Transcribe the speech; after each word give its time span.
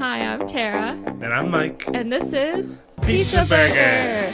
Hi, 0.00 0.20
I'm 0.22 0.46
Tara, 0.48 0.92
And 1.06 1.26
I'm 1.26 1.50
Mike. 1.50 1.84
and 1.92 2.10
this 2.10 2.32
is 2.32 2.76
Pizza 3.02 3.44
Burger. 3.44 4.32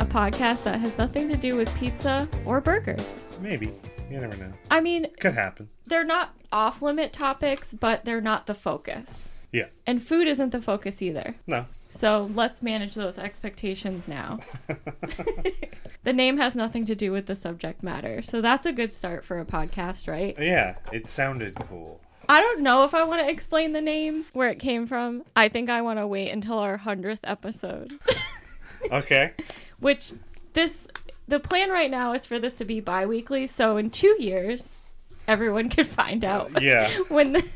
a 0.00 0.04
podcast 0.06 0.64
that 0.64 0.80
has 0.80 0.96
nothing 0.98 1.28
to 1.28 1.36
do 1.36 1.56
with 1.56 1.72
pizza 1.76 2.28
or 2.44 2.60
burgers. 2.60 3.24
Maybe. 3.40 3.72
You 4.10 4.20
never 4.20 4.36
know. 4.36 4.52
I 4.70 4.80
mean, 4.80 5.06
Could 5.20 5.34
happen. 5.34 5.68
they're 5.86 6.04
not 6.04 6.34
off 6.52 6.82
limit 6.82 7.12
topics, 7.12 7.72
but 7.72 8.04
they're 8.04 8.20
not 8.20 8.46
the 8.46 8.54
focus. 8.54 9.28
Yeah. 9.52 9.66
And 9.86 10.02
food 10.02 10.26
isn't 10.28 10.50
the 10.50 10.60
focus 10.62 11.00
either. 11.00 11.36
No. 11.46 11.66
So 11.90 12.30
let's 12.34 12.62
manage 12.62 12.94
those 12.94 13.18
expectations 13.18 14.08
now. 14.08 14.38
the 16.04 16.12
name 16.12 16.38
has 16.38 16.54
nothing 16.54 16.84
to 16.86 16.94
do 16.94 17.12
with 17.12 17.26
the 17.26 17.36
subject 17.36 17.82
matter. 17.82 18.22
So 18.22 18.40
that's 18.40 18.66
a 18.66 18.72
good 18.72 18.92
start 18.92 19.24
for 19.24 19.38
a 19.40 19.44
podcast, 19.44 20.08
right? 20.08 20.36
yeah, 20.38 20.76
it 20.92 21.08
sounded 21.08 21.54
cool. 21.54 22.00
I 22.28 22.40
don't 22.40 22.60
know 22.60 22.84
if 22.84 22.94
I 22.94 23.04
want 23.04 23.20
to 23.22 23.28
explain 23.30 23.72
the 23.72 23.80
name, 23.80 24.24
where 24.32 24.48
it 24.48 24.58
came 24.58 24.86
from. 24.86 25.24
I 25.36 25.48
think 25.48 25.68
I 25.70 25.82
want 25.82 25.98
to 25.98 26.06
wait 26.06 26.30
until 26.30 26.58
our 26.58 26.78
100th 26.78 27.20
episode. 27.24 27.92
Okay. 28.90 29.32
Which 29.78 30.12
this 30.54 30.88
the 31.28 31.38
plan 31.38 31.70
right 31.70 31.88
now 31.90 32.14
is 32.14 32.26
for 32.26 32.40
this 32.40 32.52
to 32.54 32.64
be 32.64 32.80
bi-weekly, 32.80 33.46
so 33.46 33.76
in 33.76 33.90
2 33.90 34.16
years 34.20 34.70
everyone 35.28 35.68
can 35.68 35.84
find 35.84 36.24
out 36.24 36.60
Yeah. 36.60 36.88
when 37.08 37.34
the, 37.34 37.48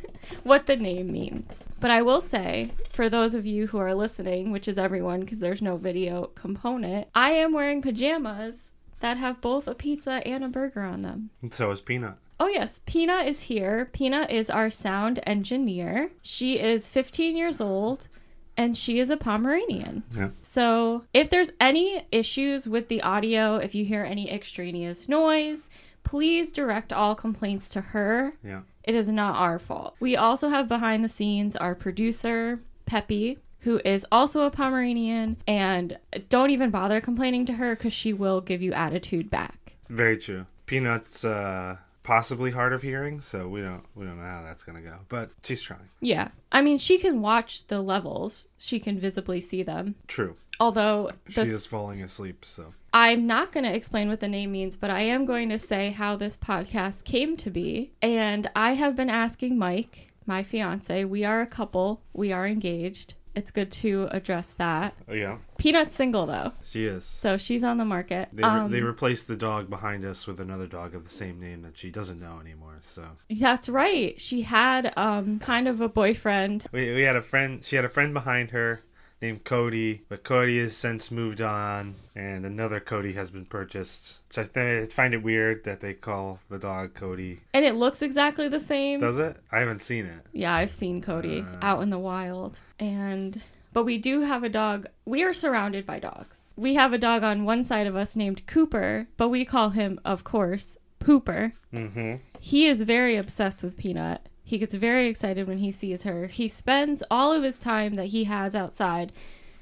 what 0.45 0.67
the 0.67 0.77
name 0.77 1.11
means. 1.11 1.65
But 1.81 1.91
I 1.91 2.01
will 2.03 2.21
say, 2.21 2.71
for 2.93 3.09
those 3.09 3.35
of 3.35 3.45
you 3.45 3.67
who 3.67 3.79
are 3.79 3.93
listening, 3.93 4.53
which 4.53 4.69
is 4.69 4.79
everyone 4.79 5.21
because 5.21 5.41
there's 5.41 5.61
no 5.61 5.77
video 5.77 6.27
component, 6.37 7.09
I 7.13 7.31
am 7.33 7.53
wearing 7.53 7.83
pajamas 7.83 8.71
that 9.01 9.17
have 9.17 9.41
both 9.41 9.67
a 9.67 9.75
pizza 9.75 10.23
and 10.25 10.45
a 10.45 10.49
burger 10.49 10.83
on 10.83 11.03
them. 11.03 11.31
And 11.43 11.53
so 11.53 11.73
is 11.73 11.81
Peanut. 11.81 12.19
Oh, 12.39 12.49
yes, 12.49 12.83
Pina 12.87 13.19
is 13.19 13.43
here. 13.43 13.89
Pina 13.93 14.27
is 14.29 14.51
our 14.51 14.69
sound 14.71 15.21
engineer. 15.27 16.11
She 16.21 16.59
is 16.59 16.91
15 16.91 17.37
years 17.37 17.61
old 17.61 18.09
and 18.57 18.77
she 18.77 18.99
is 18.99 19.11
a 19.11 19.17
Pomeranian. 19.17 20.03
Yeah. 20.15 20.31
So, 20.43 21.05
if 21.13 21.29
there's 21.31 21.51
any 21.61 22.07
issues 22.11 22.67
with 22.67 22.89
the 22.89 23.03
audio, 23.03 23.57
if 23.57 23.75
you 23.75 23.85
hear 23.85 24.03
any 24.03 24.31
extraneous 24.31 25.09
noise, 25.09 25.69
please 26.05 26.53
direct 26.53 26.93
all 26.93 27.15
complaints 27.15 27.69
to 27.71 27.81
her. 27.81 28.35
Yeah. 28.43 28.63
It 28.85 28.95
is 28.95 29.09
not 29.09 29.37
our 29.37 29.59
fault. 29.59 29.97
We 30.01 30.17
also 30.17 30.49
have 30.49 30.69
behind 30.69 31.05
the 31.05 31.09
scenes 31.09 31.57
our 31.57 31.75
producer, 31.75 32.61
Peppy, 32.87 33.39
who 33.61 33.81
is 33.85 34.07
also 34.13 34.43
a 34.43 34.51
Pomeranian, 34.51 35.37
and 35.47 35.99
don't 36.29 36.51
even 36.51 36.71
bother 36.71 37.01
complaining 37.01 37.45
to 37.47 37.55
her 37.55 37.75
because 37.75 37.93
she 37.93 38.13
will 38.13 38.41
give 38.41 38.63
you 38.63 38.73
attitude 38.73 39.29
back. 39.29 39.75
Very 39.89 40.17
true. 40.17 40.47
Peanut's 40.67 41.25
uh 41.25 41.77
possibly 42.07 42.53
hard 42.53 42.73
of 42.73 42.83
hearing, 42.83 43.21
so 43.21 43.49
we 43.49 43.61
don't 43.61 43.85
we 43.95 44.07
don't 44.07 44.19
know 44.19 44.25
how 44.25 44.43
that's 44.45 44.63
gonna 44.63 44.81
go. 44.81 45.01
But 45.09 45.31
she's 45.43 45.61
trying. 45.61 45.89
Yeah. 46.01 46.29
I 46.53 46.63
mean, 46.63 46.79
she 46.79 46.99
can 46.99 47.21
watch 47.21 47.67
the 47.67 47.83
levels, 47.83 48.49
she 48.57 48.79
can 48.79 48.99
visibly 48.99 49.41
see 49.41 49.63
them. 49.63 49.97
True. 50.07 50.37
Although, 50.59 51.11
She 51.29 51.43
is 51.43 51.67
falling 51.67 52.03
asleep, 52.03 52.43
so 52.43 52.73
I'm 52.93 53.27
not 53.27 53.53
going 53.53 53.65
to 53.65 53.75
explain 53.75 54.09
what 54.09 54.21
the 54.21 54.29
name 54.29 54.53
means, 54.53 54.75
but 54.75 54.89
I 54.89 55.01
am 55.01 55.27
going 55.27 55.51
to 55.51 55.59
say 55.59 55.91
how 55.91 56.17
this 56.17 56.39
podcast 56.39 57.05
came 57.05 57.37
to 57.37 57.51
be. 57.51 57.93
And 58.01 58.51
I 58.57 58.73
have 58.73 58.97
been 58.97 59.11
asking 59.11 59.59
Mike, 59.59 60.09
my 60.25 60.43
fiance, 60.43 61.05
we 61.05 61.25
are 61.25 61.43
a 61.43 61.47
couple, 61.47 62.01
we 62.15 62.33
are 62.33 62.47
engaged. 62.47 63.13
It's 63.37 63.51
good 63.51 63.71
to 63.73 64.09
address 64.11 64.53
that. 64.55 64.95
oh, 65.09 65.13
yeah. 65.15 65.37
Peanut's 65.59 65.95
single 65.95 66.27
though, 66.27 66.53
She 66.71 66.87
is. 66.87 67.05
so 67.05 67.37
she's 67.37 67.63
on 67.63 67.77
the 67.79 67.85
market. 67.85 68.31
They, 68.33 68.43
re- 68.43 68.49
Um, 68.49 68.71
they 68.71 68.81
replaced 68.81 69.29
the 69.29 69.37
dog 69.37 69.69
behind 69.71 70.05
us 70.05 70.27
with 70.27 70.41
another 70.41 70.67
dog 70.67 70.95
of 70.95 71.05
the 71.05 71.11
same 71.11 71.39
name 71.39 71.63
that 71.63 71.77
she 71.79 71.91
doesn't 71.91 72.19
know 72.19 72.41
anymore. 72.41 72.77
So 72.81 73.05
that's 73.31 73.69
right. 73.69 74.19
She 74.21 74.43
had 74.43 74.93
um 74.97 75.39
kind 75.39 75.69
of 75.69 75.81
a 75.81 75.89
boyfriend. 75.89 76.65
we, 76.73 76.93
we 76.95 77.03
had 77.03 77.15
a 77.17 77.23
friend. 77.23 77.65
She 77.65 77.77
had 77.77 77.85
a 77.85 77.89
friend 77.91 78.13
behind 78.15 78.51
her 78.53 78.81
named 79.23 79.45
Cody, 79.45 80.03
but 80.11 80.23
Cody 80.25 80.59
has 80.61 80.77
since 80.77 81.11
moved 81.11 81.41
on, 81.41 81.95
and 82.15 82.45
another 82.45 82.81
Cody 82.81 83.15
has 83.15 83.31
been 83.31 83.47
purchased. 83.47 84.21
Which 84.29 84.39
I 84.39 84.45
th- 84.45 84.93
find 84.93 85.15
it 85.15 85.23
weird 85.23 85.65
that 85.65 85.81
they 85.81 85.95
call 85.95 86.39
the 86.51 86.59
dog 86.59 86.93
Cody. 86.95 87.41
And 87.55 87.65
it 87.65 87.75
looks 87.77 88.03
exactly 88.03 88.49
the 88.49 88.61
same. 88.61 89.01
Does 89.01 89.19
it? 89.19 89.39
I 89.51 89.61
haven't 89.61 89.81
seen 89.81 90.05
it. 90.05 90.21
Yeah, 90.35 90.55
I've 90.55 90.71
seen 90.71 91.01
Cody 91.01 91.41
Uh. 91.41 91.57
out 91.63 91.83
in 91.83 91.89
the 91.91 91.99
wild. 91.99 92.59
And 92.79 93.43
but 93.73 93.85
we 93.85 93.99
do 93.99 94.23
have 94.23 94.43
a 94.43 94.49
dog. 94.49 94.87
We 95.05 95.23
are 95.23 95.33
surrounded 95.33 95.85
by 95.85 95.99
dogs. 95.99 96.49
We 96.57 96.75
have 96.75 96.93
a 96.93 96.99
dog 96.99 97.23
on 97.23 97.45
one 97.45 97.65
side 97.65 97.87
of 97.87 97.95
us 97.95 98.17
named 98.17 98.47
Cooper, 98.47 99.09
but 99.17 99.29
we 99.29 99.45
call 99.45 99.71
him, 99.71 100.01
of 100.05 100.25
course, 100.25 100.79
Pooper. 100.99 101.53
Mm-hmm. 101.73 102.17
He 102.41 102.67
is 102.67 102.81
very 102.83 103.17
obsessed 103.17 103.63
with 103.63 103.77
Peanut. 103.77 104.29
He 104.43 104.59
gets 104.59 104.75
very 104.75 105.09
excited 105.09 105.47
when 105.47 105.59
he 105.59 105.71
sees 105.73 106.05
her. 106.05 106.29
He 106.29 106.49
spends 106.49 107.03
all 107.11 107.33
of 107.33 107.43
his 107.43 107.59
time 107.59 107.97
that 107.97 108.07
he 108.07 108.25
has 108.25 108.55
outside 108.55 109.13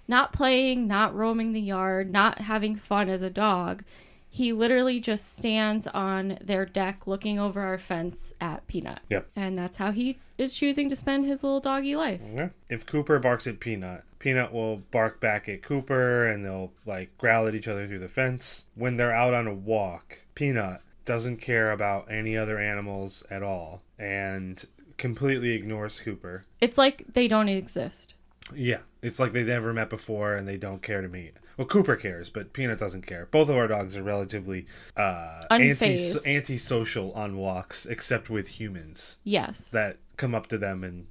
not 0.06 0.32
playing, 0.32 0.86
not 0.86 1.14
roaming 1.14 1.52
the 1.52 1.60
yard, 1.60 2.12
not 2.12 2.40
having 2.40 2.76
fun 2.76 3.08
as 3.08 3.22
a 3.22 3.30
dog. 3.30 3.82
He 4.34 4.52
literally 4.52 4.98
just 4.98 5.38
stands 5.38 5.86
on 5.86 6.38
their 6.42 6.66
deck 6.66 7.06
looking 7.06 7.38
over 7.38 7.60
our 7.60 7.78
fence 7.78 8.34
at 8.40 8.66
Peanut. 8.66 8.98
Yep. 9.08 9.28
And 9.36 9.56
that's 9.56 9.76
how 9.76 9.92
he 9.92 10.18
is 10.36 10.56
choosing 10.56 10.88
to 10.88 10.96
spend 10.96 11.24
his 11.24 11.44
little 11.44 11.60
doggy 11.60 11.94
life. 11.94 12.20
Yeah. 12.34 12.48
If 12.68 12.84
Cooper 12.84 13.20
barks 13.20 13.46
at 13.46 13.60
Peanut, 13.60 14.02
Peanut 14.18 14.52
will 14.52 14.78
bark 14.78 15.20
back 15.20 15.48
at 15.48 15.62
Cooper, 15.62 16.26
and 16.26 16.44
they'll 16.44 16.72
like 16.84 17.16
growl 17.16 17.46
at 17.46 17.54
each 17.54 17.68
other 17.68 17.86
through 17.86 18.00
the 18.00 18.08
fence. 18.08 18.66
When 18.74 18.96
they're 18.96 19.14
out 19.14 19.34
on 19.34 19.46
a 19.46 19.54
walk, 19.54 20.18
Peanut 20.34 20.80
doesn't 21.04 21.36
care 21.36 21.70
about 21.70 22.10
any 22.10 22.36
other 22.36 22.58
animals 22.58 23.22
at 23.30 23.44
all, 23.44 23.82
and 24.00 24.64
completely 24.96 25.50
ignores 25.50 26.00
Cooper. 26.00 26.42
It's 26.60 26.76
like 26.76 27.04
they 27.12 27.28
don't 27.28 27.48
exist. 27.48 28.14
Yeah, 28.52 28.80
it's 29.04 29.20
like 29.20 29.32
they've 29.32 29.46
never 29.46 29.72
met 29.72 29.90
before 29.90 30.34
and 30.34 30.48
they 30.48 30.56
don't 30.56 30.82
care 30.82 31.02
to 31.02 31.08
meet. 31.08 31.34
Well, 31.56 31.66
Cooper 31.68 31.94
cares, 31.96 32.30
but 32.30 32.52
Peanut 32.52 32.78
doesn't 32.80 33.06
care. 33.06 33.26
Both 33.30 33.48
of 33.48 33.56
our 33.56 33.68
dogs 33.68 33.96
are 33.96 34.02
relatively 34.02 34.66
uh, 34.96 35.44
anti 35.50 35.96
antisocial 36.26 37.12
on 37.12 37.36
walks, 37.36 37.86
except 37.86 38.28
with 38.30 38.48
humans 38.60 39.18
Yes. 39.22 39.68
that 39.68 39.98
come 40.16 40.34
up 40.34 40.46
to 40.48 40.58
them 40.58 40.82
and 40.82 41.06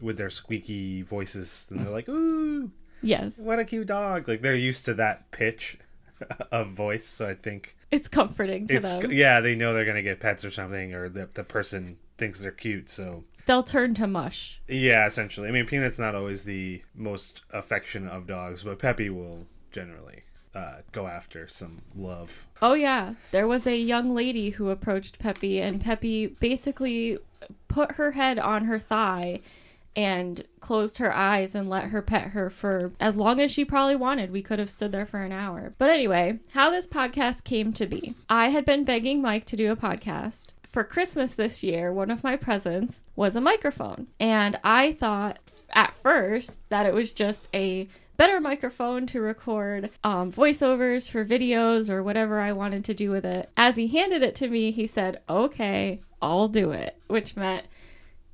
with 0.00 0.16
their 0.16 0.30
squeaky 0.30 1.02
voices, 1.02 1.66
and 1.70 1.80
they're 1.80 1.90
like, 1.92 2.08
"Ooh, 2.08 2.70
yes. 3.02 3.34
what 3.36 3.58
a 3.58 3.64
cute 3.64 3.86
dog!" 3.88 4.28
Like 4.28 4.40
they're 4.42 4.54
used 4.56 4.84
to 4.86 4.94
that 4.94 5.30
pitch 5.30 5.78
of 6.50 6.70
voice, 6.70 7.04
so 7.06 7.28
I 7.28 7.34
think 7.34 7.76
It's 7.90 8.08
comforting 8.08 8.66
to 8.68 8.74
it's 8.76 8.92
them. 8.92 9.12
yeah, 9.12 9.40
they 9.40 9.54
know 9.54 9.74
they're 9.74 9.84
gonna 9.84 10.02
get 10.02 10.20
pets 10.20 10.44
or 10.44 10.50
something, 10.50 10.94
or 10.94 11.08
the 11.08 11.28
the 11.34 11.44
person 11.44 11.98
thinks 12.18 12.40
they're 12.40 12.50
cute, 12.50 12.88
so 12.90 13.24
They'll 13.46 13.62
turn 13.62 13.94
to 13.94 14.06
mush. 14.06 14.60
Yeah, 14.68 15.06
essentially. 15.06 15.48
I 15.48 15.50
mean, 15.50 15.66
Peanut's 15.66 15.98
not 15.98 16.14
always 16.14 16.44
the 16.44 16.82
most 16.94 17.42
affectionate 17.52 18.10
of 18.10 18.26
dogs, 18.26 18.62
but 18.62 18.78
Peppy 18.78 19.10
will 19.10 19.46
generally 19.70 20.22
uh, 20.54 20.76
go 20.92 21.06
after 21.06 21.48
some 21.48 21.82
love. 21.94 22.46
Oh 22.60 22.74
yeah, 22.74 23.14
there 23.30 23.48
was 23.48 23.66
a 23.66 23.76
young 23.76 24.14
lady 24.14 24.50
who 24.50 24.70
approached 24.70 25.18
Peppy, 25.18 25.60
and 25.60 25.80
Peppy 25.80 26.26
basically 26.26 27.18
put 27.68 27.92
her 27.92 28.12
head 28.12 28.38
on 28.38 28.66
her 28.66 28.78
thigh 28.78 29.40
and 29.94 30.44
closed 30.60 30.98
her 30.98 31.14
eyes 31.14 31.54
and 31.54 31.68
let 31.68 31.84
her 31.84 32.00
pet 32.00 32.28
her 32.28 32.48
for 32.48 32.92
as 32.98 33.16
long 33.16 33.40
as 33.40 33.50
she 33.50 33.64
probably 33.64 33.96
wanted. 33.96 34.30
We 34.30 34.42
could 34.42 34.58
have 34.58 34.70
stood 34.70 34.92
there 34.92 35.06
for 35.06 35.22
an 35.22 35.32
hour. 35.32 35.74
But 35.78 35.90
anyway, 35.90 36.38
how 36.52 36.70
this 36.70 36.86
podcast 36.86 37.44
came 37.44 37.72
to 37.74 37.86
be. 37.86 38.14
I 38.28 38.48
had 38.48 38.64
been 38.64 38.84
begging 38.84 39.20
Mike 39.20 39.44
to 39.46 39.56
do 39.56 39.70
a 39.70 39.76
podcast. 39.76 40.48
For 40.72 40.84
Christmas 40.84 41.34
this 41.34 41.62
year, 41.62 41.92
one 41.92 42.10
of 42.10 42.24
my 42.24 42.34
presents 42.34 43.02
was 43.14 43.36
a 43.36 43.42
microphone. 43.42 44.06
And 44.18 44.58
I 44.64 44.94
thought 44.94 45.38
at 45.74 45.94
first 45.94 46.66
that 46.70 46.86
it 46.86 46.94
was 46.94 47.12
just 47.12 47.50
a 47.52 47.88
better 48.16 48.40
microphone 48.40 49.06
to 49.08 49.20
record 49.20 49.90
um, 50.02 50.32
voiceovers 50.32 51.10
for 51.10 51.26
videos 51.26 51.90
or 51.90 52.02
whatever 52.02 52.40
I 52.40 52.52
wanted 52.52 52.86
to 52.86 52.94
do 52.94 53.10
with 53.10 53.26
it. 53.26 53.50
As 53.54 53.76
he 53.76 53.86
handed 53.88 54.22
it 54.22 54.34
to 54.36 54.48
me, 54.48 54.70
he 54.70 54.86
said, 54.86 55.20
Okay, 55.28 56.00
I'll 56.22 56.48
do 56.48 56.70
it, 56.70 56.96
which 57.06 57.36
meant 57.36 57.66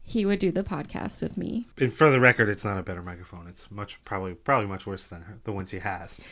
he 0.00 0.24
would 0.24 0.38
do 0.38 0.52
the 0.52 0.62
podcast 0.62 1.20
with 1.20 1.36
me. 1.36 1.66
And 1.76 1.92
for 1.92 2.08
the 2.08 2.20
record, 2.20 2.48
it's 2.48 2.64
not 2.64 2.78
a 2.78 2.84
better 2.84 3.02
microphone. 3.02 3.48
It's 3.48 3.68
much 3.68 4.02
probably 4.04 4.34
probably 4.34 4.68
much 4.68 4.86
worse 4.86 5.06
than 5.06 5.22
her, 5.22 5.38
the 5.42 5.50
one 5.50 5.66
she 5.66 5.80
has. 5.80 6.28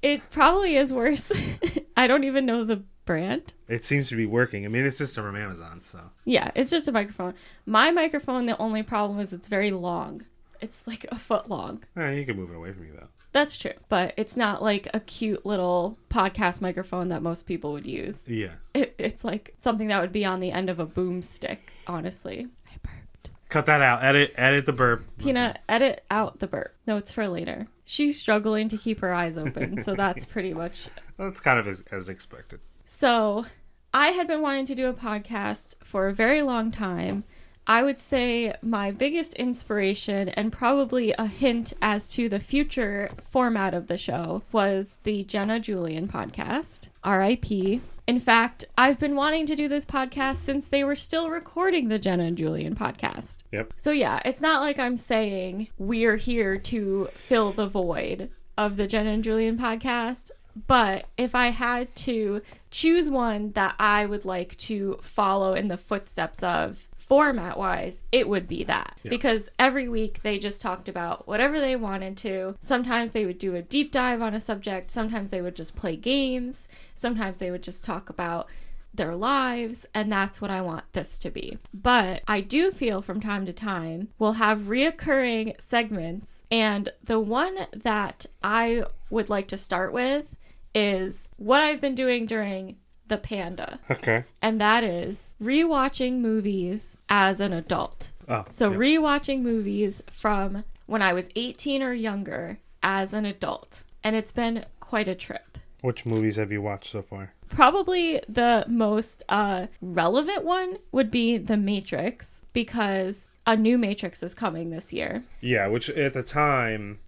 It 0.00 0.30
probably 0.30 0.76
is 0.76 0.94
worse. 0.94 1.30
I 1.96 2.06
don't 2.06 2.24
even 2.24 2.46
know 2.46 2.64
the 2.64 2.82
brand. 3.04 3.52
It 3.68 3.84
seems 3.84 4.08
to 4.10 4.16
be 4.16 4.26
working. 4.26 4.64
I 4.64 4.68
mean, 4.68 4.84
it's 4.84 4.98
just 4.98 5.14
from 5.14 5.36
Amazon, 5.36 5.80
so 5.82 5.98
Yeah, 6.24 6.50
it's 6.54 6.70
just 6.70 6.88
a 6.88 6.92
microphone. 6.92 7.34
My 7.66 7.90
microphone, 7.90 8.46
the 8.46 8.56
only 8.58 8.82
problem 8.82 9.18
is 9.20 9.32
it's 9.32 9.48
very 9.48 9.70
long. 9.70 10.22
It's 10.60 10.86
like 10.86 11.06
a 11.10 11.18
foot 11.18 11.48
long. 11.48 11.82
eh, 11.96 12.12
you 12.12 12.24
can 12.26 12.36
move 12.36 12.50
it 12.50 12.56
away 12.56 12.72
from 12.72 12.84
you 12.86 12.92
though. 12.98 13.08
That's 13.32 13.56
true, 13.56 13.72
but 13.88 14.12
it's 14.18 14.36
not 14.36 14.62
like 14.62 14.88
a 14.92 15.00
cute 15.00 15.46
little 15.46 15.98
podcast 16.10 16.60
microphone 16.60 17.08
that 17.08 17.22
most 17.22 17.46
people 17.46 17.72
would 17.72 17.86
use. 17.86 18.20
Yeah. 18.26 18.52
It, 18.74 18.94
it's 18.98 19.24
like 19.24 19.54
something 19.58 19.88
that 19.88 20.00
would 20.02 20.12
be 20.12 20.24
on 20.26 20.40
the 20.40 20.52
end 20.52 20.68
of 20.68 20.78
a 20.78 20.86
boomstick, 20.86 21.56
honestly. 21.86 22.46
I 22.66 22.76
burped. 22.82 23.30
Cut 23.48 23.64
that 23.66 23.80
out. 23.80 24.04
Edit 24.04 24.34
edit 24.36 24.66
the 24.66 24.74
burp. 24.74 25.04
Peanut, 25.18 25.60
edit 25.68 26.04
out 26.10 26.40
the 26.40 26.46
burp. 26.46 26.74
No, 26.86 26.98
it's 26.98 27.10
for 27.10 27.26
later. 27.26 27.66
She's 27.86 28.20
struggling 28.20 28.68
to 28.68 28.76
keep 28.76 29.00
her 29.00 29.12
eyes 29.14 29.36
open, 29.38 29.82
so 29.82 29.94
that's 29.94 30.24
pretty 30.26 30.52
much. 30.54 30.88
That's 31.16 31.40
kind 31.40 31.58
of 31.58 31.66
as, 31.66 31.82
as 31.90 32.08
expected. 32.10 32.60
So, 32.94 33.46
I 33.94 34.08
had 34.08 34.28
been 34.28 34.42
wanting 34.42 34.66
to 34.66 34.74
do 34.74 34.86
a 34.86 34.92
podcast 34.92 35.76
for 35.82 36.06
a 36.06 36.14
very 36.14 36.42
long 36.42 36.70
time. 36.70 37.24
I 37.66 37.82
would 37.82 38.00
say 38.00 38.54
my 38.62 38.90
biggest 38.90 39.34
inspiration 39.34 40.28
and 40.28 40.52
probably 40.52 41.12
a 41.12 41.26
hint 41.26 41.72
as 41.80 42.12
to 42.12 42.28
the 42.28 42.38
future 42.38 43.10
format 43.28 43.72
of 43.72 43.86
the 43.86 43.96
show 43.96 44.42
was 44.52 44.98
the 45.04 45.24
Jenna 45.24 45.58
Julien 45.58 46.06
podcast, 46.06 46.90
RIP. 47.04 47.80
In 48.06 48.20
fact, 48.20 48.66
I've 48.76 49.00
been 49.00 49.16
wanting 49.16 49.46
to 49.46 49.56
do 49.56 49.68
this 49.68 49.86
podcast 49.86 50.36
since 50.36 50.68
they 50.68 50.84
were 50.84 50.94
still 50.94 51.30
recording 51.30 51.88
the 51.88 51.98
Jenna 51.98 52.24
and 52.24 52.38
Julien 52.38 52.76
podcast. 52.76 53.38
Yep. 53.52 53.72
So, 53.76 53.90
yeah, 53.90 54.20
it's 54.24 54.42
not 54.42 54.60
like 54.60 54.78
I'm 54.78 54.98
saying 54.98 55.68
we're 55.78 56.16
here 56.16 56.58
to 56.58 57.06
fill 57.06 57.52
the 57.52 57.66
void 57.66 58.30
of 58.56 58.76
the 58.76 58.86
Jenna 58.86 59.10
and 59.10 59.24
Julien 59.24 59.58
podcast. 59.58 60.30
But 60.66 61.06
if 61.16 61.34
I 61.34 61.48
had 61.48 61.96
to 61.96 62.42
choose 62.72 63.08
one 63.08 63.52
that 63.52 63.76
I 63.78 64.06
would 64.06 64.24
like 64.24 64.56
to 64.58 64.98
follow 65.00 65.54
in 65.54 65.68
the 65.68 65.76
footsteps 65.76 66.42
of 66.42 66.88
format 66.96 67.58
wise, 67.58 68.02
it 68.10 68.26
would 68.28 68.48
be 68.48 68.64
that. 68.64 68.96
Yeah. 69.02 69.10
Because 69.10 69.50
every 69.58 69.88
week 69.88 70.22
they 70.22 70.38
just 70.38 70.62
talked 70.62 70.88
about 70.88 71.28
whatever 71.28 71.60
they 71.60 71.76
wanted 71.76 72.16
to. 72.18 72.56
Sometimes 72.60 73.10
they 73.10 73.26
would 73.26 73.38
do 73.38 73.54
a 73.54 73.62
deep 73.62 73.92
dive 73.92 74.22
on 74.22 74.34
a 74.34 74.40
subject, 74.40 74.90
sometimes 74.90 75.30
they 75.30 75.42
would 75.42 75.54
just 75.54 75.76
play 75.76 75.94
games, 75.94 76.68
sometimes 76.94 77.38
they 77.38 77.50
would 77.50 77.62
just 77.62 77.84
talk 77.84 78.08
about 78.08 78.48
their 78.94 79.14
lives, 79.14 79.86
and 79.94 80.12
that's 80.12 80.40
what 80.40 80.50
I 80.50 80.60
want 80.60 80.84
this 80.92 81.18
to 81.20 81.30
be. 81.30 81.58
But 81.72 82.22
I 82.26 82.40
do 82.40 82.70
feel 82.70 83.02
from 83.02 83.20
time 83.20 83.46
to 83.46 83.52
time 83.52 84.08
we'll 84.18 84.32
have 84.32 84.60
reoccurring 84.62 85.60
segments, 85.60 86.44
and 86.50 86.90
the 87.04 87.20
one 87.20 87.66
that 87.74 88.26
I 88.42 88.84
would 89.10 89.28
like 89.28 89.48
to 89.48 89.58
start 89.58 89.92
with 89.92 90.34
is 90.74 91.28
what 91.36 91.62
I've 91.62 91.80
been 91.80 91.94
doing 91.94 92.26
during 92.26 92.76
the 93.08 93.18
panda, 93.18 93.78
Okay. 93.90 94.24
and 94.40 94.60
that 94.60 94.82
is 94.84 95.30
rewatching 95.42 96.20
movies 96.20 96.96
as 97.08 97.40
an 97.40 97.52
adult. 97.52 98.12
Oh. 98.28 98.44
So 98.50 98.70
yep. 98.70 98.78
rewatching 98.78 99.42
movies 99.42 100.00
from 100.10 100.64
when 100.86 101.02
I 101.02 101.12
was 101.12 101.26
18 101.36 101.82
or 101.82 101.92
younger 101.92 102.58
as 102.82 103.12
an 103.12 103.24
adult, 103.26 103.84
and 104.02 104.16
it's 104.16 104.32
been 104.32 104.64
quite 104.80 105.08
a 105.08 105.14
trip. 105.14 105.58
Which 105.82 106.06
movies 106.06 106.36
have 106.36 106.52
you 106.52 106.62
watched 106.62 106.90
so 106.90 107.02
far? 107.02 107.32
Probably 107.48 108.20
the 108.28 108.64
most 108.68 109.24
uh, 109.28 109.66
relevant 109.82 110.44
one 110.44 110.78
would 110.90 111.10
be 111.10 111.36
The 111.36 111.56
Matrix 111.56 112.30
because 112.52 113.28
a 113.46 113.56
new 113.56 113.76
Matrix 113.76 114.22
is 114.22 114.32
coming 114.34 114.70
this 114.70 114.92
year. 114.92 115.24
Yeah, 115.40 115.66
which 115.66 115.90
at 115.90 116.14
the 116.14 116.22
time 116.22 117.00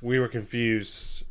we 0.00 0.18
were 0.18 0.28
confused. 0.28 1.24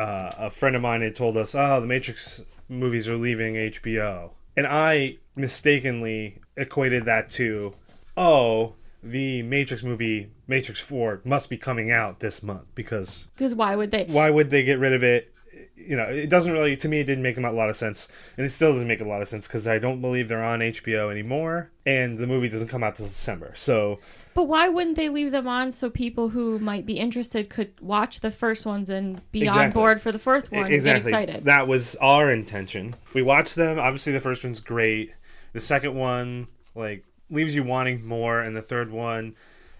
Uh, 0.00 0.34
a 0.38 0.50
friend 0.50 0.74
of 0.74 0.80
mine 0.80 1.02
had 1.02 1.14
told 1.14 1.36
us, 1.36 1.54
"Oh, 1.54 1.78
the 1.78 1.86
Matrix 1.86 2.42
movies 2.70 3.06
are 3.06 3.16
leaving 3.16 3.56
HBO," 3.56 4.30
and 4.56 4.66
I 4.66 5.18
mistakenly 5.36 6.38
equated 6.56 7.04
that 7.04 7.28
to, 7.32 7.74
"Oh, 8.16 8.76
the 9.02 9.42
Matrix 9.42 9.82
movie 9.82 10.30
Matrix 10.46 10.80
Four 10.80 11.20
must 11.22 11.50
be 11.50 11.58
coming 11.58 11.90
out 11.90 12.20
this 12.20 12.42
month 12.42 12.64
because 12.74 13.26
Because 13.36 13.54
why 13.54 13.76
would 13.76 13.90
they? 13.90 14.04
why 14.04 14.30
would 14.30 14.48
they 14.48 14.62
get 14.62 14.78
rid 14.78 14.94
of 14.94 15.02
it?" 15.02 15.34
You 15.76 15.96
know, 15.96 16.04
it 16.04 16.30
doesn't 16.30 16.52
really 16.52 16.76
to 16.78 16.88
me. 16.88 17.00
It 17.00 17.04
didn't 17.04 17.22
make 17.22 17.36
a 17.36 17.40
lot 17.50 17.68
of 17.68 17.76
sense, 17.76 18.08
and 18.38 18.46
it 18.46 18.50
still 18.50 18.72
doesn't 18.72 18.88
make 18.88 19.02
a 19.02 19.08
lot 19.08 19.20
of 19.20 19.28
sense 19.28 19.46
because 19.46 19.68
I 19.68 19.78
don't 19.78 20.00
believe 20.00 20.28
they're 20.28 20.42
on 20.42 20.62
HBO 20.62 21.10
anymore, 21.10 21.72
and 21.84 22.16
the 22.16 22.26
movie 22.26 22.48
doesn't 22.48 22.68
come 22.68 22.82
out 22.82 22.96
till 22.96 23.06
December. 23.06 23.52
So 23.54 24.00
But 24.34 24.44
why 24.44 24.68
wouldn't 24.68 24.96
they 24.96 25.08
leave 25.08 25.32
them 25.32 25.48
on 25.48 25.72
so 25.72 25.90
people 25.90 26.30
who 26.30 26.58
might 26.58 26.86
be 26.86 26.98
interested 26.98 27.50
could 27.50 27.72
watch 27.80 28.20
the 28.20 28.30
first 28.30 28.64
ones 28.64 28.88
and 28.88 29.20
be 29.32 29.48
on 29.48 29.72
board 29.72 30.00
for 30.00 30.12
the 30.12 30.18
fourth 30.18 30.52
one 30.52 30.72
exactly. 30.72 30.76
and 30.76 30.84
get 30.84 31.22
excited? 31.22 31.44
That 31.46 31.68
was 31.68 31.96
our 31.96 32.30
intention. 32.30 32.94
We 33.12 33.22
watched 33.22 33.56
them. 33.56 33.78
Obviously, 33.78 34.12
the 34.12 34.20
first 34.20 34.44
one's 34.44 34.60
great. 34.60 35.10
The 35.52 35.60
second 35.60 35.94
one, 35.94 36.46
like, 36.74 37.04
leaves 37.28 37.56
you 37.56 37.64
wanting 37.64 38.06
more, 38.06 38.40
and 38.40 38.56
the 38.56 38.62
third 38.62 38.90
one 38.90 39.34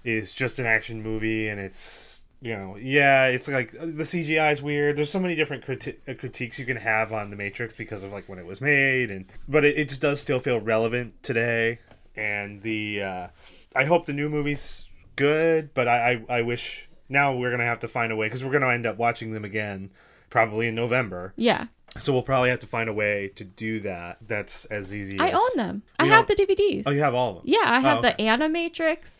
is 0.05 0.35
just 0.35 0.58
an 0.58 0.67
action 0.67 1.02
movie, 1.02 1.49
and 1.49 1.61
it's 1.61 2.20
you 2.43 2.56
know, 2.56 2.76
yeah, 2.76 3.26
it's 3.26 3.49
like 3.49 3.70
the 3.73 4.02
CGI 4.02 4.52
is 4.52 4.62
weird. 4.62 4.97
There's 4.97 5.11
so 5.11 5.20
many 5.20 5.37
different 5.37 5.64
criti- 5.64 5.97
uh, 6.08 6.14
critiques 6.14 6.58
you 6.58 6.64
can 6.64 6.79
have 6.79 7.12
on 7.12 7.29
the 7.29 7.37
Matrix 7.37 7.75
because 7.75 8.02
of 8.02 8.12
like 8.12 8.29
when 8.29 8.38
it 8.38 8.47
was 8.47 8.62
made, 8.62 9.11
and 9.11 9.26
but 9.47 9.64
it, 9.64 9.76
it 9.76 9.88
just 9.91 10.00
does 10.00 10.20
still 10.20 10.41
feel 10.41 10.58
relevant 10.58 11.23
today. 11.23 11.81
And 12.17 12.62
the 12.62 13.02
uh, 13.02 13.29
I 13.75 13.85
hope 13.85 14.07
the 14.07 14.13
new 14.13 14.29
movie's 14.29 14.89
good, 15.17 15.73
but 15.75 15.87
I, 15.89 16.13
I 16.29 16.39
I 16.39 16.43
wish 16.43 16.89
now 17.09 17.35
we're 17.35 17.51
gonna 17.51 17.65
have 17.65 17.79
to 17.81 17.89
find 17.89 18.13
a 18.13 18.17
way 18.17 18.27
because 18.27 18.45
we're 18.45 18.53
gonna 18.53 18.69
end 18.71 18.87
up 18.87 18.97
watching 18.99 19.33
them 19.33 19.45
again 19.45 19.91
probably 20.29 20.69
in 20.69 20.75
November. 20.75 21.33
yeah. 21.37 21.67
So 22.03 22.13
we'll 22.13 22.23
probably 22.23 22.51
have 22.51 22.61
to 22.61 22.69
find 22.69 22.89
a 22.89 22.93
way 22.93 23.33
to 23.35 23.43
do 23.43 23.81
that. 23.81 24.19
That's 24.25 24.65
as 24.67 24.95
easy. 24.95 25.19
I 25.19 25.31
as... 25.31 25.35
own 25.41 25.57
them. 25.57 25.83
I 25.99 26.07
have 26.07 26.29
the 26.29 26.35
DVDs. 26.37 26.85
Oh, 26.87 26.93
you 26.93 27.01
have 27.01 27.17
all 27.17 27.31
of 27.31 27.37
them. 27.39 27.45
yeah, 27.47 27.63
I 27.65 27.81
have 27.81 27.97
Oh, 27.97 28.07
okay. 28.07 28.15
the 28.17 28.23
Animatrix. 28.23 29.15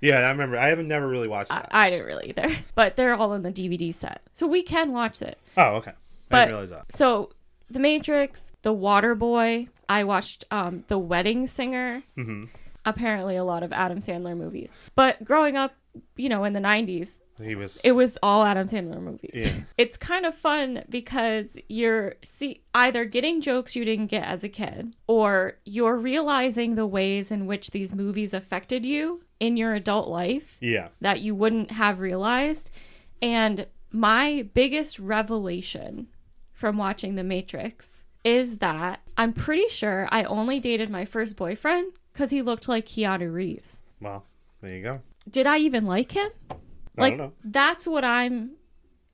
Yeah, 0.00 0.18
I 0.18 0.30
remember. 0.30 0.56
I 0.56 0.68
haven't 0.68 0.86
never 0.86 1.08
really 1.08 1.26
watched 1.26 1.50
I, 1.52 1.56
that. 1.56 1.68
I 1.72 1.90
didn't 1.90 2.06
really 2.06 2.28
either, 2.28 2.48
but 2.76 2.94
they're 2.94 3.14
all 3.14 3.32
in 3.32 3.42
the 3.42 3.50
DVD 3.50 3.92
set, 3.92 4.22
so 4.34 4.46
we 4.46 4.62
can 4.62 4.92
watch 4.92 5.20
it. 5.20 5.36
oh, 5.56 5.74
okay. 5.76 5.90
I 5.90 5.94
But 6.28 6.38
didn't 6.42 6.50
realize 6.50 6.70
that. 6.70 6.92
so, 6.92 7.30
The 7.68 7.80
Matrix, 7.80 8.52
The 8.62 8.72
Water 8.72 9.16
Boy. 9.16 9.66
I 9.88 10.04
watched 10.04 10.44
um, 10.52 10.84
The 10.86 10.98
Wedding 10.98 11.48
Singer. 11.48 12.04
hmm 12.14 12.44
Apparently, 12.84 13.36
a 13.36 13.44
lot 13.44 13.62
of 13.62 13.72
Adam 13.72 13.98
Sandler 13.98 14.36
movies. 14.36 14.72
But 14.94 15.24
growing 15.24 15.56
up, 15.56 15.74
you 16.16 16.28
know, 16.28 16.44
in 16.44 16.52
the 16.52 16.60
'90s, 16.60 17.12
He 17.40 17.54
was. 17.54 17.80
it 17.84 17.92
was 17.92 18.18
all 18.22 18.44
Adam 18.44 18.66
Sandler 18.66 19.00
movies. 19.00 19.30
Yeah. 19.34 19.52
It's 19.78 19.96
kind 19.96 20.26
of 20.26 20.34
fun 20.34 20.84
because 20.88 21.56
you're 21.68 22.14
see 22.22 22.62
either 22.74 23.04
getting 23.04 23.40
jokes 23.40 23.76
you 23.76 23.84
didn't 23.84 24.06
get 24.06 24.24
as 24.24 24.42
a 24.44 24.48
kid 24.48 24.94
or 25.06 25.58
you're 25.64 25.96
realizing 25.96 26.74
the 26.74 26.86
ways 26.86 27.30
in 27.30 27.46
which 27.46 27.70
these 27.70 27.94
movies 27.94 28.34
affected 28.34 28.84
you 28.84 29.22
in 29.40 29.56
your 29.56 29.74
adult 29.74 30.08
life 30.08 30.56
yeah. 30.60 30.88
that 31.00 31.20
you 31.20 31.34
wouldn't 31.34 31.72
have 31.72 32.00
realized. 32.00 32.70
And 33.20 33.66
my 33.90 34.48
biggest 34.54 34.98
revelation 34.98 36.08
from 36.52 36.76
watching 36.78 37.16
The 37.16 37.24
Matrix 37.24 38.04
is 38.24 38.58
that 38.58 39.00
I'm 39.16 39.32
pretty 39.32 39.68
sure 39.68 40.08
I 40.12 40.22
only 40.24 40.60
dated 40.60 40.90
my 40.90 41.04
first 41.04 41.34
boyfriend 41.34 41.92
because 42.12 42.30
he 42.30 42.42
looked 42.42 42.68
like 42.68 42.86
Keanu 42.86 43.32
Reeves. 43.32 43.80
Well, 44.00 44.24
there 44.60 44.74
you 44.74 44.82
go. 44.82 45.00
Did 45.30 45.46
I 45.46 45.58
even 45.58 45.86
like 45.86 46.12
him? 46.12 46.30
I 46.50 46.54
like 47.00 47.18
don't 47.18 47.28
know. 47.28 47.32
that's 47.44 47.86
what 47.86 48.04
I'm 48.04 48.52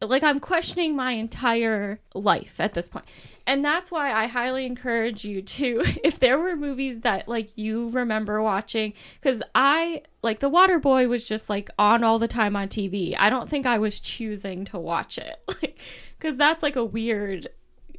like 0.01 0.23
I'm 0.23 0.39
questioning 0.41 0.95
my 0.95 1.13
entire 1.13 2.01
life 2.15 2.61
at 2.61 2.75
this 2.75 2.89
point. 2.89 3.05
And 3.47 3.65
that's 3.65 3.91
why 3.91 4.13
I 4.13 4.27
highly 4.27 4.65
encourage 4.67 5.25
you 5.25 5.43
to 5.43 5.83
if 6.05 6.19
there 6.19 6.39
were 6.39 6.57
movies 6.57 7.01
that 7.01 7.29
like 7.29 7.51
you 7.57 7.91
remember 7.91 8.41
watching 8.43 8.95
cuz 9.23 9.43
I 9.55 10.03
like 10.23 10.41
The 10.41 10.49
Water 10.49 10.79
Boy 10.79 11.09
was 11.09 11.27
just 11.27 11.49
like 11.51 11.71
on 11.79 12.05
all 12.05 12.19
the 12.19 12.29
time 12.29 12.57
on 12.57 12.69
TV. 12.69 13.15
I 13.19 13.29
don't 13.31 13.49
think 13.49 13.67
I 13.67 13.79
was 13.79 14.01
choosing 14.01 14.65
to 14.67 14.79
watch 14.79 15.19
it. 15.19 15.37
Like 15.63 15.79
cuz 16.21 16.37
that's 16.37 16.63
like 16.63 16.77
a 16.77 16.85
weird 16.85 17.49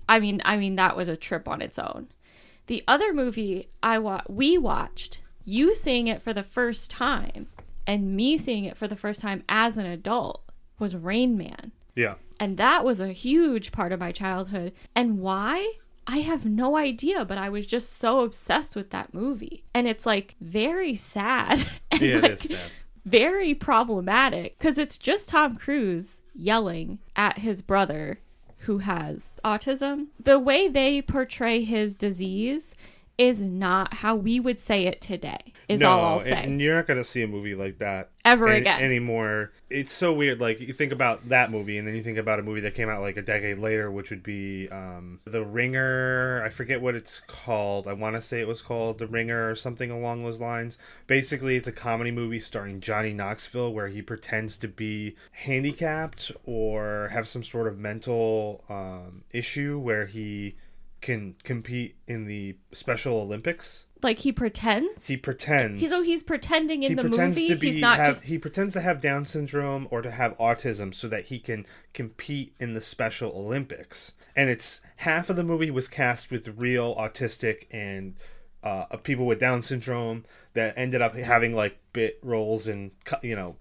I 0.07 0.19
mean 0.19 0.41
I 0.45 0.57
mean 0.57 0.75
that 0.77 0.97
was 0.97 1.07
a 1.07 1.17
trip 1.17 1.47
on 1.47 1.61
its 1.61 1.77
own. 1.79 2.07
The 2.69 2.83
other 2.87 3.11
movie 3.13 3.69
I 3.81 3.97
wa- 3.97 4.21
we 4.29 4.57
watched, 4.57 5.21
you 5.43 5.73
seeing 5.73 6.05
it 6.07 6.21
for 6.21 6.33
the 6.33 6.43
first 6.43 6.91
time 6.91 7.47
and 7.87 8.15
me 8.15 8.37
seeing 8.37 8.65
it 8.65 8.77
for 8.77 8.87
the 8.87 8.95
first 8.95 9.21
time 9.21 9.43
as 9.49 9.75
an 9.75 9.87
adult 9.87 10.43
was 10.77 10.95
Rain 10.95 11.35
Man. 11.35 11.71
Yeah. 11.95 12.15
And 12.39 12.57
that 12.57 12.85
was 12.85 12.99
a 12.99 13.11
huge 13.11 13.71
part 13.71 13.91
of 13.91 13.99
my 13.99 14.11
childhood. 14.11 14.73
And 14.95 15.19
why? 15.19 15.73
I 16.05 16.17
have 16.19 16.45
no 16.45 16.77
idea, 16.77 17.25
but 17.25 17.37
I 17.39 17.49
was 17.49 17.65
just 17.65 17.91
so 17.97 18.21
obsessed 18.21 18.75
with 18.75 18.91
that 18.91 19.13
movie. 19.15 19.63
And 19.73 19.87
it's 19.87 20.05
like 20.05 20.35
very 20.39 20.93
sad 20.95 21.65
and 21.91 22.01
Yeah, 22.01 22.15
like 22.17 22.23
it 22.25 22.31
is 22.33 22.39
sad. 22.41 22.59
very 23.03 23.53
problematic 23.55 24.59
because 24.59 24.77
it's 24.77 24.97
just 24.99 25.29
Tom 25.29 25.55
Cruise 25.57 26.21
yelling 26.35 26.99
at 27.15 27.39
his 27.39 27.61
brother 27.63 28.19
who 28.69 28.77
has 28.77 29.35
autism. 29.43 30.09
The 30.23 30.37
way 30.37 30.67
they 30.67 31.01
portray 31.01 31.63
his 31.63 31.95
disease 31.95 32.75
is 33.17 33.41
not 33.41 33.95
how 33.95 34.13
we 34.13 34.39
would 34.39 34.59
say 34.59 34.85
it 34.85 35.01
today, 35.01 35.53
is 35.69 35.81
all 35.83 36.03
I'll 36.05 36.19
say. 36.19 36.31
and 36.43 36.59
you're 36.59 36.75
not 36.75 36.87
gonna 36.87 37.03
see 37.03 37.21
a 37.21 37.27
movie 37.27 37.55
like 37.55 37.77
that 37.77 38.09
Ever 38.25 38.47
any- 38.47 38.61
again. 38.61 38.81
anymore. 38.81 39.51
It's 39.69 39.93
so 39.93 40.11
weird. 40.13 40.41
Like 40.41 40.59
you 40.59 40.73
think 40.73 40.91
about 40.91 41.29
that 41.29 41.51
movie, 41.51 41.77
and 41.77 41.87
then 41.87 41.93
you 41.95 42.01
think 42.01 42.17
about 42.17 42.39
a 42.39 42.43
movie 42.43 42.61
that 42.61 42.73
came 42.73 42.89
out 42.89 43.01
like 43.01 43.17
a 43.17 43.21
decade 43.21 43.59
later, 43.59 43.91
which 43.91 44.09
would 44.09 44.23
be 44.23 44.67
um, 44.69 45.19
The 45.25 45.45
Ringer. 45.45 46.41
I 46.43 46.49
forget 46.49 46.81
what 46.81 46.95
it's 46.95 47.19
called. 47.27 47.87
I 47.87 47.93
want 47.93 48.15
to 48.15 48.21
say 48.21 48.41
it 48.41 48.47
was 48.47 48.63
called 48.63 48.97
The 48.97 49.05
Ringer 49.07 49.49
or 49.51 49.55
something 49.55 49.91
along 49.91 50.23
those 50.23 50.39
lines. 50.41 50.79
Basically, 51.05 51.55
it's 51.55 51.67
a 51.67 51.71
comedy 51.71 52.09
movie 52.11 52.39
starring 52.39 52.81
Johnny 52.81 53.13
Knoxville, 53.13 53.71
where 53.71 53.89
he 53.89 54.01
pretends 54.01 54.57
to 54.57 54.67
be 54.67 55.15
handicapped 55.33 56.31
or 56.45 57.09
have 57.11 57.27
some 57.27 57.43
sort 57.43 57.67
of 57.67 57.77
mental 57.77 58.63
um, 58.69 59.23
issue 59.31 59.77
where 59.77 60.07
he 60.07 60.55
can 61.01 61.35
compete 61.43 61.95
in 62.07 62.25
the 62.25 62.55
Special 62.73 63.17
Olympics. 63.17 63.85
Like 64.01 64.19
he 64.19 64.31
pretends. 64.31 65.07
He 65.07 65.17
pretends. 65.17 65.81
He's, 65.81 65.89
so 65.89 66.01
he's 66.01 66.23
pretending 66.23 66.83
in 66.83 66.91
he 66.91 66.95
the 66.95 67.01
pretends 67.01 67.37
movie. 67.37 67.49
to 67.49 67.55
be 67.55 67.71
he's 67.71 67.81
not 67.81 67.97
have, 67.97 68.15
just 68.15 68.25
he 68.25 68.37
pretends 68.37 68.73
to 68.73 68.81
have 68.81 68.99
Down 68.99 69.25
syndrome 69.25 69.87
or 69.91 70.01
to 70.01 70.11
have 70.11 70.37
autism 70.37 70.93
so 70.93 71.07
that 71.07 71.25
he 71.25 71.39
can 71.39 71.65
compete 71.93 72.53
in 72.59 72.73
the 72.73 72.81
Special 72.81 73.31
Olympics. 73.31 74.13
And 74.35 74.49
it's 74.49 74.81
half 74.97 75.29
of 75.29 75.35
the 75.35 75.43
movie 75.43 75.71
was 75.71 75.87
cast 75.87 76.31
with 76.31 76.47
real 76.57 76.95
autistic 76.95 77.67
and 77.71 78.15
uh, 78.63 78.85
people 78.97 79.25
with 79.25 79.39
Down 79.39 79.61
syndrome 79.61 80.25
that 80.53 80.73
ended 80.77 81.01
up 81.01 81.15
having 81.15 81.55
like 81.55 81.79
bit 81.93 82.19
roles 82.23 82.67
in 82.67 82.91
you 83.21 83.35
know 83.35 83.57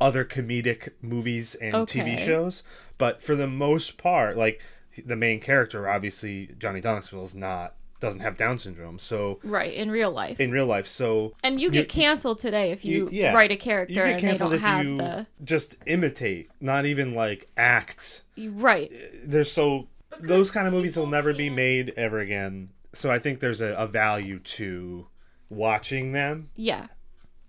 other 0.00 0.24
comedic 0.24 0.90
movies 1.02 1.54
and 1.56 1.74
TV 1.86 2.18
shows. 2.18 2.62
But 2.98 3.22
for 3.22 3.34
the 3.34 3.46
most 3.46 3.98
part, 3.98 4.36
like 4.36 4.60
the 5.04 5.16
main 5.16 5.40
character, 5.40 5.88
obviously 5.88 6.54
Johnny 6.58 6.80
Knoxville 6.80 7.22
is 7.22 7.34
not 7.34 7.74
doesn't 8.00 8.20
have 8.20 8.36
Down 8.36 8.58
syndrome. 8.58 8.98
So 8.98 9.40
Right, 9.42 9.72
in 9.74 9.90
real 9.90 10.10
life. 10.10 10.38
in 10.40 10.50
real 10.50 10.66
life, 10.66 10.86
so 10.86 11.34
and 11.42 11.60
you 11.60 11.70
get 11.70 11.88
canceled 11.88 12.38
today 12.38 12.70
if 12.70 12.84
you, 12.84 13.08
you- 13.10 13.20
yeah. 13.22 13.34
write 13.34 13.50
a 13.50 13.56
character 13.56 13.92
you 13.92 14.00
character 14.00 14.12
get 14.12 14.12
and 14.12 14.22
they 14.22 14.28
canceled 14.28 14.60
don't 14.60 14.80
if 14.80 14.86
you 14.86 14.98
the 14.98 15.26
just 15.44 15.76
imitate, 15.86 16.50
not 16.60 16.86
even 16.86 17.14
like 17.14 17.48
act 17.56 18.22
right. 18.36 18.90
Uh, 18.92 19.16
there's 19.24 19.50
so 19.50 19.88
those 20.20 20.50
kind 20.50 20.66
of 20.66 20.72
movies 20.72 20.96
will 20.96 21.06
never 21.06 21.32
be 21.34 21.50
made 21.50 21.92
ever 21.96 22.18
again. 22.20 22.70
So 22.94 23.10
I 23.10 23.18
think 23.18 23.40
there's 23.40 23.60
a, 23.60 23.74
a 23.74 23.86
value 23.86 24.38
to 24.40 25.06
watching 25.50 26.12
them. 26.12 26.50
Yeah. 26.56 26.86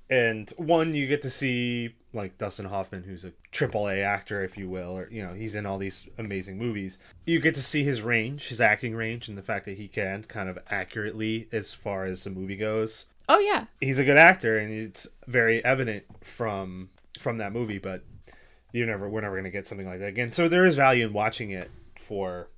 And 0.10 0.52
one, 0.58 0.94
you 0.96 1.08
get 1.08 1.22
to 1.24 1.30
see 1.30 1.96
like 2.14 2.38
Dustin 2.38 2.66
Hoffman, 2.66 3.04
who's 3.04 3.24
a 3.24 3.34
triple 3.52 3.88
A 3.88 4.02
actor, 4.02 4.44
if 4.44 4.58
you 4.58 4.68
will, 4.70 4.98
or 4.98 5.08
you 5.12 5.24
know, 5.24 5.34
he's 5.34 5.56
in 5.56 5.66
all 5.66 5.78
these 5.78 6.08
amazing 6.18 6.58
movies. 6.58 6.98
You 7.26 7.40
get 7.40 7.56
to 7.56 7.62
see 7.62 7.84
his 7.84 8.02
range, 8.02 8.48
his 8.48 8.60
acting 8.60 8.96
range, 8.96 9.28
and 9.28 9.38
the 9.38 9.44
fact 9.44 9.66
that 9.66 9.78
he 9.78 9.88
can 9.88 10.24
kind 10.24 10.50
of 10.50 10.58
accurately, 10.70 11.48
as 11.52 11.74
far 11.74 12.06
as 12.06 12.24
the 12.24 12.30
movie 12.32 12.56
goes, 12.58 13.06
Oh 13.28 13.40
yeah. 13.40 13.66
he's 13.80 14.00
a 14.00 14.04
good 14.04 14.18
actor, 14.18 14.58
and 14.58 14.72
it's 14.72 15.08
very 15.28 15.64
evident 15.64 16.04
from 16.22 16.90
from 17.20 17.38
that 17.38 17.54
movie. 17.54 17.78
But 17.80 18.04
you 18.72 18.86
never, 18.86 19.08
we're 19.08 19.22
never 19.22 19.36
gonna 19.36 19.50
get 19.52 19.68
something 19.68 19.88
like 19.88 20.00
that 20.00 20.10
again. 20.10 20.32
So 20.32 20.48
there 20.48 20.66
is 20.66 20.76
value 20.76 21.06
in 21.08 21.14
watching 21.14 21.52
it 21.52 21.70
for, 21.96 22.50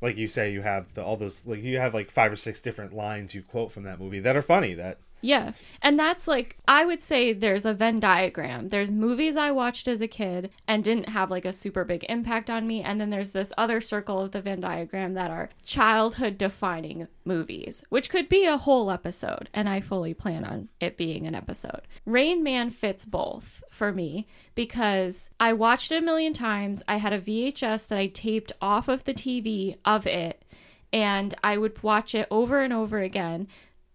like 0.00 0.16
you 0.16 0.28
say, 0.28 0.50
you 0.52 0.62
have 0.62 0.94
the, 0.94 1.04
all 1.04 1.16
those 1.16 1.44
like 1.46 1.62
you 1.62 1.78
have 1.78 1.92
like 1.92 2.10
five 2.10 2.32
or 2.32 2.36
six 2.36 2.62
different 2.62 2.94
lines 2.94 3.34
you 3.34 3.42
quote 3.42 3.70
from 3.70 3.82
that 3.82 4.00
movie 4.00 4.20
that 4.20 4.34
are 4.36 4.42
funny. 4.42 4.72
That 4.72 4.98
Yeah. 5.20 5.52
And 5.82 5.98
that's 5.98 6.28
like, 6.28 6.56
I 6.66 6.84
would 6.84 7.02
say 7.02 7.32
there's 7.32 7.66
a 7.66 7.74
Venn 7.74 8.00
diagram. 8.00 8.68
There's 8.68 8.90
movies 8.90 9.36
I 9.36 9.50
watched 9.50 9.88
as 9.88 10.00
a 10.00 10.08
kid 10.08 10.50
and 10.66 10.84
didn't 10.84 11.08
have 11.08 11.30
like 11.30 11.44
a 11.44 11.52
super 11.52 11.84
big 11.84 12.04
impact 12.08 12.48
on 12.48 12.66
me. 12.66 12.82
And 12.82 13.00
then 13.00 13.10
there's 13.10 13.32
this 13.32 13.52
other 13.58 13.80
circle 13.80 14.20
of 14.20 14.32
the 14.32 14.40
Venn 14.40 14.60
diagram 14.60 15.14
that 15.14 15.30
are 15.30 15.50
childhood 15.64 16.38
defining 16.38 17.08
movies, 17.24 17.84
which 17.88 18.10
could 18.10 18.28
be 18.28 18.44
a 18.44 18.58
whole 18.58 18.90
episode. 18.90 19.50
And 19.52 19.68
I 19.68 19.80
fully 19.80 20.14
plan 20.14 20.44
on 20.44 20.68
it 20.80 20.96
being 20.96 21.26
an 21.26 21.34
episode. 21.34 21.82
Rain 22.06 22.42
Man 22.42 22.70
fits 22.70 23.04
both 23.04 23.62
for 23.70 23.92
me 23.92 24.26
because 24.54 25.30
I 25.40 25.52
watched 25.52 25.90
it 25.90 26.02
a 26.02 26.06
million 26.06 26.32
times. 26.32 26.82
I 26.86 26.96
had 26.96 27.12
a 27.12 27.20
VHS 27.20 27.88
that 27.88 27.98
I 27.98 28.06
taped 28.06 28.52
off 28.60 28.88
of 28.88 29.04
the 29.04 29.14
TV 29.14 29.76
of 29.84 30.06
it 30.06 30.44
and 30.92 31.34
I 31.44 31.58
would 31.58 31.82
watch 31.82 32.14
it 32.14 32.26
over 32.30 32.62
and 32.62 32.72
over 32.72 33.00
again. 33.00 33.48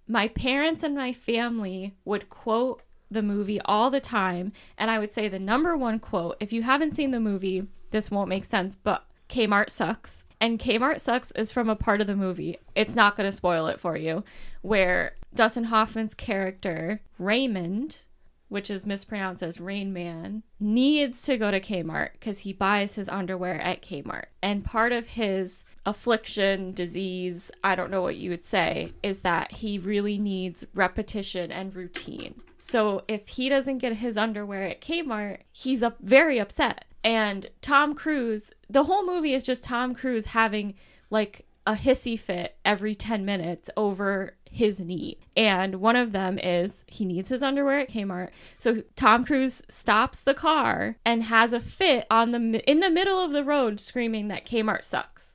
My 0.07 0.27
parents 0.27 0.83
and 0.83 0.95
my 0.95 1.13
family 1.13 1.95
would 2.03 2.29
quote 2.29 2.81
the 3.10 3.22
movie 3.22 3.62
all 3.62 3.89
the 3.89 4.00
time, 4.00 4.51
and 4.77 4.91
I 4.91 5.00
would 5.00 5.13
say 5.13 5.27
the 5.27 5.39
number 5.39 5.77
one 5.77 6.00
quote. 6.00 6.38
If 6.39 6.51
you 6.51 6.63
haven't 6.63 6.95
seen 6.95 7.12
the 7.12 7.19
movie, 7.19 7.67
this 7.91 8.12
won't 8.12 8.29
make 8.29 8.45
sense, 8.45 8.75
but 8.75 9.05
Kmart 9.29 9.69
sucks. 9.69 10.25
And 10.41 10.60
Kmart 10.60 11.00
sucks 11.00 11.31
is 11.31 11.51
from 11.51 11.69
a 11.69 11.75
part 11.75 12.01
of 12.01 12.07
the 12.07 12.15
movie. 12.15 12.57
It's 12.75 12.95
not 12.95 13.15
going 13.15 13.29
to 13.29 13.36
spoil 13.36 13.67
it 13.67 13.79
for 13.79 13.95
you, 13.95 14.24
where 14.62 15.15
Dustin 15.33 15.65
Hoffman's 15.65 16.13
character, 16.13 17.01
Raymond, 17.17 18.03
which 18.50 18.69
is 18.69 18.86
mispronounced 18.86 19.41
as 19.41 19.62
Rain 19.62 19.93
Man, 19.93 20.43
needs 20.60 21.22
to 21.24 21.38
go 21.38 21.50
to 21.50 21.62
Kmart 21.62 22.12
because 22.13 22.39
he 22.39 22.51
buys 22.51 22.95
his 22.95 23.10
underwear 23.10 23.60
at 23.62 23.81
Kmart. 23.81 24.25
And 24.41 24.65
part 24.65 24.91
of 24.91 25.07
his 25.07 25.63
affliction, 25.85 26.73
disease, 26.73 27.51
I 27.63 27.75
don't 27.75 27.91
know 27.91 28.01
what 28.01 28.15
you 28.15 28.29
would 28.29 28.45
say, 28.45 28.93
is 29.01 29.19
that 29.19 29.51
he 29.53 29.77
really 29.77 30.17
needs 30.17 30.65
repetition 30.73 31.51
and 31.51 31.75
routine. 31.75 32.41
So 32.57 33.03
if 33.07 33.27
he 33.27 33.49
doesn't 33.49 33.79
get 33.79 33.97
his 33.97 34.17
underwear 34.17 34.63
at 34.63 34.81
Kmart, 34.81 35.39
he's 35.51 35.83
up 35.83 35.97
very 36.01 36.39
upset. 36.39 36.85
And 37.03 37.47
Tom 37.61 37.93
Cruise, 37.93 38.51
the 38.69 38.85
whole 38.85 39.05
movie 39.05 39.33
is 39.33 39.43
just 39.43 39.65
Tom 39.65 39.93
Cruise 39.93 40.27
having 40.27 40.75
like 41.09 41.45
a 41.65 41.73
hissy 41.73 42.19
fit 42.19 42.57
every 42.65 42.95
10 42.95 43.25
minutes 43.25 43.69
over 43.77 44.35
his 44.49 44.79
need. 44.79 45.17
And 45.35 45.75
one 45.75 45.95
of 45.95 46.11
them 46.11 46.39
is 46.39 46.83
he 46.87 47.05
needs 47.05 47.29
his 47.29 47.43
underwear 47.43 47.79
at 47.79 47.89
Kmart. 47.89 48.29
So 48.59 48.83
Tom 48.95 49.25
Cruise 49.25 49.63
stops 49.67 50.21
the 50.21 50.33
car 50.33 50.97
and 51.05 51.23
has 51.23 51.53
a 51.53 51.59
fit 51.59 52.05
on 52.09 52.31
the 52.31 52.69
in 52.69 52.79
the 52.79 52.89
middle 52.89 53.19
of 53.19 53.31
the 53.31 53.43
road 53.43 53.79
screaming 53.79 54.27
that 54.29 54.45
Kmart 54.45 54.83
sucks. 54.83 55.32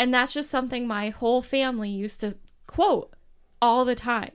And 0.00 0.14
that's 0.14 0.32
just 0.32 0.48
something 0.48 0.86
my 0.86 1.10
whole 1.10 1.42
family 1.42 1.90
used 1.90 2.20
to 2.20 2.34
quote 2.66 3.12
all 3.60 3.84
the 3.84 3.94
time. 3.94 4.30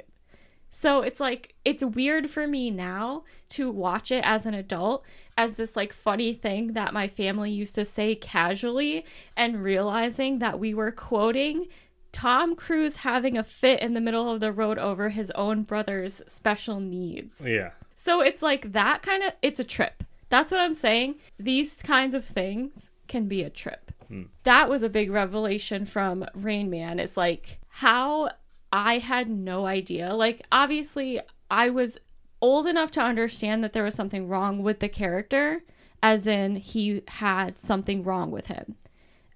So 0.69 1.01
it's 1.01 1.19
like 1.19 1.55
it's 1.65 1.83
weird 1.83 2.29
for 2.29 2.47
me 2.47 2.69
now 2.69 3.23
to 3.49 3.71
watch 3.71 4.11
it 4.11 4.23
as 4.23 4.45
an 4.45 4.53
adult 4.53 5.03
as 5.35 5.55
this 5.55 5.75
like 5.75 5.91
funny 5.91 6.33
thing 6.33 6.73
that 6.73 6.93
my 6.93 7.07
family 7.07 7.49
used 7.49 7.73
to 7.75 7.83
say 7.83 8.13
casually 8.13 9.05
and 9.35 9.63
realizing 9.63 10.37
that 10.37 10.59
we 10.59 10.75
were 10.75 10.91
quoting 10.91 11.65
Tom 12.11 12.55
Cruise 12.55 12.97
having 12.97 13.35
a 13.35 13.43
fit 13.43 13.79
in 13.79 13.95
the 13.95 14.01
middle 14.01 14.29
of 14.29 14.41
the 14.41 14.51
road 14.51 14.77
over 14.77 15.09
his 15.09 15.31
own 15.31 15.63
brother's 15.63 16.21
special 16.27 16.79
needs. 16.79 17.47
yeah, 17.47 17.71
So 17.95 18.21
it's 18.21 18.43
like 18.43 18.73
that 18.73 19.01
kind 19.01 19.23
of 19.23 19.33
it's 19.41 19.59
a 19.59 19.63
trip. 19.63 20.03
That's 20.29 20.51
what 20.51 20.61
I'm 20.61 20.75
saying. 20.75 21.15
These 21.39 21.73
kinds 21.73 22.13
of 22.13 22.23
things 22.23 22.91
can 23.07 23.27
be 23.27 23.41
a 23.41 23.49
trip. 23.49 23.91
That 24.43 24.69
was 24.69 24.83
a 24.83 24.89
big 24.89 25.11
revelation 25.11 25.85
from 25.85 26.25
Rain 26.33 26.69
Man. 26.69 26.99
It's 26.99 27.17
like 27.17 27.59
how 27.67 28.29
I 28.71 28.97
had 28.97 29.29
no 29.29 29.65
idea. 29.65 30.13
Like 30.13 30.45
obviously 30.51 31.19
I 31.49 31.69
was 31.69 31.97
old 32.41 32.67
enough 32.67 32.91
to 32.91 33.01
understand 33.01 33.63
that 33.63 33.73
there 33.73 33.83
was 33.83 33.95
something 33.95 34.27
wrong 34.27 34.61
with 34.61 34.79
the 34.79 34.89
character 34.89 35.63
as 36.03 36.27
in 36.27 36.57
he 36.57 37.01
had 37.07 37.57
something 37.57 38.03
wrong 38.03 38.31
with 38.31 38.47
him. 38.47 38.75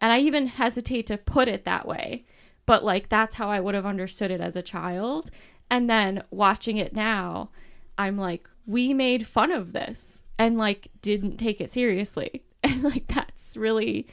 And 0.02 0.12
I 0.12 0.20
even 0.20 0.48
hesitate 0.48 1.08
to 1.08 1.18
put 1.18 1.48
it 1.48 1.66
that 1.66 1.88
way, 1.88 2.26
but 2.66 2.84
like 2.84 3.10
that's 3.10 3.36
how 3.36 3.50
I 3.50 3.60
would 3.60 3.76
have 3.76 3.86
understood 3.86 4.32
it 4.32 4.42
as 4.42 4.56
a 4.56 4.62
child. 4.62 5.32
And 5.70 5.90
then 5.90 6.24
watching 6.30 6.78
it 6.78 6.96
now, 6.96 7.50
I'm 7.98 8.18
like, 8.18 8.50
we 8.66 8.94
made 8.94 9.28
fun 9.28 9.52
of 9.52 9.74
this 9.74 10.22
and 10.38 10.58
like 10.58 10.90
didn't 11.02 11.38
take 11.38 11.60
it 11.62 11.72
seriously. 11.72 12.44
And 12.62 12.84
like 12.84 13.08
that's 13.08 13.56
really 13.56 14.06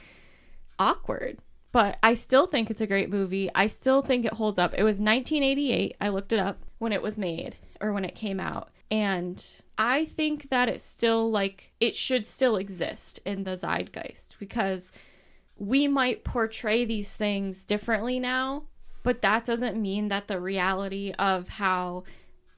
awkward. 0.79 1.39
But 1.71 1.97
I 2.01 2.13
still 2.13 2.47
think 2.47 2.69
it's 2.69 2.81
a 2.81 2.87
great 2.87 3.09
movie. 3.09 3.49
I 3.53 3.67
still 3.67 4.01
think 4.01 4.25
it 4.25 4.33
holds 4.33 4.57
up. 4.57 4.73
It 4.73 4.83
was 4.83 4.99
1988. 4.99 5.95
I 5.99 6.09
looked 6.09 6.33
it 6.33 6.39
up 6.39 6.63
when 6.79 6.91
it 6.91 7.01
was 7.01 7.17
made 7.17 7.57
or 7.81 7.91
when 7.93 8.05
it 8.05 8.15
came 8.15 8.39
out. 8.39 8.69
And 8.89 9.43
I 9.77 10.05
think 10.05 10.49
that 10.49 10.69
it's 10.69 10.83
still 10.83 11.29
like 11.29 11.73
it 11.79 11.95
should 11.95 12.25
still 12.25 12.55
exist 12.55 13.19
in 13.25 13.43
the 13.43 13.57
zeitgeist 13.57 14.37
because 14.39 14.91
we 15.57 15.87
might 15.87 16.23
portray 16.23 16.85
these 16.85 17.13
things 17.13 17.65
differently 17.65 18.19
now, 18.19 18.63
but 19.03 19.21
that 19.21 19.43
doesn't 19.43 19.81
mean 19.81 20.07
that 20.07 20.27
the 20.27 20.39
reality 20.39 21.11
of 21.19 21.49
how 21.49 22.03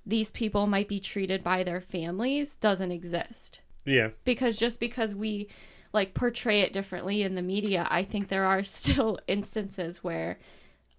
these 0.05 0.29
people 0.29 0.67
might 0.67 0.87
be 0.87 0.99
treated 0.99 1.43
by 1.43 1.63
their 1.63 1.81
families 1.81 2.55
doesn't 2.55 2.91
exist 2.91 3.61
yeah, 3.85 4.09
because 4.23 4.57
just 4.57 4.79
because 4.79 5.15
we 5.15 5.49
like 5.93 6.13
portray 6.13 6.61
it 6.61 6.73
differently 6.73 7.23
in 7.23 7.35
the 7.35 7.41
media, 7.41 7.87
I 7.89 8.03
think 8.03 8.27
there 8.27 8.45
are 8.45 8.63
still 8.63 9.19
instances 9.27 10.03
where 10.03 10.39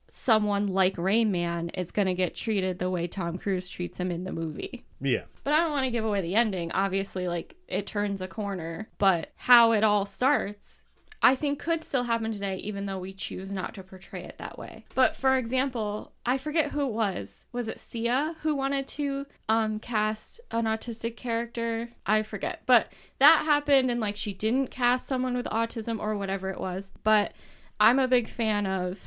someone 0.09 0.67
like 0.67 0.99
Rain 0.99 1.31
Man 1.31 1.69
is 1.71 1.93
going 1.93 2.07
to 2.07 2.15
get 2.15 2.35
treated 2.35 2.79
the 2.79 2.91
way 2.91 3.07
Tom 3.07 3.39
Cruise 3.39 3.69
treats 3.69 3.99
him 3.99 4.11
in 4.11 4.25
the 4.25 4.33
movie. 4.33 4.85
yeah, 5.01 5.23
But 5.45 5.55
I 5.55 5.61
don't 5.61 5.71
want 5.71 5.85
to 5.85 5.91
give 5.91 6.05
away 6.05 6.21
the 6.21 6.35
ending. 6.35 6.73
Obviously, 6.73 7.29
like 7.29 7.55
it 7.69 7.87
turns 7.87 8.21
a 8.21 8.27
corner, 8.29 8.89
but 8.99 9.31
how 9.37 9.73
it 9.73 9.85
all 9.85 10.05
starts, 10.05 10.80
I 11.23 11.35
think 11.35 11.59
could 11.59 11.85
still 11.85 12.05
happen 12.05 12.33
today, 12.33 12.57
even 12.57 12.87
though 12.87 12.99
we 12.99 13.13
choose 13.13 13.53
not 13.53 13.75
to 13.75 13.83
portray 13.83 14.25
it 14.25 14.39
that 14.39 14.59
way. 14.59 14.85
But 14.95 15.15
for 15.15 15.37
example, 15.37 16.13
I 16.25 16.39
forget 16.39 16.71
who 16.71 16.87
it 16.87 16.93
was. 16.93 17.45
Was 17.53 17.69
it 17.69 17.79
Sia 17.79 18.37
who 18.43 18.55
wanted 18.55 18.89
to 18.89 19.27
um 19.49 19.79
cast 19.79 20.41
an 20.51 20.65
autistic 20.65 21.17
character? 21.17 21.91
I 22.07 22.23
forget. 22.23 22.63
But 22.65 22.93
that 23.19 23.45
happened 23.45 23.91
and 23.91 24.01
like 24.01 24.17
she 24.17 24.33
didn't 24.33 24.71
cast 24.71 25.07
someone 25.07 25.37
with 25.37 25.47
autism 25.47 26.01
or 26.01 26.17
whatever 26.17 26.49
it 26.49 26.61
was. 26.61 26.93
But 27.03 27.33
I'm 27.79 27.99
a 27.99 28.09
big 28.09 28.29
fan 28.29 28.67
of 28.67 29.01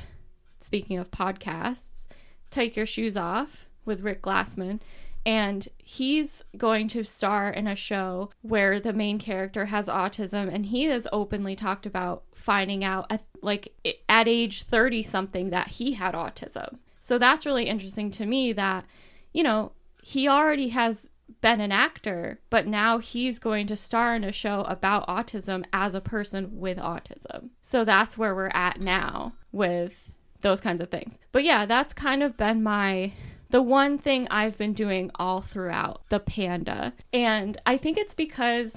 speaking 0.60 0.98
of 0.98 1.10
podcasts, 1.10 2.06
Take 2.50 2.76
Your 2.76 2.86
Shoes 2.86 3.16
Off 3.16 3.68
with 3.84 4.02
Rick 4.02 4.22
Glassman. 4.22 4.80
And 5.26 5.68
he's 5.78 6.44
going 6.56 6.88
to 6.88 7.04
star 7.04 7.48
in 7.48 7.66
a 7.66 7.74
show 7.74 8.30
where 8.42 8.78
the 8.78 8.92
main 8.92 9.18
character 9.18 9.66
has 9.66 9.86
autism, 9.88 10.52
and 10.52 10.66
he 10.66 10.84
has 10.84 11.08
openly 11.12 11.56
talked 11.56 11.86
about 11.86 12.24
finding 12.34 12.84
out 12.84 13.06
at, 13.10 13.24
like 13.40 13.72
at 14.08 14.28
age 14.28 14.64
30 14.64 15.02
something 15.02 15.50
that 15.50 15.68
he 15.68 15.94
had 15.94 16.14
autism. 16.14 16.78
So 17.00 17.18
that's 17.18 17.46
really 17.46 17.64
interesting 17.64 18.10
to 18.12 18.26
me 18.26 18.52
that, 18.52 18.84
you 19.32 19.42
know, 19.42 19.72
he 20.02 20.28
already 20.28 20.68
has 20.68 21.08
been 21.40 21.60
an 21.60 21.72
actor, 21.72 22.40
but 22.50 22.66
now 22.66 22.98
he's 22.98 23.38
going 23.38 23.66
to 23.66 23.76
star 23.76 24.14
in 24.14 24.24
a 24.24 24.32
show 24.32 24.62
about 24.62 25.06
autism 25.06 25.64
as 25.72 25.94
a 25.94 26.00
person 26.00 26.58
with 26.58 26.78
autism. 26.78 27.50
So 27.62 27.84
that's 27.84 28.18
where 28.18 28.34
we're 28.34 28.50
at 28.52 28.80
now 28.80 29.34
with 29.52 30.12
those 30.42 30.60
kinds 30.60 30.80
of 30.80 30.90
things. 30.90 31.18
But 31.32 31.44
yeah, 31.44 31.64
that's 31.64 31.94
kind 31.94 32.22
of 32.22 32.36
been 32.36 32.62
my 32.62 33.12
the 33.54 33.62
one 33.62 33.98
thing 33.98 34.26
I've 34.32 34.58
been 34.58 34.72
doing 34.72 35.12
all 35.14 35.40
throughout 35.40 36.02
the 36.08 36.18
panda. 36.18 36.92
And 37.12 37.56
I 37.64 37.76
think 37.76 37.96
it's 37.96 38.12
because 38.12 38.74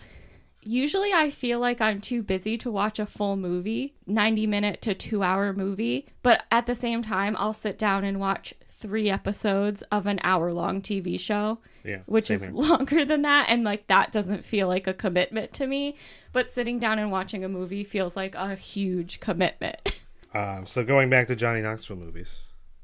usually 0.61 1.11
I 1.11 1.31
feel 1.31 1.59
like 1.59 1.81
I'm 1.81 1.99
too 1.99 2.21
busy 2.21 2.59
to 2.59 2.69
watch 2.69 2.99
a 2.99 3.07
full 3.07 3.37
movie, 3.37 3.95
90 4.05 4.45
minute 4.45 4.83
to 4.83 4.93
2 4.93 5.23
hour 5.23 5.51
movie, 5.51 6.05
but 6.21 6.43
at 6.51 6.67
the 6.67 6.75
same 6.75 7.01
time 7.01 7.35
I'll 7.39 7.53
sit 7.53 7.79
down 7.79 8.03
and 8.03 8.19
watch 8.19 8.53
3 8.75 9.09
episodes 9.09 9.81
of 9.91 10.05
an 10.05 10.19
hour 10.23 10.53
long 10.53 10.83
TV 10.83 11.19
show. 11.19 11.57
Yeah, 11.83 12.01
Which 12.05 12.29
is 12.29 12.43
here. 12.43 12.51
longer 12.51 13.03
than 13.03 13.23
that, 13.23 13.47
and 13.49 13.63
like 13.63 13.87
that 13.87 14.11
doesn't 14.11 14.45
feel 14.45 14.67
like 14.67 14.85
a 14.85 14.93
commitment 14.93 15.53
to 15.53 15.65
me. 15.65 15.95
But 16.33 16.51
sitting 16.51 16.77
down 16.77 16.99
and 16.99 17.11
watching 17.11 17.43
a 17.43 17.49
movie 17.49 17.83
feels 17.83 18.15
like 18.15 18.35
a 18.35 18.53
huge 18.53 19.19
commitment. 19.19 19.79
Um, 20.33 20.65
so 20.67 20.83
going 20.83 21.09
back 21.09 21.27
to 21.27 21.35
Johnny 21.37 21.61
Knoxville 21.61 21.95
movies. 21.95 22.41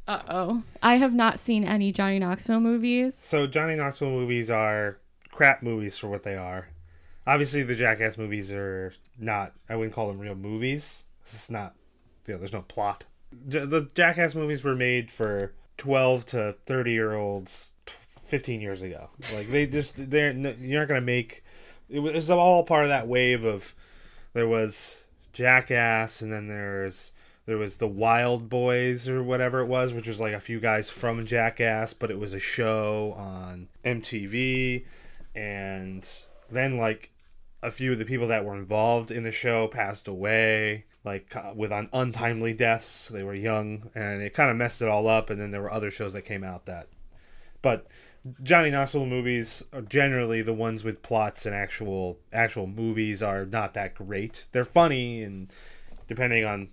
Uh 0.08 0.22
oh. 0.28 0.64
I 0.82 0.96
have 0.96 1.14
not 1.14 1.40
seen 1.40 1.64
any 1.64 1.92
Johnny 1.92 2.20
Knoxville 2.20 2.60
movies. 2.60 3.16
So 3.22 3.48
Johnny 3.48 3.76
Knoxville 3.76 4.10
movies 4.10 4.52
are 4.52 4.98
crap 5.32 5.64
movies 5.64 5.98
for 5.98 6.08
what 6.08 6.24
they 6.24 6.36
are. 6.36 6.68
Obviously, 7.26 7.64
the 7.64 7.76
Jackass 7.76 8.18
movies 8.18 8.52
are 8.52 8.94
not. 9.18 9.54
I 9.70 9.76
wouldn't 9.76 9.96
call 9.96 10.10
them 10.10 10.20
real 10.20 10.36
movies. 10.36 11.06
It's 11.22 11.50
not. 11.50 11.76
You 12.28 12.34
know, 12.34 12.40
there's 12.40 12.54
no 12.54 12.64
plot. 12.64 13.06
The 13.32 13.90
Jackass 13.96 14.36
movies 14.36 14.64
were 14.64 14.76
made 14.76 15.10
for 15.10 15.54
twelve 15.78 16.26
to 16.28 16.56
thirty 16.66 16.92
year 16.92 17.14
olds, 17.14 17.74
fifteen 18.08 18.60
years 18.60 18.82
ago. 18.82 19.10
Like 19.34 19.48
they 19.48 19.66
just 19.68 20.10
they're 20.12 20.34
you're 20.34 20.82
not 20.82 20.90
gonna 20.90 21.02
make. 21.02 21.44
It 21.90 22.00
was 22.00 22.30
all 22.30 22.64
part 22.64 22.84
of 22.84 22.90
that 22.90 23.08
wave 23.08 23.44
of. 23.44 23.74
There 24.34 24.48
was 24.48 25.06
Jackass, 25.32 26.22
and 26.22 26.34
then 26.34 26.48
there's 26.48 27.13
there 27.46 27.58
was 27.58 27.78
the 27.78 27.88
Wild 27.88 28.50
Boys 28.50 29.10
or 29.10 29.22
whatever 29.22 29.60
it 29.60 29.68
was, 29.68 29.94
which 29.94 30.08
was 30.08 30.20
like 30.20 30.34
a 30.34 30.40
few 30.40 30.60
guys 30.60 30.90
from 30.90 31.26
Jackass, 31.26 31.94
but 31.94 32.10
it 32.10 32.20
was 32.20 32.34
a 32.34 32.40
show 32.40 33.14
on 33.18 33.68
MTV, 33.84 34.86
and 35.36 36.10
then 36.50 36.78
like 36.78 37.12
a 37.62 37.72
few 37.72 37.94
of 37.94 38.00
the 38.00 38.06
people 38.06 38.28
that 38.28 38.46
were 38.46 38.56
involved 38.56 39.12
in 39.12 39.24
the 39.24 39.32
show 39.32 39.68
passed 39.68 40.08
away, 40.08 40.86
like 41.04 41.34
with 41.56 41.72
un- 41.72 41.90
untimely 41.92 42.54
deaths. 42.54 43.10
They 43.10 43.24
were 43.24 43.34
young, 43.34 43.90
and 43.94 44.22
it 44.22 44.34
kind 44.34 44.50
of 44.50 44.56
messed 44.58 44.82
it 44.82 44.88
all 44.88 45.08
up. 45.08 45.30
And 45.30 45.40
then 45.40 45.52
there 45.52 45.62
were 45.62 45.72
other 45.72 45.92
shows 45.92 46.14
that 46.14 46.24
came 46.24 46.44
out 46.44 46.66
that, 46.66 46.88
but 47.62 47.88
Johnny 48.42 48.72
Knoxville 48.72 49.06
movies 49.06 49.64
are 49.74 49.82
generally 49.82 50.42
the 50.42 50.54
ones 50.54 50.86
with 50.86 51.02
plots 51.02 51.46
and 51.46 51.54
actual 51.54 52.20
actual 52.32 52.68
movies 52.68 53.22
are 53.22 53.46
not 53.46 53.74
that 53.74 53.96
great. 53.96 54.46
They're 54.54 54.64
funny 54.64 55.22
and 55.22 55.52
depending 56.08 56.46
on 56.46 56.70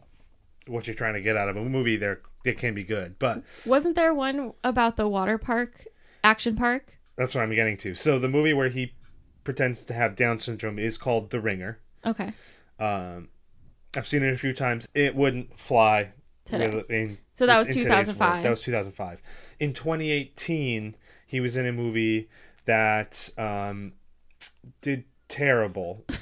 what 0.71 0.87
you're 0.87 0.97
trying 0.97 1.15
to 1.15 1.21
get 1.21 1.37
out 1.37 1.49
of 1.49 1.57
a 1.57 1.62
movie, 1.65 1.97
there 1.97 2.21
it 2.45 2.57
can 2.59 2.75
be 2.75 2.85
good. 2.85 3.19
But 3.19 3.43
Wasn't 3.67 3.97
there 3.97 4.15
one 4.15 4.53
about 4.65 4.97
the 4.97 5.09
water 5.09 5.37
park, 5.39 5.87
action 6.25 6.57
park? 6.57 6.99
that's 7.17 7.35
what 7.35 7.43
I'm 7.43 7.55
getting 7.55 7.77
to. 7.79 7.95
So 7.95 8.19
the 8.19 8.29
movie 8.29 8.55
where 8.55 8.71
he 8.71 8.95
pretends 9.45 9.83
to 9.85 9.93
have 9.93 10.17
Down 10.17 10.41
syndrome 10.41 10.79
is 10.79 10.97
called 10.97 11.31
The 11.31 11.41
Ringer. 11.41 11.79
Okay. 12.07 12.33
Um, 12.79 13.29
I've 13.95 14.07
seen 14.07 14.23
it 14.23 14.33
a 14.33 14.39
few 14.39 14.55
times. 14.55 14.89
It 14.95 15.15
wouldn't 15.15 15.59
fly 15.61 16.12
Today. 16.47 16.83
in 16.89 17.19
So 17.35 17.45
that 17.47 17.59
was 17.59 17.69
in 17.69 17.75
2005. 17.75 18.43
That 18.43 18.50
was 18.50 18.62
2005. 18.62 19.23
In 19.59 19.73
2018, 19.75 20.97
he 21.27 21.41
was 21.41 21.57
in 21.57 21.67
a 21.67 21.73
movie 21.73 22.31
that 22.65 23.29
um, 23.37 23.93
did 24.81 25.05
terrible. 25.29 26.05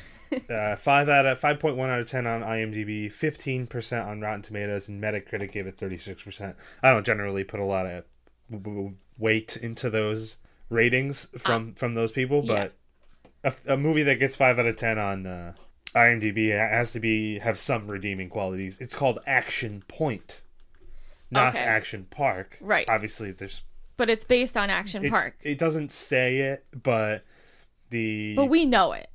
uh, 0.50 0.76
five 0.76 1.08
out 1.08 1.26
of 1.26 1.38
five 1.38 1.58
point 1.58 1.76
one 1.76 1.90
out 1.90 2.00
of 2.00 2.06
ten 2.06 2.26
on 2.26 2.42
IMDb, 2.42 3.10
fifteen 3.10 3.66
percent 3.66 4.08
on 4.08 4.20
Rotten 4.20 4.42
Tomatoes, 4.42 4.88
and 4.88 5.02
Metacritic 5.02 5.52
gave 5.52 5.66
it 5.66 5.78
thirty 5.78 5.98
six 5.98 6.22
percent. 6.22 6.56
I 6.82 6.90
don't 6.90 7.06
generally 7.06 7.44
put 7.44 7.60
a 7.60 7.64
lot 7.64 7.86
of 7.86 8.04
weight 9.18 9.56
into 9.56 9.90
those 9.90 10.36
ratings 10.70 11.28
from 11.36 11.74
from 11.74 11.94
those 11.94 12.12
people, 12.12 12.42
yeah. 12.44 12.68
but 13.44 13.58
a, 13.66 13.74
a 13.74 13.76
movie 13.76 14.02
that 14.02 14.18
gets 14.18 14.36
five 14.36 14.58
out 14.58 14.66
of 14.66 14.76
ten 14.76 14.98
on 14.98 15.26
uh, 15.26 15.52
IMDb 15.94 16.50
has 16.50 16.92
to 16.92 17.00
be 17.00 17.38
have 17.38 17.58
some 17.58 17.88
redeeming 17.88 18.28
qualities. 18.28 18.78
It's 18.80 18.94
called 18.94 19.18
Action 19.26 19.82
Point, 19.88 20.40
not 21.30 21.54
Okay. 21.54 21.64
Action 21.64 22.06
Park. 22.10 22.58
Right. 22.60 22.88
Obviously, 22.88 23.32
there's 23.32 23.62
But 23.96 24.10
it's 24.10 24.24
based 24.24 24.56
on 24.56 24.70
Action 24.70 25.08
Park. 25.08 25.36
It 25.42 25.58
doesn't 25.58 25.90
say 25.92 26.38
it, 26.38 26.66
but 26.82 27.24
the 27.90 28.34
But 28.36 28.46
we 28.46 28.64
know 28.64 28.92
it. 28.92 29.08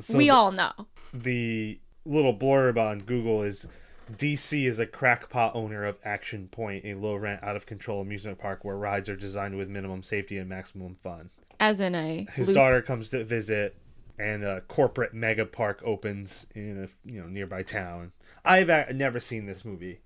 So 0.00 0.16
we 0.16 0.24
the, 0.24 0.30
all 0.30 0.52
know. 0.52 0.72
the 1.12 1.80
little 2.04 2.36
blurb 2.36 2.78
on 2.78 3.00
Google 3.00 3.42
is 3.42 3.66
DC 4.10 4.66
is 4.66 4.78
a 4.78 4.86
crackpot 4.86 5.54
owner 5.54 5.84
of 5.84 5.98
Action 6.04 6.48
Point, 6.48 6.84
a 6.84 6.94
low 6.94 7.14
rent, 7.14 7.42
out 7.42 7.56
of 7.56 7.66
control 7.66 8.00
amusement 8.00 8.38
park 8.38 8.64
where 8.64 8.76
rides 8.76 9.08
are 9.08 9.16
designed 9.16 9.56
with 9.56 9.68
minimum 9.68 10.02
safety 10.02 10.38
and 10.38 10.48
maximum 10.48 10.94
fun. 10.94 11.30
As 11.60 11.80
in 11.80 11.94
a 11.94 12.26
His 12.32 12.48
loop. 12.48 12.54
daughter 12.54 12.82
comes 12.82 13.08
to 13.10 13.24
visit, 13.24 13.76
and 14.18 14.44
a 14.44 14.62
corporate 14.62 15.12
mega 15.12 15.44
park 15.44 15.80
opens 15.84 16.46
in 16.54 16.84
a 16.84 17.10
you 17.10 17.20
know 17.20 17.28
nearby 17.28 17.62
town. 17.62 18.12
I've 18.44 18.94
never 18.94 19.20
seen 19.20 19.46
this 19.46 19.64
movie. 19.64 20.00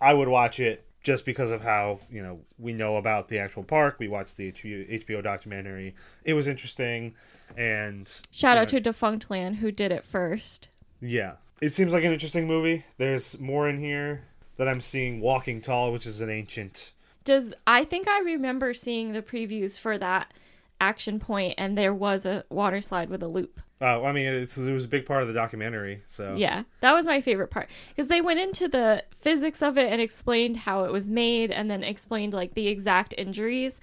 I 0.00 0.14
would 0.14 0.28
watch 0.28 0.58
it 0.58 0.85
just 1.06 1.24
because 1.24 1.52
of 1.52 1.62
how 1.62 2.00
you 2.10 2.20
know 2.20 2.40
we 2.58 2.72
know 2.72 2.96
about 2.96 3.28
the 3.28 3.38
actual 3.38 3.62
park. 3.62 3.96
We 4.00 4.08
watched 4.08 4.36
the 4.36 4.50
HBO, 4.50 5.04
HBO 5.04 5.22
documentary. 5.22 5.94
It 6.24 6.34
was 6.34 6.48
interesting, 6.48 7.14
and 7.56 8.12
Shout 8.32 8.58
out 8.58 8.72
know, 8.72 8.80
to 8.80 8.90
Defunctland 8.90 9.56
who 9.56 9.70
did 9.70 9.92
it 9.92 10.02
first. 10.02 10.68
yeah. 11.00 11.34
It 11.62 11.72
seems 11.72 11.94
like 11.94 12.04
an 12.04 12.12
interesting 12.12 12.46
movie. 12.46 12.84
There's 12.98 13.38
more 13.40 13.66
in 13.66 13.78
here 13.78 14.24
that 14.56 14.68
I'm 14.68 14.82
seeing. 14.82 15.20
Walking 15.20 15.62
Tall, 15.62 15.90
which 15.90 16.04
is 16.04 16.20
an 16.20 16.28
ancient. 16.28 16.92
Does 17.24 17.54
I 17.66 17.84
think 17.84 18.08
I 18.08 18.20
remember 18.20 18.74
seeing 18.74 19.12
the 19.12 19.22
previews 19.22 19.80
for 19.80 19.96
that 19.96 20.34
action 20.80 21.18
point 21.18 21.54
and 21.56 21.78
there 21.78 21.94
was 21.94 22.26
a 22.26 22.44
water 22.50 22.80
slide 22.80 23.08
with 23.08 23.22
a 23.22 23.28
loop. 23.28 23.60
Uh, 23.80 24.02
I 24.02 24.12
mean, 24.12 24.26
it's, 24.26 24.56
it 24.56 24.72
was 24.72 24.84
a 24.84 24.88
big 24.88 25.04
part 25.04 25.20
of 25.22 25.28
the 25.28 25.34
documentary. 25.34 26.02
So 26.06 26.34
Yeah, 26.36 26.62
that 26.80 26.92
was 26.94 27.04
my 27.06 27.20
favorite 27.20 27.50
part 27.50 27.68
because 27.90 28.08
they 28.08 28.20
went 28.22 28.40
into 28.40 28.68
the 28.68 29.04
physics 29.20 29.60
of 29.62 29.76
it 29.76 29.92
and 29.92 30.00
explained 30.00 30.56
how 30.58 30.84
it 30.84 30.92
was 30.92 31.10
made 31.10 31.50
and 31.50 31.70
then 31.70 31.84
explained 31.84 32.32
like 32.32 32.54
the 32.54 32.68
exact 32.68 33.14
injuries. 33.18 33.74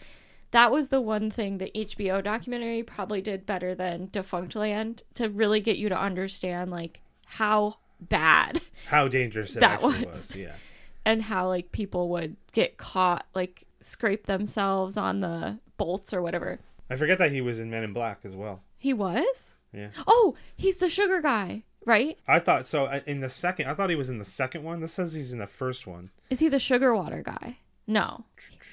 That 0.52 0.72
was 0.72 0.90
the 0.90 1.02
one 1.02 1.30
thing 1.32 1.58
the 1.60 1.72
HBO 1.76 2.24
documentary 2.24 2.82
probably 2.84 3.22
did 3.22 3.46
better 3.46 3.76
than 3.76 4.08
Defunctland 4.08 5.02
to 5.16 5.30
really 5.30 5.60
get 5.60 5.78
you 5.78 5.90
to 5.90 6.00
understand 6.00 6.72
like 6.72 7.02
how 7.26 7.78
bad 8.00 8.62
how 8.88 9.08
dangerous 9.08 9.56
it 9.56 9.60
That 9.62 9.74
actually 9.84 10.06
was. 10.06 10.18
was. 10.30 10.36
Yeah. 10.36 10.54
and 11.06 11.22
how 11.24 11.48
like 11.48 11.72
people 11.72 12.10
would 12.10 12.36
get 12.52 12.78
caught 12.78 13.26
like 13.36 13.64
scrape 13.82 14.26
themselves 14.28 14.98
on 14.98 15.20
the 15.22 15.60
bolts 15.78 16.14
or 16.14 16.22
whatever. 16.22 16.60
I 16.90 16.96
forget 16.96 17.18
that 17.20 17.32
he 17.32 17.42
was 17.42 17.60
in 17.60 17.70
Men 17.70 17.84
in 17.84 17.94
Black 17.94 18.20
as 18.24 18.36
well. 18.36 18.62
He 18.78 18.94
was? 18.94 19.53
Yeah. 19.74 19.90
Oh, 20.08 20.36
he's 20.56 20.78
the 20.78 20.90
sugar 20.90 21.22
guy, 21.22 21.64
right? 21.86 22.18
I 22.28 22.40
thought 22.40 22.68
so. 22.68 22.86
uh, 22.86 23.00
In 23.08 23.20
the 23.22 23.30
second, 23.30 23.68
I 23.68 23.74
thought 23.74 23.90
he 23.90 23.96
was 23.96 24.10
in 24.10 24.20
the 24.20 24.26
second 24.26 24.64
one. 24.64 24.80
This 24.82 24.94
says 24.94 25.14
he's 25.14 25.34
in 25.34 25.40
the 25.40 25.48
first 25.48 25.88
one. 25.88 26.12
Is 26.30 26.40
he 26.40 26.48
the 26.50 26.60
sugar 26.60 26.96
water 26.96 27.24
guy? 27.24 27.58
No. 27.86 28.24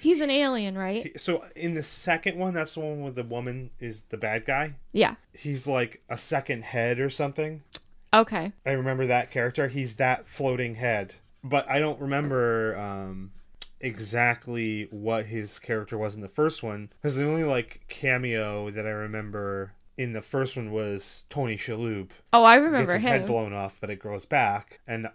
He's 0.03 0.21
an 0.21 0.31
alien, 0.31 0.79
right? 0.79 1.21
So 1.21 1.45
in 1.57 1.75
the 1.75 1.83
second 1.83 2.39
one, 2.39 2.55
that's 2.55 2.75
the 2.75 2.81
one 2.81 3.01
where 3.03 3.11
the 3.11 3.25
woman 3.25 3.71
is 3.81 4.03
the 4.03 4.17
bad 4.17 4.45
guy. 4.45 4.75
Yeah. 4.93 5.17
He's 5.33 5.67
like 5.67 6.03
a 6.09 6.17
second 6.17 6.63
head 6.65 7.01
or 7.01 7.11
something. 7.11 7.63
Okay. 8.15 8.53
I 8.65 8.71
remember 8.73 9.07
that 9.07 9.31
character. 9.33 9.67
He's 9.69 9.95
that 9.97 10.29
floating 10.29 10.77
head, 10.77 11.17
but 11.43 11.69
I 11.69 11.79
don't 11.81 12.01
remember 12.01 12.77
um, 12.77 13.33
exactly 13.81 14.87
what 14.91 15.27
his 15.27 15.59
character 15.59 15.99
was 15.99 16.15
in 16.15 16.21
the 16.21 16.29
first 16.29 16.63
one. 16.63 16.91
Because 17.01 17.17
the 17.17 17.25
only 17.27 17.45
like 17.45 17.81
cameo 17.89 18.71
that 18.71 18.87
I 18.87 18.91
remember 18.91 19.73
in 20.01 20.15
the 20.15 20.23
first 20.23 20.57
one 20.57 20.71
was 20.73 21.25
Tony 21.29 21.59
Shalhoub. 21.59 22.09
Oh, 22.33 22.43
I 22.43 22.55
remember 22.55 22.93
gets 22.93 23.03
his 23.03 23.03
head 23.03 23.27
blown 23.27 23.53
off, 23.53 23.77
but 23.83 23.91
it 23.91 23.97
grows 23.97 24.25
back, 24.25 24.81
and 24.87 25.09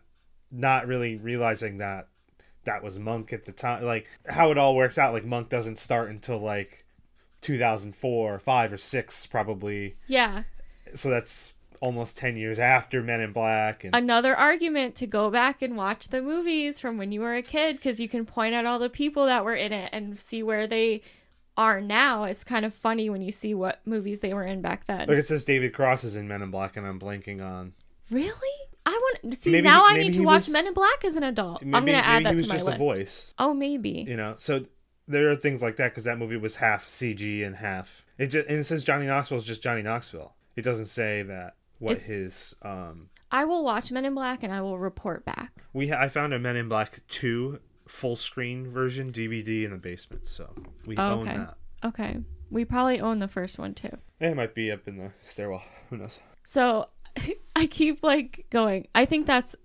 not 0.51 0.85
really 0.85 1.15
realizing 1.15 1.79
that 1.79 2.07
that 2.65 2.83
was 2.83 2.99
Monk 2.99 3.33
at 3.33 3.45
the 3.45 3.51
time. 3.51 3.83
Like 3.83 4.05
how 4.27 4.51
it 4.51 4.59
all 4.59 4.75
works 4.75 4.99
out. 4.99 5.11
Like 5.11 5.25
Monk 5.25 5.49
doesn't 5.49 5.79
start 5.79 6.11
until 6.11 6.37
like 6.37 6.85
2004, 7.41 8.37
five 8.37 8.71
or 8.71 8.77
six 8.77 9.25
probably. 9.25 9.95
Yeah. 10.05 10.43
So 10.93 11.09
that's 11.09 11.55
almost 11.81 12.19
10 12.19 12.37
years 12.37 12.59
after 12.59 13.01
Men 13.01 13.21
in 13.21 13.33
Black, 13.33 13.83
and 13.83 13.95
Another 13.95 14.35
argument 14.35 14.93
to 14.97 15.07
go 15.07 15.31
back 15.31 15.63
and 15.63 15.75
watch 15.75 16.09
the 16.09 16.21
movies 16.21 16.79
from 16.79 16.99
when 16.99 17.11
you 17.11 17.21
were 17.21 17.33
a 17.33 17.41
kid 17.41 17.77
because 17.77 17.99
you 17.99 18.07
can 18.07 18.23
point 18.23 18.53
out 18.53 18.67
all 18.67 18.77
the 18.77 18.89
people 18.91 19.25
that 19.25 19.43
were 19.43 19.55
in 19.55 19.73
it 19.73 19.89
and 19.91 20.19
see 20.19 20.43
where 20.43 20.67
they 20.67 21.01
are 21.57 21.79
now. 21.81 22.23
It's 22.25 22.43
kind 22.43 22.65
of 22.65 22.73
funny 22.73 23.09
when 23.09 23.21
you 23.21 23.31
see 23.31 23.53
what 23.53 23.79
movies 23.85 24.19
they 24.19 24.33
were 24.33 24.43
in 24.43 24.61
back 24.61 24.85
then. 24.87 25.07
Look, 25.07 25.17
it 25.17 25.27
says 25.27 25.45
David 25.45 25.73
Cross 25.73 26.03
is 26.03 26.15
in 26.15 26.27
Men 26.27 26.41
in 26.41 26.51
Black, 26.51 26.75
and 26.77 26.85
I'm 26.85 26.99
blanking 26.99 27.45
on. 27.45 27.73
Really? 28.11 28.49
I 28.85 28.91
want 28.91 29.35
see 29.35 29.51
Maybe 29.51 29.63
now. 29.67 29.85
I 29.85 29.97
need 29.97 30.13
to 30.13 30.21
watch 30.23 30.41
was- 30.41 30.49
Men 30.49 30.67
in 30.67 30.73
Black 30.73 31.03
as 31.05 31.15
an 31.15 31.23
adult. 31.23 31.61
Maybe, 31.63 31.73
I'm 31.75 31.85
gonna 31.85 31.97
add 31.97 32.23
that 32.25 32.29
he 32.31 32.35
was 32.35 32.43
to 32.43 32.49
my 32.49 32.53
just 32.55 32.65
list. 32.67 32.75
a 32.77 32.79
voice, 32.83 33.33
Oh, 33.39 33.53
maybe. 33.53 34.05
you 34.07 34.15
know. 34.15 34.35
So 34.37 34.65
there 35.07 35.31
are 35.31 35.35
things 35.35 35.61
like 35.61 35.77
that 35.77 35.89
because 35.91 36.03
that 36.03 36.17
movie 36.19 36.37
was 36.37 36.57
half 36.57 36.85
CG 36.87 37.43
and 37.43 37.55
half. 37.57 38.05
It 38.19 38.27
just, 38.27 38.47
and 38.47 38.59
it 38.59 38.63
says 38.65 38.83
Johnny 38.85 39.07
Knoxville 39.07 39.37
is 39.39 39.45
just 39.45 39.63
Johnny 39.63 39.81
Knoxville. 39.81 40.35
It 40.55 40.61
doesn't 40.61 40.85
say 40.87 41.23
that 41.23 41.55
what 41.79 41.93
Is- 41.97 42.03
his 42.03 42.55
um 42.61 43.09
I 43.31 43.43
will 43.45 43.63
watch 43.65 43.91
Men 43.91 44.05
in 44.05 44.13
Black 44.13 44.43
and 44.43 44.53
I 44.53 44.61
will 44.61 44.77
report 44.77 45.25
back. 45.25 45.51
We 45.73 45.87
ha- 45.89 45.99
I 45.99 46.09
found 46.09 46.33
a 46.33 46.39
Men 46.39 46.55
in 46.55 46.69
Black 46.69 47.01
two 47.07 47.59
full 47.87 48.15
screen 48.15 48.69
version 48.71 49.11
DVD 49.11 49.63
in 49.65 49.71
the 49.71 49.77
basement, 49.77 50.25
so 50.27 50.53
we 50.85 50.97
Oh, 50.97 51.11
own 51.19 51.27
okay. 51.27 51.37
that. 51.37 51.57
Okay. 51.83 52.17
We 52.49 52.65
probably 52.65 52.99
own 52.99 53.19
the 53.19 53.27
first 53.27 53.57
one 53.59 53.73
too. 53.73 53.97
It 54.19 54.35
might 54.35 54.55
be 54.55 54.71
up 54.71 54.87
in 54.87 54.97
the 54.97 55.11
stairwell. 55.23 55.63
Who 55.89 55.97
knows? 55.97 56.19
So 56.43 56.89
I 57.55 57.65
keep 57.67 58.03
like 58.03 58.45
going. 58.49 58.87
I 58.95 59.05
think 59.05 59.25
that's 59.27 59.55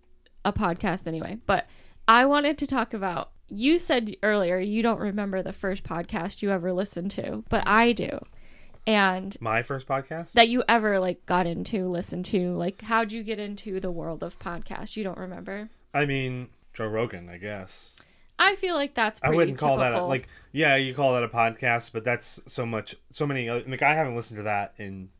a 0.44 0.52
podcast 0.52 1.06
anyway, 1.06 1.38
but 1.46 1.66
I 2.08 2.24
wanted 2.26 2.58
to 2.58 2.66
talk 2.66 2.94
about 2.94 3.30
you 3.48 3.78
said 3.78 4.14
earlier 4.22 4.58
you 4.58 4.82
don't 4.82 5.00
remember 5.00 5.42
the 5.42 5.52
first 5.52 5.82
podcast 5.84 6.40
you 6.42 6.50
ever 6.50 6.72
listened 6.72 7.10
to, 7.12 7.44
but 7.48 7.66
I 7.66 7.92
do. 7.92 8.18
And 8.86 9.36
My 9.40 9.62
first 9.62 9.86
podcast. 9.86 10.32
that 10.32 10.48
you 10.48 10.62
ever 10.68 10.98
like 10.98 11.26
got 11.26 11.46
into, 11.46 11.88
listened 11.88 12.24
to, 12.26 12.54
like 12.54 12.82
how'd 12.82 13.12
you 13.12 13.22
get 13.22 13.38
into 13.38 13.78
the 13.80 13.90
world 13.90 14.22
of 14.22 14.38
podcasts? 14.38 14.96
You 14.96 15.04
don't 15.04 15.18
remember? 15.18 15.68
I 15.92 16.06
mean, 16.06 16.48
Joe 16.72 16.86
Rogan, 16.88 17.28
I 17.28 17.36
guess. 17.38 17.94
I 18.40 18.56
feel 18.56 18.74
like 18.74 18.94
that's 18.94 19.20
I 19.22 19.30
wouldn't 19.30 19.58
call 19.58 19.76
that 19.76 19.92
a, 19.92 20.02
like 20.02 20.26
yeah, 20.50 20.74
you 20.76 20.94
call 20.94 21.12
that 21.14 21.22
a 21.22 21.28
podcast, 21.28 21.92
but 21.92 22.02
that's 22.02 22.40
so 22.46 22.64
much, 22.64 22.96
so 23.12 23.26
many. 23.26 23.48
Other, 23.48 23.62
like 23.68 23.82
I 23.82 23.94
haven't 23.94 24.16
listened 24.16 24.38
to 24.38 24.44
that 24.44 24.72
in 24.78 25.10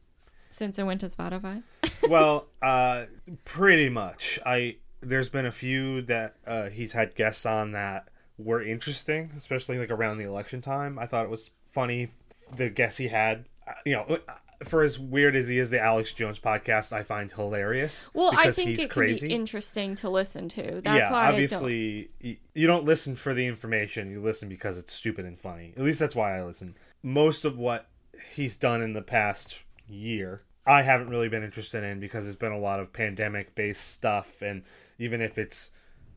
since 0.50 0.78
it 0.78 0.84
went 0.84 1.02
to 1.02 1.08
Spotify. 1.08 1.62
well, 2.08 2.46
uh, 2.62 3.04
pretty 3.44 3.90
much. 3.90 4.40
I 4.44 4.76
there's 5.02 5.28
been 5.28 5.46
a 5.46 5.52
few 5.52 6.02
that 6.02 6.36
uh, 6.46 6.70
he's 6.70 6.92
had 6.92 7.14
guests 7.14 7.44
on 7.44 7.72
that 7.72 8.08
were 8.38 8.62
interesting, 8.62 9.32
especially 9.36 9.78
like 9.78 9.90
around 9.90 10.16
the 10.16 10.24
election 10.24 10.62
time. 10.62 10.98
I 10.98 11.06
thought 11.06 11.24
it 11.24 11.30
was 11.30 11.50
funny 11.70 12.08
the 12.54 12.70
guests 12.70 12.96
he 12.98 13.08
had. 13.08 13.44
Uh, 13.68 13.72
You 13.84 13.92
know, 13.92 14.18
for 14.64 14.82
as 14.82 14.98
weird 14.98 15.34
as 15.34 15.48
he 15.48 15.58
is, 15.58 15.70
the 15.70 15.80
Alex 15.80 16.12
Jones 16.12 16.38
podcast 16.38 16.92
I 16.92 17.02
find 17.02 17.32
hilarious. 17.32 18.10
Well, 18.12 18.32
I 18.36 18.50
think 18.50 18.70
he's 18.70 18.80
it 18.80 18.90
crazy. 18.90 19.20
can 19.20 19.28
be 19.28 19.34
interesting 19.34 19.94
to 19.96 20.10
listen 20.10 20.48
to. 20.50 20.80
That's 20.82 20.98
yeah, 20.98 21.12
why 21.12 21.28
obviously 21.28 22.10
y- 22.22 22.38
you 22.54 22.66
don't 22.66 22.84
listen 22.84 23.16
for 23.16 23.32
the 23.32 23.46
information. 23.46 24.10
You 24.10 24.20
listen 24.20 24.48
because 24.48 24.78
it's 24.78 24.92
stupid 24.92 25.24
and 25.24 25.38
funny. 25.38 25.72
At 25.76 25.82
least 25.82 25.98
that's 25.98 26.14
why 26.14 26.36
I 26.36 26.44
listen. 26.44 26.76
Most 27.02 27.44
of 27.44 27.58
what 27.58 27.88
he's 28.32 28.56
done 28.56 28.82
in 28.82 28.92
the 28.92 29.02
past 29.02 29.62
year, 29.88 30.42
I 30.66 30.82
haven't 30.82 31.08
really 31.08 31.30
been 31.30 31.42
interested 31.42 31.82
in 31.82 31.98
because 31.98 32.28
it's 32.28 32.36
been 32.36 32.52
a 32.52 32.58
lot 32.58 32.80
of 32.80 32.92
pandemic 32.92 33.54
based 33.54 33.90
stuff 33.90 34.42
and 34.42 34.62
even 34.98 35.22
if 35.22 35.38
it's 35.38 35.70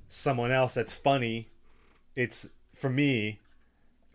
someone 0.09 0.51
else 0.51 0.73
that's 0.73 0.93
funny, 0.93 1.49
it's 2.15 2.49
for 2.75 2.89
me 2.89 3.39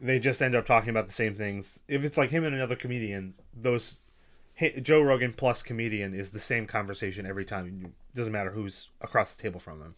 they 0.00 0.20
just 0.20 0.40
end 0.40 0.54
up 0.54 0.66
talking 0.66 0.90
about 0.90 1.06
the 1.06 1.12
same 1.12 1.34
things. 1.34 1.80
If 1.88 2.04
it's 2.04 2.18
like 2.18 2.30
him 2.30 2.44
and 2.44 2.54
another 2.54 2.76
comedian, 2.76 3.34
those 3.52 3.96
hi- 4.58 4.80
Joe 4.80 5.02
Rogan 5.02 5.32
plus 5.32 5.62
comedian 5.62 6.14
is 6.14 6.30
the 6.30 6.38
same 6.38 6.66
conversation 6.66 7.26
every 7.26 7.44
time. 7.44 7.92
It 8.12 8.16
doesn't 8.16 8.32
matter 8.32 8.50
who's 8.50 8.90
across 9.00 9.32
the 9.32 9.42
table 9.42 9.60
from 9.60 9.80
them, 9.80 9.94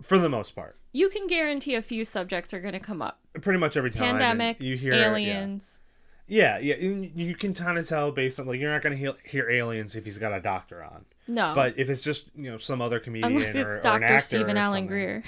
for 0.00 0.18
the 0.18 0.28
most 0.28 0.54
part. 0.54 0.78
You 0.92 1.08
can 1.08 1.26
guarantee 1.26 1.74
a 1.74 1.82
few 1.82 2.04
subjects 2.04 2.54
are 2.54 2.60
going 2.60 2.72
to 2.72 2.80
come 2.80 3.02
up. 3.02 3.20
Pretty 3.40 3.58
much 3.58 3.76
every 3.76 3.90
time. 3.90 4.18
Pandemic, 4.18 4.60
you 4.60 4.76
hear 4.76 4.94
aliens. 4.94 5.78
Yeah, 6.26 6.58
yeah. 6.58 6.76
yeah 6.76 7.08
you, 7.14 7.34
can 7.34 7.54
kind 7.54 7.78
of 7.78 7.86
tell 7.86 8.12
based 8.12 8.38
on 8.38 8.46
like 8.46 8.60
you're 8.60 8.70
not 8.70 8.82
going 8.82 8.98
to 8.98 9.16
hear, 9.24 9.50
aliens 9.50 9.96
if 9.96 10.04
he's 10.04 10.18
got 10.18 10.32
a 10.32 10.40
doctor 10.40 10.82
on. 10.82 11.04
No. 11.26 11.52
But 11.54 11.78
if 11.78 11.90
it's 11.90 12.02
just 12.02 12.30
you 12.36 12.50
know 12.50 12.58
some 12.58 12.80
other 12.80 13.00
comedian 13.00 13.32
Unless 13.32 13.54
or, 13.54 13.60
it's 13.60 13.66
or 13.66 13.76
an 13.76 13.82
Dr. 13.82 14.04
actor 14.04 14.20
Stephen 14.20 14.56
Allen 14.56 14.86
Greer. 14.86 15.22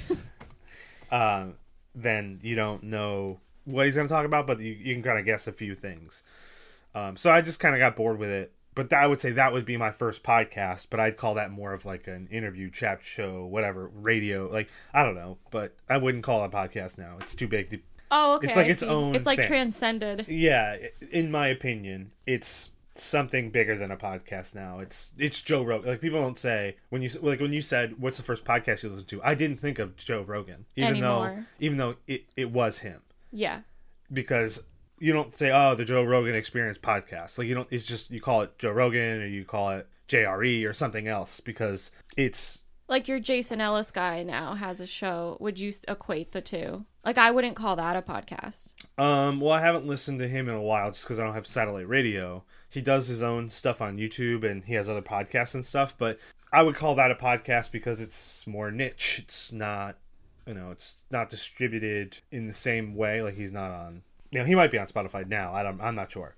um, 1.10 1.54
then 1.94 2.40
you 2.42 2.54
don't 2.54 2.84
know 2.84 3.40
what 3.64 3.86
he's 3.86 3.96
going 3.96 4.08
to 4.08 4.12
talk 4.12 4.24
about, 4.24 4.46
but 4.46 4.60
you, 4.60 4.72
you 4.72 4.94
can 4.94 5.02
kind 5.02 5.18
of 5.18 5.24
guess 5.24 5.46
a 5.46 5.52
few 5.52 5.74
things. 5.74 6.22
Um, 6.94 7.16
so 7.16 7.30
I 7.30 7.40
just 7.40 7.60
kind 7.60 7.74
of 7.74 7.78
got 7.78 7.96
bored 7.96 8.18
with 8.18 8.30
it. 8.30 8.52
But 8.74 8.92
I 8.92 9.06
would 9.06 9.20
say 9.20 9.30
that 9.32 9.52
would 9.52 9.64
be 9.64 9.76
my 9.76 9.90
first 9.90 10.22
podcast, 10.22 10.86
but 10.90 11.00
I'd 11.00 11.16
call 11.16 11.34
that 11.34 11.50
more 11.50 11.72
of 11.72 11.84
like 11.84 12.06
an 12.06 12.28
interview, 12.30 12.70
chat 12.70 13.00
show, 13.02 13.44
whatever, 13.44 13.88
radio. 13.88 14.48
Like 14.50 14.68
I 14.94 15.02
don't 15.02 15.14
know, 15.16 15.38
but 15.50 15.74
I 15.88 15.96
wouldn't 15.98 16.24
call 16.24 16.42
it 16.44 16.46
a 16.46 16.56
podcast 16.56 16.96
now. 16.98 17.16
It's 17.20 17.34
too 17.34 17.48
big 17.48 17.70
to. 17.70 17.78
oh, 18.10 18.34
okay. 18.36 18.46
It's 18.46 18.56
like 18.56 18.66
I 18.66 18.70
its 18.70 18.82
see. 18.82 18.88
own 18.88 19.14
It's 19.16 19.26
like 19.26 19.38
thing. 19.40 19.48
transcended. 19.48 20.26
Yeah, 20.28 20.76
in 21.12 21.30
my 21.30 21.48
opinion, 21.48 22.12
it's 22.26 22.70
something 22.96 23.50
bigger 23.50 23.76
than 23.76 23.90
a 23.90 23.96
podcast 23.96 24.54
now. 24.54 24.78
It's 24.78 25.14
it's 25.18 25.42
Joe 25.42 25.64
Rogan. 25.64 25.88
Like 25.90 26.00
people 26.00 26.20
don't 26.20 26.38
say 26.38 26.76
when 26.90 27.02
you 27.02 27.10
like 27.22 27.40
when 27.40 27.52
you 27.52 27.62
said 27.62 27.98
what's 28.00 28.18
the 28.18 28.22
first 28.22 28.44
podcast 28.44 28.82
you 28.84 28.90
listen 28.90 29.06
to. 29.08 29.20
I 29.24 29.34
didn't 29.34 29.60
think 29.60 29.78
of 29.80 29.96
Joe 29.96 30.22
Rogan, 30.22 30.66
even 30.76 31.00
though 31.00 31.38
even 31.58 31.76
though 31.78 31.96
it, 32.06 32.24
it 32.36 32.50
was 32.52 32.78
him 32.78 33.00
Yeah. 33.32 33.60
because 34.12 34.64
you 35.00 35.12
don't 35.12 35.34
say 35.34 35.50
oh 35.52 35.74
the 35.74 35.84
Joe 35.84 36.04
Rogan 36.04 36.36
Experience 36.36 36.78
podcast. 36.78 37.38
Like 37.38 37.48
you 37.48 37.54
don't. 37.54 37.68
It's 37.70 37.86
just 37.86 38.10
you 38.10 38.20
call 38.20 38.42
it 38.42 38.56
Joe 38.58 38.70
Rogan 38.70 39.22
or 39.22 39.26
you 39.26 39.44
call 39.44 39.70
it 39.70 39.88
JRE 40.08 40.68
or 40.68 40.72
something 40.72 41.08
else 41.08 41.40
because 41.40 41.90
it's 42.16 42.62
Like 42.88 43.08
your 43.08 43.18
Jason 43.18 43.60
Ellis 43.60 43.90
guy 43.90 44.22
now 44.22 44.54
has 44.54 44.80
a 44.80 44.86
show. 44.86 45.36
Would 45.40 45.58
you 45.58 45.72
equate 45.88 46.32
the 46.32 46.40
two? 46.40 46.84
Like 47.04 47.18
I 47.18 47.30
wouldn't 47.30 47.56
call 47.56 47.76
that 47.76 47.96
a 47.96 48.02
podcast. 48.02 48.74
Um, 48.98 49.40
well, 49.40 49.52
I 49.52 49.60
haven't 49.60 49.86
listened 49.86 50.18
to 50.20 50.28
him 50.28 50.48
in 50.48 50.54
a 50.54 50.60
while 50.62 50.90
just 50.90 51.04
because 51.04 51.18
I 51.18 51.24
don't 51.24 51.34
have 51.34 51.46
satellite 51.46 51.88
radio. 51.88 52.44
He 52.68 52.82
does 52.82 53.08
his 53.08 53.22
own 53.22 53.48
stuff 53.48 53.80
on 53.80 53.96
YouTube 53.96 54.44
and 54.44 54.64
he 54.64 54.74
has 54.74 54.88
other 54.88 55.02
podcasts 55.02 55.54
and 55.54 55.64
stuff, 55.64 55.96
but 55.96 56.18
I 56.52 56.62
would 56.62 56.74
call 56.74 56.94
that 56.96 57.10
a 57.10 57.14
podcast 57.14 57.72
because 57.72 58.00
it's 58.00 58.46
more 58.46 58.70
niche. 58.70 59.20
It's 59.22 59.50
not, 59.52 59.96
you 60.46 60.52
know, 60.54 60.70
it's 60.70 61.06
not 61.10 61.30
distributed 61.30 62.18
in 62.30 62.48
the 62.48 62.52
same 62.52 62.94
way. 62.94 63.22
Like 63.22 63.34
he's 63.34 63.52
not 63.52 63.70
on, 63.70 64.02
you 64.30 64.38
know, 64.38 64.44
he 64.44 64.54
might 64.54 64.70
be 64.70 64.78
on 64.78 64.86
Spotify 64.86 65.26
now. 65.26 65.52
I 65.52 65.62
don't, 65.62 65.80
I'm 65.80 65.94
not 65.94 66.12
sure. 66.12 66.34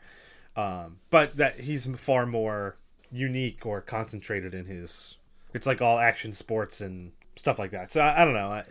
Um, 0.56 0.98
but 1.10 1.36
that 1.36 1.60
he's 1.60 1.86
far 2.00 2.26
more 2.26 2.76
unique 3.10 3.64
or 3.64 3.80
concentrated 3.80 4.54
in 4.54 4.66
his. 4.66 5.16
It's 5.54 5.66
like 5.66 5.82
all 5.82 5.98
action 5.98 6.32
sports 6.32 6.80
and 6.80 7.12
stuff 7.36 7.58
like 7.58 7.70
that. 7.70 7.90
So 7.90 8.00
I, 8.00 8.22
I 8.22 8.24
don't 8.24 8.34
know. 8.34 8.48
I, 8.48 8.64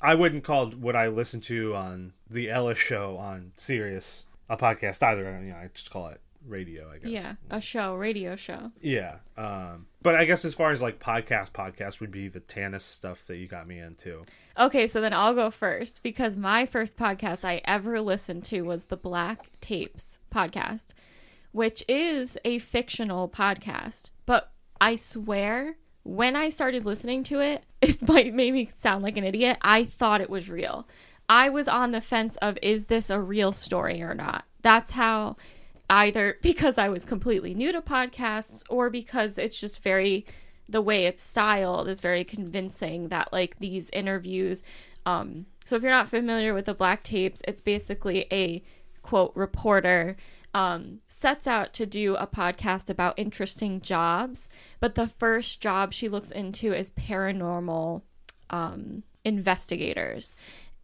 I 0.00 0.14
wouldn't 0.14 0.44
call 0.44 0.70
what 0.70 0.96
I 0.96 1.08
listen 1.08 1.40
to 1.42 1.74
on 1.74 2.12
the 2.28 2.50
Ellis 2.50 2.78
show 2.78 3.16
on 3.16 3.52
Sirius 3.56 4.26
a 4.48 4.56
podcast 4.56 5.02
either. 5.02 5.22
You 5.42 5.52
know, 5.52 5.56
I 5.56 5.70
just 5.72 5.90
call 5.90 6.08
it 6.08 6.20
radio. 6.46 6.90
I 6.90 6.98
guess. 6.98 7.10
Yeah, 7.10 7.34
a 7.50 7.60
show, 7.60 7.94
radio 7.94 8.36
show. 8.36 8.72
Yeah. 8.80 9.16
Um, 9.36 9.86
but 10.02 10.14
I 10.14 10.24
guess 10.24 10.44
as 10.44 10.54
far 10.54 10.72
as 10.72 10.82
like 10.82 11.00
podcast, 11.00 11.52
podcast 11.52 12.00
would 12.00 12.10
be 12.10 12.28
the 12.28 12.40
Tanis 12.40 12.82
stuff 12.82 13.26
that 13.26 13.36
you 13.36 13.46
got 13.46 13.66
me 13.66 13.78
into. 13.78 14.22
Okay, 14.56 14.86
so 14.86 15.00
then 15.00 15.12
I'll 15.12 15.34
go 15.34 15.50
first 15.50 16.02
because 16.04 16.36
my 16.36 16.64
first 16.64 16.96
podcast 16.96 17.44
I 17.44 17.60
ever 17.64 18.00
listened 18.00 18.44
to 18.46 18.62
was 18.62 18.84
the 18.84 18.96
Black 18.96 19.50
Tapes 19.60 20.20
podcast, 20.32 20.94
which 21.50 21.82
is 21.88 22.38
a 22.44 22.58
fictional 22.58 23.28
podcast. 23.28 24.10
But 24.26 24.52
I 24.80 24.94
swear, 24.94 25.76
when 26.04 26.36
I 26.36 26.50
started 26.50 26.84
listening 26.84 27.24
to 27.24 27.40
it, 27.40 27.64
it 27.82 28.06
might 28.06 28.32
make 28.32 28.52
me 28.52 28.70
sound 28.80 29.02
like 29.02 29.16
an 29.16 29.24
idiot. 29.24 29.58
I 29.60 29.84
thought 29.84 30.20
it 30.20 30.30
was 30.30 30.48
real. 30.48 30.86
I 31.28 31.48
was 31.48 31.66
on 31.66 31.90
the 31.90 32.00
fence 32.00 32.36
of 32.36 32.56
is 32.62 32.86
this 32.86 33.10
a 33.10 33.18
real 33.18 33.52
story 33.52 34.02
or 34.02 34.14
not? 34.14 34.44
That's 34.62 34.92
how 34.92 35.36
either 35.90 36.38
because 36.42 36.78
I 36.78 36.88
was 36.88 37.04
completely 37.04 37.54
new 37.54 37.72
to 37.72 37.80
podcasts 37.80 38.62
or 38.70 38.88
because 38.88 39.36
it's 39.36 39.60
just 39.60 39.82
very 39.82 40.26
the 40.68 40.80
way 40.80 41.06
it's 41.06 41.22
styled 41.22 41.88
is 41.88 42.00
very 42.00 42.24
convincing 42.24 43.08
that 43.08 43.32
like 43.32 43.58
these 43.58 43.90
interviews 43.90 44.62
um 45.06 45.46
so 45.64 45.76
if 45.76 45.82
you're 45.82 45.90
not 45.90 46.08
familiar 46.08 46.54
with 46.54 46.64
the 46.66 46.74
black 46.74 47.02
tapes 47.02 47.42
it's 47.46 47.62
basically 47.62 48.26
a 48.32 48.62
quote 49.02 49.32
reporter 49.34 50.16
um 50.54 51.00
sets 51.06 51.46
out 51.46 51.72
to 51.72 51.86
do 51.86 52.16
a 52.16 52.26
podcast 52.26 52.88
about 52.88 53.18
interesting 53.18 53.80
jobs 53.80 54.48
but 54.80 54.94
the 54.94 55.06
first 55.06 55.60
job 55.60 55.92
she 55.92 56.08
looks 56.08 56.30
into 56.30 56.72
is 56.72 56.90
paranormal 56.90 58.02
um 58.50 59.02
investigators. 59.24 60.36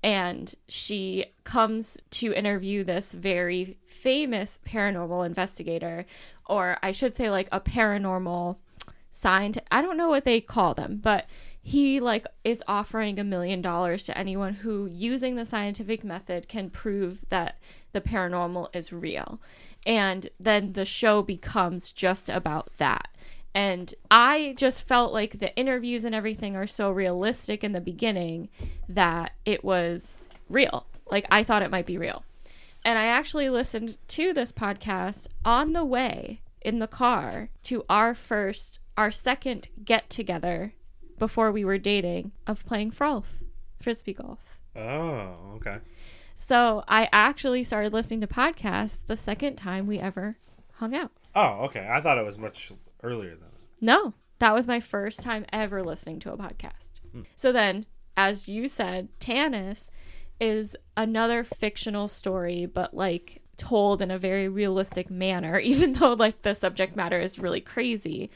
And 0.03 0.55
she 0.66 1.27
comes 1.45 1.99
to 2.12 2.33
interview 2.33 2.85
this 2.85 3.12
very 3.12 3.77
famous 3.87 4.59
paranormal 4.66 5.27
investigator 5.27 6.07
or 6.47 6.79
i 6.83 6.90
should 6.90 7.14
say 7.14 7.29
like 7.29 7.49
a 7.53 7.61
paranormal 7.61 8.57
scientist 9.21 9.67
i 9.71 9.81
don't 9.81 9.97
know 9.97 10.09
what 10.09 10.25
they 10.25 10.41
call 10.41 10.75
them 10.75 10.99
but 11.03 11.27
he 11.63 12.01
like 12.01 12.27
is 12.43 12.63
offering 12.67 13.19
a 13.19 13.25
million 13.25 13.61
dollars 13.61 14.05
to 14.05 14.17
anyone 14.17 14.55
who 14.55 14.89
using 14.91 15.37
the 15.37 15.45
scientific 15.45 16.03
method 16.03 16.49
can 16.49 16.71
prove 16.71 17.25
that 17.29 17.59
the 17.93 18.01
paranormal 18.01 18.69
is 18.75 18.93
real 18.93 19.41
and 19.85 20.29
then 20.39 20.73
the 20.73 20.85
show 20.85 21.23
becomes 21.23 21.91
just 21.91 22.29
about 22.29 22.71
that 22.79 23.09
and 23.55 23.93
I 24.11 24.55
just 24.57 24.87
felt 24.87 25.13
like 25.13 25.39
the 25.39 25.55
interviews 25.57 26.05
and 26.05 26.15
everything 26.15 26.55
are 26.57 26.67
so 26.67 26.91
realistic 26.91 27.65
in 27.65 27.73
the 27.73 27.81
beginning 27.81 28.49
that 28.89 29.33
it 29.45 29.65
was 29.65 30.17
real. 30.49 30.87
Like 31.11 31.27
I 31.31 31.43
thought 31.43 31.63
it 31.63 31.71
might 31.71 31.87
be 31.87 31.99
real. 31.99 32.25
And 32.85 32.99
I 32.99 33.07
actually 33.07 33.51
listened 33.51 33.99
to 34.09 34.33
this 34.33 34.53
podcast 34.53 35.27
on 35.45 35.73
the 35.73 35.85
way 35.85 36.41
in 36.63 36.79
the 36.79 36.87
car 36.87 37.51
to 37.65 37.85
our 37.89 38.15
first, 38.15 38.79
our 39.01 39.11
second 39.11 39.69
get 39.83 40.11
together 40.11 40.75
before 41.19 41.51
we 41.51 41.65
were 41.65 41.79
dating 41.79 42.33
of 42.47 42.67
playing 42.67 42.91
Frolf, 42.91 43.25
frisbee 43.81 44.13
golf. 44.13 44.41
Oh, 44.77 45.55
okay. 45.57 45.79
So 46.35 46.85
I 46.87 47.09
actually 47.11 47.63
started 47.63 47.95
listening 47.95 48.21
to 48.21 48.27
podcasts 48.27 48.99
the 49.07 49.17
second 49.17 49.57
time 49.57 49.87
we 49.87 49.99
ever 49.99 50.37
hung 50.75 50.95
out. 50.95 51.13
Oh, 51.35 51.65
okay. 51.65 51.89
I 51.91 52.03
thought 52.03 52.19
it 52.19 52.27
was 52.27 52.39
much 52.39 52.73
earlier 53.03 53.31
than 53.31 53.49
that. 53.49 53.81
No, 53.81 54.13
that 54.39 54.53
was 54.53 54.69
my 54.69 54.81
first 54.81 55.23
time 55.23 55.47
ever 55.51 55.83
listening 55.83 56.21
to 56.21 56.33
a 56.35 56.37
podcast. 56.37 57.01
Hmm. 57.11 57.23
So 57.37 57.53
then, 57.53 57.87
as 58.19 58.51
you 58.51 58.69
said, 58.69 59.09
Tanis 59.19 59.89
is 60.39 60.77
another 60.95 61.43
fictional 61.43 62.07
story, 62.07 62.67
but 62.67 62.93
like 62.93 63.41
told 63.57 64.03
in 64.03 64.11
a 64.11 64.19
very 64.19 64.47
realistic 64.47 65.11
manner, 65.11 65.59
even 65.73 65.95
though 65.95 66.13
like 66.13 66.43
the 66.43 66.53
subject 66.53 66.97
matter 66.97 67.19
is 67.19 67.39
really 67.39 67.63
crazy. 67.63 68.29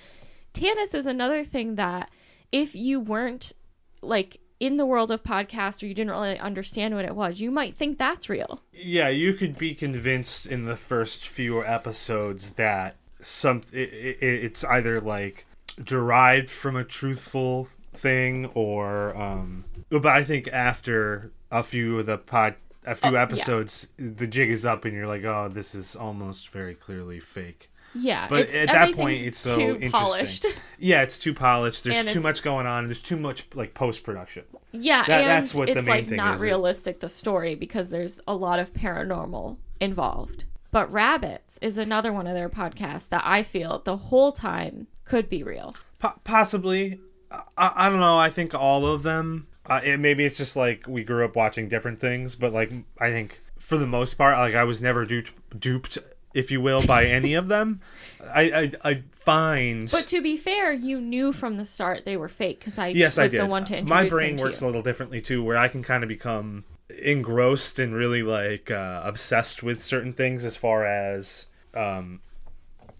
Tanis 0.54 0.94
is 0.94 1.06
another 1.06 1.44
thing 1.44 1.74
that 1.74 2.10
if 2.52 2.74
you 2.74 3.00
weren't 3.00 3.52
like 4.00 4.40
in 4.60 4.76
the 4.76 4.86
world 4.86 5.10
of 5.10 5.22
podcasts 5.22 5.82
or 5.82 5.86
you 5.86 5.94
didn't 5.94 6.12
really 6.12 6.38
understand 6.38 6.94
what 6.94 7.04
it 7.04 7.14
was, 7.14 7.40
you 7.40 7.50
might 7.50 7.76
think 7.76 7.98
that's 7.98 8.28
real. 8.28 8.62
Yeah, 8.72 9.08
you 9.08 9.34
could 9.34 9.58
be 9.58 9.74
convinced 9.74 10.46
in 10.46 10.64
the 10.64 10.76
first 10.76 11.26
few 11.26 11.62
episodes 11.64 12.54
that 12.54 12.96
some 13.20 13.62
it, 13.72 13.90
it, 13.92 14.18
it's 14.22 14.64
either 14.64 15.00
like 15.00 15.46
derived 15.82 16.50
from 16.50 16.76
a 16.76 16.84
truthful 16.84 17.68
thing 17.92 18.46
or 18.54 19.16
um 19.16 19.64
but 19.90 20.06
I 20.06 20.24
think 20.24 20.48
after 20.48 21.32
a 21.50 21.62
few 21.62 21.98
of 21.98 22.06
the 22.06 22.18
pod 22.18 22.54
a 22.86 22.94
few 22.94 23.12
yeah. 23.12 23.22
episodes 23.22 23.88
the 23.96 24.26
jig 24.26 24.50
is 24.50 24.64
up 24.64 24.84
and 24.84 24.94
you're 24.94 25.06
like, 25.06 25.24
"Oh, 25.24 25.48
this 25.48 25.74
is 25.74 25.96
almost 25.96 26.50
very 26.50 26.74
clearly 26.74 27.18
fake." 27.18 27.70
Yeah, 27.94 28.26
But 28.28 28.40
it's- 28.48 28.54
at 28.54 28.72
that 28.72 28.94
point, 28.94 29.22
it's 29.22 29.38
so 29.38 29.56
too 29.56 29.62
interesting. 29.62 29.90
polished. 29.92 30.46
Yeah, 30.78 31.02
it's 31.02 31.18
too 31.18 31.32
polished. 31.34 31.84
There's 31.84 31.96
And 31.98 32.08
too 32.08 32.20
much 32.20 32.42
going 32.42 32.66
on. 32.66 32.86
There's 32.86 33.02
too 33.02 33.16
much 33.16 33.46
like 33.54 33.74
post 33.74 34.02
production. 34.04 34.44
Yeah, 34.72 35.04
That- 35.06 35.20
and 35.20 35.28
that's 35.30 35.54
what 35.54 35.66
the 35.66 35.72
it's 35.72 35.82
main 35.82 35.90
like 35.94 36.08
thing 36.08 36.16
not 36.16 36.36
is. 36.36 36.40
realistic 36.40 37.00
the 37.00 37.08
story 37.08 37.54
because 37.54 37.90
there's 37.90 38.20
a 38.26 38.34
lot 38.34 38.58
of 38.58 38.72
paranormal 38.74 39.56
involved. 39.80 40.44
But 40.72 40.90
Rabbits 40.92 41.58
is 41.62 41.78
another 41.78 42.12
one 42.12 42.26
of 42.26 42.34
their 42.34 42.48
podcasts 42.48 43.08
that 43.10 43.22
I 43.24 43.42
feel 43.44 43.80
the 43.84 43.96
whole 43.96 44.32
time 44.32 44.88
could 45.04 45.28
be 45.28 45.42
real. 45.44 45.76
Po- 46.00 46.18
possibly, 46.24 46.98
I-, 47.30 47.72
I 47.76 47.88
don't 47.90 48.00
know. 48.00 48.18
I 48.18 48.28
think 48.30 48.54
all 48.54 48.86
of 48.86 49.02
them. 49.04 49.46
Uh, 49.66 49.80
it, 49.84 50.00
maybe 50.00 50.24
it's 50.24 50.36
just 50.36 50.56
like 50.56 50.86
we 50.88 51.04
grew 51.04 51.24
up 51.24 51.36
watching 51.36 51.68
different 51.68 52.00
things, 52.00 52.34
but 52.34 52.52
like 52.52 52.70
I 53.00 53.10
think 53.10 53.40
for 53.58 53.78
the 53.78 53.86
most 53.86 54.14
part, 54.14 54.36
like 54.36 54.54
I 54.54 54.64
was 54.64 54.82
never 54.82 55.06
duped, 55.06 55.32
duped 55.58 55.96
if 56.34 56.50
you 56.50 56.60
will, 56.60 56.86
by 56.86 57.06
any 57.06 57.34
of 57.34 57.48
them. 57.48 57.80
I 58.22 58.70
I, 58.84 58.90
I 58.90 59.02
find. 59.12 59.90
But 59.90 60.06
to 60.08 60.20
be 60.20 60.36
fair, 60.36 60.72
you 60.72 61.00
knew 61.00 61.32
from 61.32 61.56
the 61.56 61.64
start 61.64 62.04
they 62.04 62.16
were 62.16 62.28
fake 62.28 62.60
because 62.60 62.78
I 62.78 62.88
yes, 62.88 63.16
was 63.16 63.18
I 63.18 63.28
did. 63.28 63.40
the 63.40 63.46
one 63.46 63.64
to 63.66 63.78
introduce 63.78 63.88
My 63.88 64.08
brain 64.08 64.36
works 64.36 64.60
a 64.60 64.66
little 64.66 64.82
differently 64.82 65.20
too, 65.20 65.42
where 65.42 65.56
I 65.56 65.68
can 65.68 65.82
kind 65.82 66.02
of 66.02 66.08
become 66.08 66.64
engrossed 67.02 67.78
and 67.78 67.94
really 67.94 68.22
like 68.22 68.70
uh, 68.70 69.00
obsessed 69.04 69.62
with 69.62 69.82
certain 69.82 70.12
things 70.12 70.44
as 70.44 70.56
far 70.56 70.84
as 70.84 71.46
um, 71.74 72.20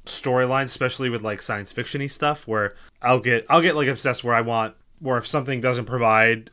storylines, 0.07 0.65
especially 0.65 1.11
with 1.11 1.23
like 1.23 1.43
science 1.43 1.73
fictiony 1.73 2.11
stuff, 2.11 2.49
where 2.49 2.75
I'll 3.03 3.21
get 3.21 3.47
I'll 3.49 3.63
get 3.63 3.77
like 3.77 3.89
obsessed 3.89 4.25
where 4.25 4.35
I 4.35 4.41
want 4.41 4.75
where 5.01 5.19
if 5.19 5.27
something 5.27 5.61
doesn't 5.61 5.85
provide 5.85 6.51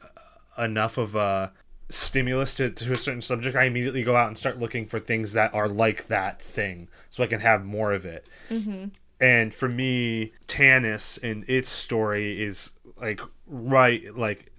enough 0.58 0.98
of 0.98 1.16
a 1.16 1.54
stimulus 1.92 2.56
to, 2.56 2.70
to 2.70 2.94
a 2.94 2.98
certain 2.98 3.22
subject, 3.22 3.56
I 3.56 3.64
immediately 3.66 4.04
go 4.04 4.16
out 4.16 4.28
and 4.28 4.38
start 4.38 4.60
looking 4.60 4.86
for 4.86 5.00
things 5.00 5.34
that 5.34 5.54
are 5.54 5.68
like 5.68 6.08
that 6.08 6.42
thing, 6.42 6.88
so 7.10 7.24
I 7.24 7.28
can 7.28 7.40
have 7.42 7.66
more 7.66 7.92
of 7.92 8.06
it. 8.06 8.28
Mm-hmm. 8.50 8.88
And 9.20 9.54
for 9.54 9.70
me, 9.70 10.34
Tanis 10.48 11.20
and 11.22 11.48
its 11.48 11.70
story 11.70 12.42
is 12.42 12.72
like 12.98 13.22
right 13.48 14.04
like 14.16 14.51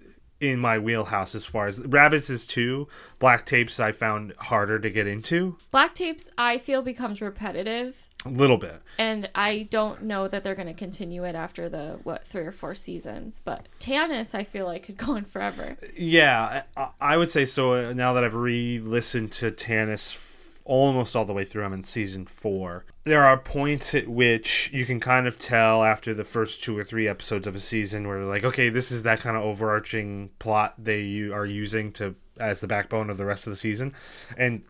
in 0.43 0.59
my 0.59 0.77
wheelhouse 0.77 1.33
as 1.35 1.45
far 1.45 1.67
as 1.67 1.79
rabbits 1.87 2.29
is 2.29 2.45
too. 2.45 2.87
Black 3.19 3.45
tapes 3.45 3.79
I 3.79 3.91
found 3.93 4.33
harder 4.37 4.77
to 4.79 4.89
get 4.89 5.07
into 5.07 5.57
Black 5.71 5.95
Tapes, 5.95 6.29
I 6.37 6.57
feel 6.57 6.81
becomes 6.81 7.21
repetitive, 7.21 8.03
a 8.25 8.29
little 8.29 8.57
bit. 8.57 8.81
and 8.97 9.29
I 9.35 9.67
don't 9.71 10.03
know 10.03 10.27
that 10.27 10.43
they're 10.43 10.55
going 10.55 10.67
to 10.67 10.73
continue 10.73 11.23
it 11.23 11.35
after 11.35 11.69
the 11.69 11.99
what 12.03 12.27
three 12.27 12.43
or 12.45 12.51
four 12.51 12.75
seasons. 12.75 13.41
But 13.43 13.67
Tanis, 13.79 14.35
I 14.35 14.43
feel 14.43 14.65
like 14.65 14.83
could 14.83 14.97
go 14.97 15.13
on 15.15 15.23
forever. 15.25 15.77
Yeah, 15.97 16.63
I, 16.75 16.89
I 16.99 17.17
would 17.17 17.31
say 17.31 17.45
so. 17.45 17.73
uh, 17.89 17.93
Now 17.93 18.13
that 18.13 18.23
I've 18.25 18.35
re-listened 18.35 19.31
to 19.33 19.51
Tanis 19.51 20.11
almost 20.65 21.15
all 21.15 21.25
the 21.25 21.33
way 21.33 21.45
through, 21.45 21.63
I'm 21.63 21.73
in 21.73 21.83
season 21.83 22.25
four. 22.25 22.85
There 23.03 23.23
are 23.23 23.37
points 23.37 23.93
at 23.93 24.07
which 24.07 24.69
you 24.73 24.85
can 24.85 24.99
kind 24.99 25.27
of 25.27 25.37
tell 25.37 25.83
after 25.83 26.13
the 26.13 26.23
first 26.23 26.63
two 26.63 26.77
or 26.77 26.83
three 26.83 27.07
episodes 27.07 27.47
of 27.47 27.55
a 27.55 27.59
season 27.59 28.07
where 28.07 28.23
like, 28.23 28.43
okay, 28.43 28.69
this 28.69 28.91
is 28.91 29.03
that 29.03 29.19
kind 29.19 29.35
of 29.35 29.43
overarching 29.43 30.29
plot 30.39 30.75
they 30.77 31.29
are 31.29 31.45
using 31.45 31.91
to 31.93 32.15
as 32.39 32.61
the 32.61 32.67
backbone 32.67 33.09
of 33.09 33.17
the 33.17 33.25
rest 33.25 33.45
of 33.45 33.51
the 33.51 33.57
season. 33.57 33.93
And 34.37 34.63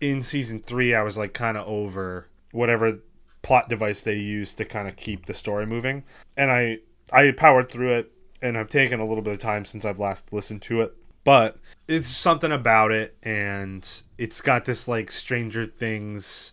in 0.00 0.22
season 0.22 0.60
three, 0.60 0.94
I 0.94 1.02
was 1.02 1.18
like 1.18 1.32
kind 1.32 1.56
of 1.56 1.66
over 1.66 2.28
whatever 2.52 3.00
plot 3.42 3.68
device 3.68 4.02
they 4.02 4.16
used 4.16 4.58
to 4.58 4.64
kind 4.64 4.88
of 4.88 4.96
keep 4.96 5.26
the 5.26 5.34
story 5.34 5.66
moving, 5.66 6.04
and 6.36 6.50
I 6.50 6.78
I 7.10 7.30
powered 7.32 7.70
through 7.70 7.92
it, 7.92 8.12
and 8.42 8.58
I've 8.58 8.68
taken 8.68 9.00
a 9.00 9.06
little 9.06 9.22
bit 9.22 9.32
of 9.32 9.38
time 9.38 9.64
since 9.64 9.84
I've 9.84 9.98
last 9.98 10.32
listened 10.32 10.62
to 10.62 10.82
it, 10.82 10.96
but 11.24 11.58
it's 11.86 12.08
something 12.08 12.52
about 12.52 12.92
it, 12.92 13.16
and 13.22 14.02
it's 14.18 14.40
got 14.40 14.64
this 14.64 14.88
like 14.88 15.10
Stranger 15.10 15.66
Things 15.66 16.52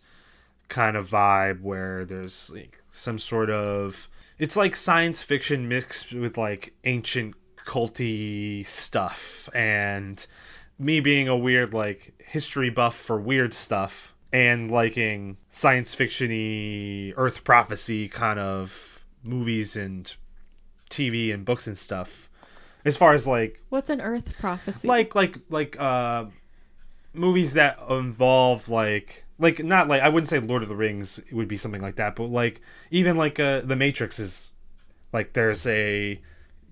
kind 0.68 0.98
of 0.98 1.08
vibe 1.08 1.62
where 1.62 2.06
there's 2.06 2.52
like 2.52 2.82
some 2.90 3.20
sort 3.20 3.50
of 3.50 4.08
it's 4.38 4.58
like 4.58 4.76
science 4.76 5.24
fiction 5.24 5.68
mixed 5.68 6.12
with 6.14 6.38
like 6.38 6.74
ancient 6.84 7.36
culty 7.66 8.66
stuff. 8.66 9.50
And 9.54 10.26
me 10.78 11.00
being 11.00 11.28
a 11.28 11.38
weird 11.38 11.74
like 11.74 12.14
history 12.20 12.70
buff 12.70 12.96
for 12.96 13.20
weird 13.20 13.54
stuff 13.54 14.14
and 14.34 14.70
liking 14.70 15.38
science 15.50 15.96
fictiony 15.96 17.14
earth 17.16 17.44
prophecy 17.44 18.08
kind 18.08 18.40
of 18.40 19.06
movies 19.24 19.76
and 19.76 20.16
TV 20.90 21.34
and 21.34 21.46
books 21.46 21.68
and 21.68 21.78
stuff 21.78 22.30
as 22.86 22.96
far 22.96 23.14
as 23.14 23.26
like 23.28 23.62
What's 23.70 23.90
an 23.90 24.00
Earth 24.02 24.38
prophecy? 24.40 24.88
like 24.88 25.16
like 25.16 25.38
like 25.50 25.76
uh 25.80 26.26
movies 27.14 27.54
that 27.54 27.80
involve 27.90 28.70
like 28.70 29.26
like 29.40 29.64
not 29.64 29.88
like 29.88 30.02
I 30.02 30.10
wouldn't 30.10 30.30
say 30.30 30.40
Lord 30.40 30.64
of 30.64 30.70
the 30.70 30.76
Rings 30.76 31.20
would 31.32 31.48
be 31.48 31.58
something 31.58 31.82
like 31.82 31.96
that, 31.98 32.16
but 32.16 32.30
like 32.30 32.62
even 32.92 33.18
like 33.18 33.40
uh 33.40 33.62
the 33.62 33.76
Matrix 33.76 34.20
is 34.20 34.52
like 35.12 35.34
there's 35.34 35.66
a 35.68 36.22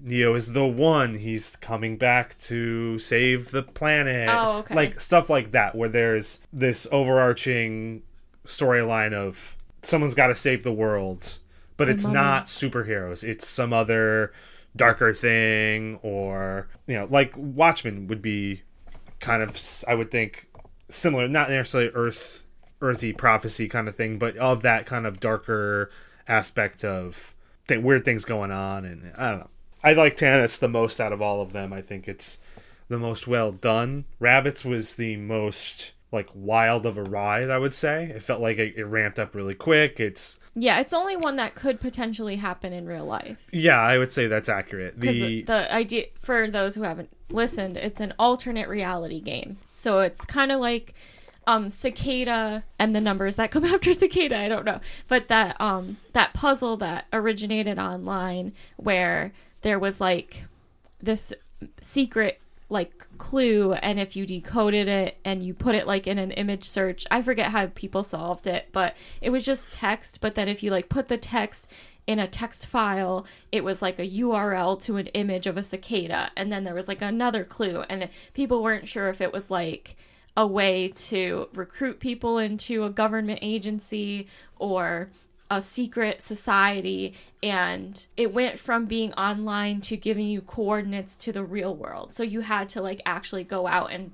Neo 0.05 0.35
is 0.35 0.51
the 0.51 0.67
one. 0.67 1.15
He's 1.15 1.55
coming 1.57 1.97
back 1.97 2.37
to 2.39 2.99
save 2.99 3.51
the 3.51 3.63
planet. 3.63 4.27
Oh, 4.29 4.59
okay. 4.59 4.75
Like 4.75 4.99
stuff 4.99 5.29
like 5.29 5.51
that, 5.51 5.75
where 5.75 5.87
there's 5.87 6.41
this 6.51 6.85
overarching 6.91 8.03
storyline 8.45 9.13
of 9.13 9.55
someone's 9.81 10.13
got 10.13 10.27
to 10.27 10.35
save 10.35 10.63
the 10.63 10.73
world, 10.73 11.39
but 11.77 11.87
it's 11.87 12.05
not 12.05 12.45
superheroes. 12.47 13.23
It's 13.23 13.47
some 13.47 13.71
other 13.71 14.33
darker 14.75 15.13
thing, 15.13 15.99
or 16.01 16.67
you 16.87 16.95
know, 16.95 17.07
like 17.09 17.33
Watchmen 17.35 18.07
would 18.07 18.21
be 18.21 18.63
kind 19.19 19.41
of, 19.41 19.59
I 19.87 19.95
would 19.95 20.11
think, 20.11 20.47
similar. 20.89 21.27
Not 21.27 21.49
necessarily 21.49 21.91
Earth, 21.93 22.45
earthy 22.81 23.13
prophecy 23.13 23.67
kind 23.67 23.87
of 23.87 23.95
thing, 23.95 24.17
but 24.17 24.35
of 24.37 24.61
that 24.61 24.85
kind 24.85 25.05
of 25.05 25.19
darker 25.19 25.89
aspect 26.27 26.83
of 26.83 27.33
th- 27.67 27.81
weird 27.81 28.05
things 28.05 28.25
going 28.25 28.51
on, 28.51 28.85
and 28.85 29.11
I 29.17 29.31
don't 29.31 29.39
know. 29.41 29.49
I 29.83 29.93
like 29.93 30.15
Tanis 30.15 30.59
the 30.59 30.69
most 30.69 30.99
out 30.99 31.11
of 31.11 31.21
all 31.21 31.41
of 31.41 31.51
them. 31.51 31.73
I 31.73 31.81
think 31.81 32.07
it's 32.07 32.39
the 32.87 32.97
most 32.97 33.27
well 33.27 33.51
done. 33.51 34.05
Rabbits 34.19 34.63
was 34.63 34.95
the 34.95 35.17
most 35.17 35.91
like 36.11 36.29
wild 36.33 36.85
of 36.85 36.97
a 36.97 37.03
ride. 37.03 37.49
I 37.49 37.57
would 37.57 37.73
say 37.73 38.05
it 38.05 38.23
felt 38.23 38.41
like 38.41 38.57
it, 38.57 38.75
it 38.77 38.85
ramped 38.85 39.19
up 39.19 39.35
really 39.35 39.55
quick. 39.55 39.99
It's 39.99 40.39
yeah, 40.55 40.79
it's 40.79 40.93
only 40.93 41.15
one 41.15 41.35
that 41.37 41.55
could 41.55 41.79
potentially 41.79 42.35
happen 42.37 42.73
in 42.73 42.85
real 42.85 43.05
life. 43.05 43.37
yeah, 43.51 43.79
I 43.79 43.97
would 43.97 44.11
say 44.11 44.27
that's 44.27 44.49
accurate. 44.49 44.99
The 44.99 45.43
the 45.43 45.73
idea, 45.73 46.05
for 46.19 46.49
those 46.49 46.75
who 46.75 46.83
haven't 46.83 47.09
listened, 47.29 47.77
it's 47.77 47.99
an 47.99 48.13
alternate 48.19 48.67
reality 48.67 49.19
game. 49.19 49.57
So 49.73 49.99
it's 49.99 50.25
kind 50.25 50.51
of 50.51 50.59
like 50.59 50.93
um 51.45 51.69
cicada 51.69 52.63
and 52.79 52.95
the 52.95 53.01
numbers 53.01 53.35
that 53.35 53.51
come 53.51 53.65
after 53.73 53.91
cicada 53.91 54.37
i 54.39 54.47
don't 54.47 54.63
know 54.63 54.79
but 55.09 55.27
that 55.27 55.59
um 55.59 55.97
that 56.13 56.33
puzzle 56.33 56.77
that 56.77 57.05
originated 57.11 57.77
online 57.77 58.53
where 58.77 59.33
there 59.61 59.77
was 59.77 59.99
like 59.99 60.45
this 61.01 61.33
secret 61.81 62.39
like 62.73 63.07
clue 63.17 63.73
and 63.73 63.99
if 63.99 64.15
you 64.15 64.25
decoded 64.25 64.87
it 64.87 65.17
and 65.23 65.43
you 65.43 65.53
put 65.53 65.75
it 65.75 65.87
like 65.87 66.07
in 66.07 66.17
an 66.17 66.31
image 66.31 66.65
search 66.65 67.05
i 67.11 67.21
forget 67.21 67.51
how 67.51 67.67
people 67.67 68.03
solved 68.03 68.47
it 68.47 68.67
but 68.73 68.95
it 69.21 69.29
was 69.29 69.45
just 69.45 69.71
text 69.71 70.19
but 70.19 70.35
then 70.35 70.49
if 70.49 70.61
you 70.63 70.71
like 70.71 70.89
put 70.89 71.07
the 71.07 71.17
text 71.17 71.67
in 72.07 72.19
a 72.19 72.27
text 72.27 72.65
file 72.65 73.25
it 73.51 73.63
was 73.63 73.81
like 73.81 73.99
a 73.99 74.09
url 74.09 74.81
to 74.81 74.97
an 74.97 75.07
image 75.07 75.47
of 75.47 75.55
a 75.55 75.63
cicada 75.63 76.31
and 76.35 76.51
then 76.51 76.63
there 76.63 76.75
was 76.75 76.87
like 76.87 77.01
another 77.01 77.45
clue 77.45 77.81
and 77.89 78.09
people 78.33 78.61
weren't 78.61 78.87
sure 78.87 79.07
if 79.07 79.21
it 79.21 79.31
was 79.31 79.49
like 79.49 79.95
a 80.35 80.45
way 80.45 80.87
to 80.87 81.47
recruit 81.53 81.99
people 81.99 82.39
into 82.39 82.83
a 82.83 82.89
government 82.89 83.39
agency 83.41 84.27
or 84.57 85.11
a 85.57 85.61
secret 85.61 86.21
society 86.21 87.13
and 87.41 88.05
it 88.17 88.33
went 88.33 88.59
from 88.59 88.85
being 88.85 89.13
online 89.13 89.81
to 89.81 89.97
giving 89.97 90.25
you 90.27 90.41
coordinates 90.41 91.15
to 91.17 91.31
the 91.31 91.43
real 91.43 91.75
world. 91.75 92.13
So 92.13 92.23
you 92.23 92.41
had 92.41 92.69
to 92.69 92.81
like 92.81 93.01
actually 93.05 93.43
go 93.43 93.67
out 93.67 93.91
and 93.91 94.11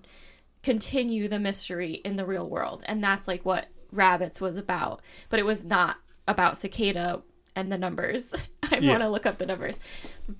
continue 0.63 1.27
the 1.27 1.39
mystery 1.39 1.93
in 2.03 2.15
the 2.15 2.25
real 2.25 2.47
world. 2.47 2.83
And 2.87 3.03
that's 3.03 3.27
like 3.27 3.45
what 3.45 3.67
rabbits 3.91 4.41
was 4.41 4.57
about. 4.57 5.01
But 5.29 5.39
it 5.39 5.45
was 5.45 5.63
not 5.63 5.97
about 6.27 6.57
cicada 6.57 7.21
and 7.55 7.71
the 7.71 7.77
numbers. 7.77 8.33
I 8.71 8.77
Yeah. 8.79 8.91
want 8.91 9.03
to 9.03 9.09
look 9.09 9.25
up 9.25 9.37
the 9.37 9.45
numbers. 9.45 9.75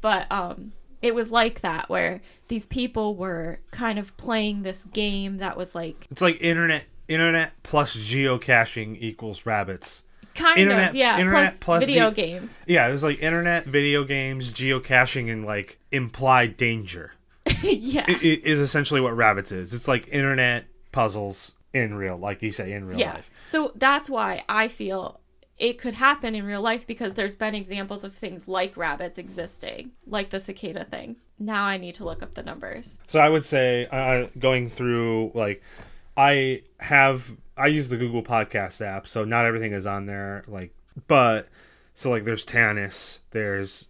But 0.02 0.32
um 0.32 0.74
it 1.02 1.16
was 1.16 1.32
like 1.32 1.62
that 1.62 1.88
where 1.90 2.20
these 2.50 2.66
people 2.66 3.16
were 3.16 3.60
kind 3.72 3.98
of 3.98 4.16
playing 4.18 4.64
this 4.64 4.84
game 4.84 5.38
that 5.38 5.56
was 5.56 5.74
like 5.74 6.06
It's 6.12 6.22
like 6.22 6.38
internet 6.42 6.88
internet 7.08 7.54
plus 7.64 7.96
geocaching 7.96 8.98
equals 9.00 9.46
rabbits. 9.46 10.04
Kind 10.36 10.58
Internet- 10.60 10.90
of 10.92 10.96
yeah 10.96 11.20
internet 11.20 11.60
plus 11.60 11.82
plus 11.82 11.86
video 11.86 12.12
games 12.12 12.58
Yeah, 12.68 12.88
it 12.88 12.92
was 12.92 13.04
like 13.04 13.20
internet, 13.20 13.66
video 13.66 14.04
games, 14.04 14.52
geocaching, 14.54 15.32
and 15.32 15.46
like 15.46 15.80
implied 15.92 16.58
danger. 16.58 17.14
yeah 17.64 18.06
i- 18.08 18.12
i- 18.12 18.42
is 18.44 18.60
essentially 18.60 19.02
what 19.02 19.16
rabbits 19.16 19.52
is. 19.52 19.74
It's 19.74 19.88
like 19.88 20.08
internet 20.10 20.66
puzzles 20.92 21.56
in 21.74 21.94
real, 21.96 22.18
like 22.18 22.42
you 22.42 22.52
say, 22.52 22.72
in 22.74 22.86
real 22.86 22.98
yeah 23.00 23.14
life. 23.14 23.30
so 23.50 23.72
that's 23.76 24.10
why 24.10 24.44
i 24.50 24.68
feel 24.68 25.20
it 25.58 25.78
could 25.78 25.94
happen 25.96 26.34
in 26.36 26.46
real 26.46 26.62
life 26.62 26.88
because 26.88 27.14
there's 27.14 27.36
been 27.36 27.54
examples 27.54 28.04
of 28.04 28.14
things 28.16 28.48
like 28.48 28.76
rabbits 28.78 29.18
existing 29.20 29.92
like 30.08 30.30
the 30.32 30.40
cicada 30.40 30.84
thing 30.86 31.16
now 31.38 31.64
i 31.66 31.78
need 31.78 31.94
to 31.94 32.04
look 32.06 32.24
up 32.24 32.34
the 32.34 32.42
numbers 32.44 32.98
So 33.08 33.20
I 33.20 33.30
would 33.30 33.46
say, 33.46 33.88
uh, 33.92 34.28
going 34.40 34.68
through 34.70 35.32
like, 35.36 35.62
I 36.18 36.62
have 36.80 37.36
I 37.60 37.68
use 37.68 37.90
the 37.90 37.98
Google 37.98 38.24
Podcast 38.24 38.86
app, 38.86 39.08
so 39.08 39.26
not 39.26 39.46
everything 39.46 39.74
is 39.74 39.86
on 39.86 40.06
there. 40.06 40.44
Like, 40.48 40.74
but 41.08 41.48
so 41.94 42.10
like, 42.10 42.24
there's 42.24 42.46
Tanis, 42.46 43.20
there's 43.32 43.90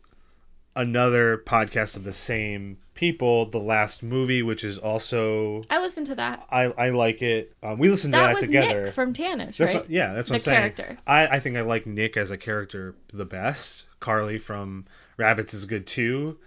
another 0.75 1.37
podcast 1.37 1.95
of 1.97 2.03
the 2.03 2.13
same 2.13 2.77
people, 2.93 3.45
The 3.45 3.59
Last 3.59 4.01
Movie, 4.03 4.41
which 4.41 4.63
is 4.63 4.77
also 4.77 5.61
i 5.69 5.79
listened 5.79 6.07
to 6.07 6.15
that 6.15 6.45
I 6.51 6.65
I 6.65 6.89
like 6.89 7.21
it. 7.21 7.53
Um, 7.63 7.79
we 7.79 7.89
listened 7.89 8.13
to 8.13 8.19
that 8.19 8.27
that, 8.27 8.35
was 8.35 8.43
together. 8.45 8.85
nick 8.85 8.93
from 8.93 9.13
Tanis 9.13 9.57
That's 9.57 9.59
right 9.59 9.75
what, 9.75 9.89
yeah, 9.89 10.13
that's 10.13 10.29
what 10.29 10.41
The 10.43 10.51
I'm 10.51 10.55
saying. 10.55 10.73
character. 10.75 10.97
I, 11.07 11.27
I 11.27 11.39
think 11.39 11.55
I 11.57 11.61
like 11.61 11.85
Nick 11.85 12.17
as 12.17 12.31
a 12.31 12.37
character 12.37 12.95
the 13.13 13.25
best. 13.25 13.85
Carly 13.99 14.37
from 14.37 14.85
Rabbits 15.17 15.53
is 15.53 15.65
good 15.65 15.85
too, 15.85 16.37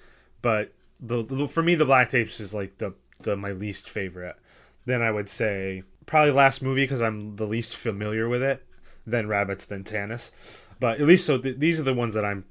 but 0.41 0.73
the, 1.01 1.23
the 1.23 1.49
for 1.49 1.63
me 1.63 1.75
the 1.75 1.85
Black 1.85 2.09
Tapes 2.09 2.41
is 2.41 2.55
like 2.55 2.79
the 2.79 2.95
the 3.21 3.37
my 3.37 3.53
least 3.53 3.89
favorite. 3.91 4.37
Then 4.87 5.03
I 5.03 5.11
would 5.11 5.29
say 5.29 5.85
probably 6.07 6.33
last 6.33 6.63
movie 6.63 6.85
because 6.85 7.01
I'm 7.01 7.37
the 7.37 7.47
least 7.47 7.77
familiar 7.77 8.29
with 8.29 8.43
it. 8.43 8.65
Then 9.07 9.29
Rabbits, 9.29 9.67
then 9.67 9.85
Tanis. 9.85 10.67
But 10.79 11.01
at 11.01 11.07
least 11.07 11.27
so 11.27 11.39
th- 11.39 11.59
these 11.59 11.81
are 11.81 11.85
the 11.85 11.95
ones 11.95 12.15
that 12.15 12.25
I'm 12.25 12.45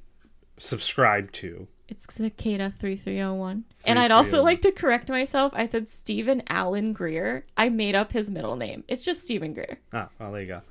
subscribed 0.57 1.33
to. 1.35 1.67
It's 1.87 2.05
Cicada 2.13 2.73
3301. 2.79 3.65
And 3.85 3.99
I'd 3.99 4.11
also 4.11 4.41
like 4.41 4.61
to 4.61 4.71
correct 4.71 5.09
myself. 5.09 5.51
I 5.53 5.67
said 5.67 5.89
Steven 5.89 6.41
Allen 6.47 6.93
Greer. 6.93 7.45
I 7.57 7.67
made 7.67 7.95
up 7.95 8.13
his 8.13 8.29
middle 8.29 8.55
name. 8.55 8.85
It's 8.87 9.03
just 9.03 9.23
Steven 9.23 9.53
Greer. 9.53 9.79
Ah, 9.91 10.07
well, 10.17 10.31
there 10.31 10.41
you 10.41 10.47
go. 10.47 10.61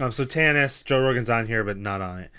Um, 0.00 0.12
so 0.12 0.24
Tanis, 0.24 0.82
Joe 0.82 1.00
Rogan's 1.00 1.28
on 1.28 1.46
here, 1.46 1.62
but 1.62 1.76
not 1.76 2.00
on 2.00 2.20
it. 2.20 2.30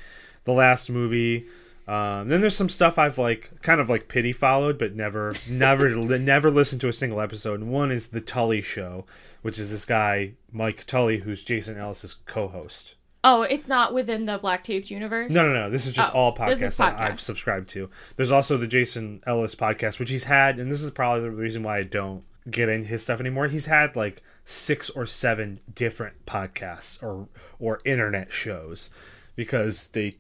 The 0.46 0.54
last 0.54 0.90
movie. 0.90 1.46
Um, 1.88 2.30
then 2.30 2.42
there's 2.42 2.56
some 2.56 2.70
stuff 2.70 2.98
I've 2.98 3.18
like 3.18 3.62
kind 3.62 3.82
of 3.82 3.90
like 3.90 4.08
pity 4.08 4.32
followed, 4.32 4.78
but 4.78 4.96
never, 4.96 5.34
never, 5.50 5.90
never 6.18 6.50
listened 6.52 6.82
to 6.82 6.88
a 6.88 6.94
single 6.94 7.20
episode. 7.20 7.60
And 7.60 7.70
one 7.72 7.92
is 7.92 8.10
the 8.10 8.22
Tully 8.22 8.62
Show, 8.62 9.06
which 9.42 9.60
is 9.60 9.70
this 9.70 9.86
guy 9.86 10.34
Mike 10.52 10.86
Tully, 10.86 11.20
who's 11.20 11.44
Jason 11.44 11.78
Ellis's 11.78 12.14
co-host. 12.26 12.96
Oh, 13.26 13.44
it's 13.44 13.70
not 13.70 13.94
within 13.94 14.26
the 14.26 14.38
Black 14.38 14.66
Taped 14.66 14.92
universe? 14.92 15.32
No, 15.32 15.48
no, 15.48 15.54
no. 15.54 15.70
This 15.70 15.86
is 15.86 15.94
just 15.94 16.14
Oh, 16.14 16.18
all 16.18 16.36
podcasts 16.36 16.62
is 16.64 16.78
that 16.78 16.98
podcast. 16.98 17.00
I've 17.00 17.22
subscribed 17.22 17.70
to. 17.70 17.90
There's 18.18 18.32
also 18.32 18.58
the 18.58 18.68
Jason 18.68 19.24
Ellis 19.26 19.56
podcast, 19.56 19.98
which 19.98 20.12
he's 20.12 20.26
had, 20.26 20.60
and 20.60 20.70
this 20.70 20.84
is 20.84 20.92
probably 20.92 21.22
the 21.22 21.32
reason 21.32 21.64
why 21.64 21.78
I 21.78 21.84
don't 21.84 22.26
get 22.52 22.68
into 22.68 22.88
his 22.88 23.04
stuff 23.04 23.22
anymore. 23.22 23.48
He's 23.48 23.68
had 23.68 23.96
like 23.96 24.22
six 24.44 24.90
or 24.90 25.06
seven 25.06 25.62
different 25.74 26.26
podcasts 26.26 27.02
or 27.02 27.30
or 27.60 27.80
internet 27.86 28.34
shows 28.34 28.90
because 29.38 29.88
they 29.88 30.14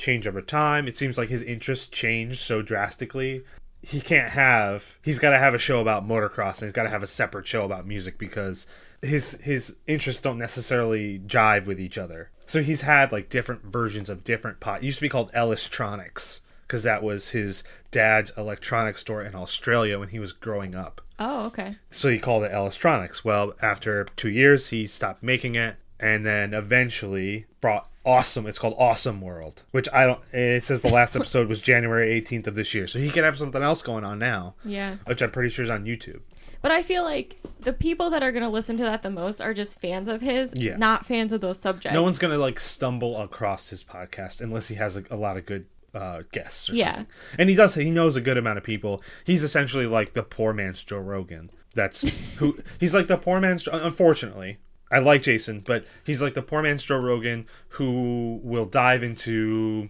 change 0.00 0.26
over 0.26 0.42
time. 0.42 0.88
It 0.88 0.96
seems 0.96 1.16
like 1.16 1.28
his 1.28 1.42
interests 1.42 1.86
change 1.86 2.38
so 2.38 2.62
drastically. 2.62 3.44
He 3.82 4.00
can't 4.00 4.30
have. 4.30 4.98
He's 5.02 5.18
got 5.18 5.30
to 5.30 5.38
have 5.38 5.54
a 5.54 5.58
show 5.58 5.80
about 5.80 6.06
motocross, 6.06 6.60
and 6.60 6.68
he's 6.68 6.72
got 6.72 6.82
to 6.82 6.90
have 6.90 7.02
a 7.02 7.06
separate 7.06 7.46
show 7.46 7.64
about 7.64 7.86
music 7.86 8.18
because 8.18 8.66
his 9.02 9.38
his 9.42 9.76
interests 9.86 10.20
don't 10.20 10.38
necessarily 10.38 11.18
jive 11.20 11.66
with 11.66 11.80
each 11.80 11.96
other. 11.96 12.30
So 12.46 12.62
he's 12.62 12.82
had 12.82 13.12
like 13.12 13.28
different 13.28 13.62
versions 13.64 14.08
of 14.10 14.24
different 14.24 14.60
pot. 14.60 14.82
It 14.82 14.86
used 14.86 14.98
to 14.98 15.02
be 15.02 15.08
called 15.08 15.32
Ellistronics 15.32 16.40
because 16.62 16.82
that 16.84 17.02
was 17.02 17.30
his 17.30 17.64
dad's 17.90 18.30
electronics 18.36 19.00
store 19.00 19.22
in 19.22 19.34
Australia 19.34 19.98
when 19.98 20.08
he 20.08 20.20
was 20.20 20.32
growing 20.32 20.74
up. 20.74 21.00
Oh, 21.18 21.46
okay. 21.46 21.74
So 21.90 22.08
he 22.08 22.18
called 22.18 22.44
it 22.44 22.52
Ellistronics. 22.52 23.24
Well, 23.24 23.54
after 23.60 24.04
two 24.16 24.30
years, 24.30 24.68
he 24.68 24.86
stopped 24.86 25.22
making 25.22 25.54
it, 25.54 25.76
and 25.98 26.24
then 26.24 26.54
eventually 26.54 27.46
brought 27.60 27.89
Awesome. 28.04 28.46
It's 28.46 28.58
called 28.58 28.74
Awesome 28.78 29.20
World, 29.20 29.62
which 29.72 29.88
I 29.92 30.06
don't. 30.06 30.20
It 30.32 30.64
says 30.64 30.80
the 30.82 30.88
last 30.88 31.14
episode 31.16 31.48
was 31.48 31.60
January 31.60 32.20
18th 32.20 32.46
of 32.46 32.54
this 32.54 32.74
year, 32.74 32.86
so 32.86 32.98
he 32.98 33.10
could 33.10 33.24
have 33.24 33.36
something 33.36 33.62
else 33.62 33.82
going 33.82 34.04
on 34.04 34.18
now, 34.18 34.54
Yeah. 34.64 34.96
which 35.04 35.20
I'm 35.22 35.30
pretty 35.30 35.50
sure 35.50 35.64
is 35.64 35.70
on 35.70 35.84
YouTube. 35.84 36.20
But 36.62 36.70
I 36.70 36.82
feel 36.82 37.04
like 37.04 37.36
the 37.60 37.72
people 37.72 38.10
that 38.10 38.22
are 38.22 38.32
going 38.32 38.42
to 38.42 38.48
listen 38.48 38.76
to 38.78 38.84
that 38.84 39.02
the 39.02 39.10
most 39.10 39.40
are 39.40 39.52
just 39.54 39.80
fans 39.80 40.08
of 40.08 40.20
his, 40.22 40.52
Yeah. 40.56 40.76
not 40.76 41.04
fans 41.06 41.32
of 41.32 41.40
those 41.42 41.58
subjects. 41.58 41.94
No 41.94 42.02
one's 42.02 42.18
gonna 42.18 42.36
like 42.38 42.58
stumble 42.60 43.18
across 43.20 43.70
his 43.70 43.82
podcast 43.84 44.40
unless 44.42 44.68
he 44.68 44.74
has 44.76 44.96
a, 44.96 45.04
a 45.10 45.16
lot 45.16 45.36
of 45.38 45.44
good 45.46 45.66
uh, 45.94 46.22
guests. 46.32 46.70
Or 46.70 46.74
Yeah. 46.74 46.94
something. 46.96 47.06
and 47.38 47.50
he 47.50 47.56
does. 47.56 47.74
He 47.74 47.90
knows 47.90 48.14
a 48.16 48.20
good 48.20 48.36
amount 48.38 48.58
of 48.58 48.64
people. 48.64 49.02
He's 49.24 49.42
essentially 49.42 49.86
like 49.86 50.12
the 50.12 50.22
poor 50.22 50.52
man's 50.52 50.84
Joe 50.84 50.98
Rogan. 51.00 51.50
That's 51.74 52.02
who 52.36 52.58
he's 52.80 52.94
like 52.94 53.06
the 53.08 53.16
poor 53.16 53.40
man's. 53.40 53.66
Unfortunately, 53.66 54.58
I 54.90 54.98
like 54.98 55.22
Jason, 55.22 55.60
but 55.60 55.84
he's 56.04 56.20
like 56.20 56.34
the 56.34 56.42
poor 56.42 56.62
man's 56.62 56.84
Joe 56.84 56.98
Rogan 56.98 57.46
who 57.70 58.40
will 58.42 58.66
dive 58.66 59.02
into 59.02 59.88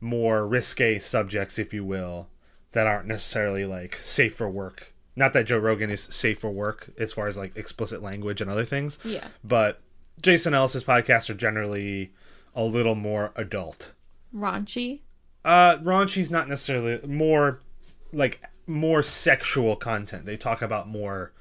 more 0.00 0.46
risque 0.46 0.98
subjects, 0.98 1.58
if 1.58 1.74
you 1.74 1.84
will, 1.84 2.28
that 2.72 2.86
aren't 2.86 3.06
necessarily 3.06 3.64
like 3.64 3.96
safe 3.96 4.34
for 4.34 4.48
work. 4.48 4.94
Not 5.16 5.32
that 5.32 5.46
Joe 5.46 5.58
Rogan 5.58 5.90
is 5.90 6.02
safe 6.02 6.38
for 6.38 6.50
work 6.50 6.90
as 6.98 7.12
far 7.12 7.26
as 7.26 7.36
like 7.36 7.56
explicit 7.56 8.02
language 8.02 8.40
and 8.40 8.48
other 8.48 8.64
things. 8.64 8.98
Yeah. 9.04 9.26
But 9.42 9.80
Jason 10.22 10.54
Ellis's 10.54 10.84
podcasts 10.84 11.28
are 11.28 11.34
generally 11.34 12.12
a 12.54 12.62
little 12.62 12.94
more 12.94 13.32
adult. 13.34 13.92
Raunchy. 14.34 15.00
Uh, 15.44 15.78
raunchy's 15.78 16.30
not 16.30 16.48
necessarily 16.48 17.04
more 17.06 17.60
like 18.12 18.40
more 18.66 19.02
sexual 19.02 19.74
content. 19.74 20.26
They 20.26 20.36
talk 20.36 20.62
about 20.62 20.88
more 20.88 21.32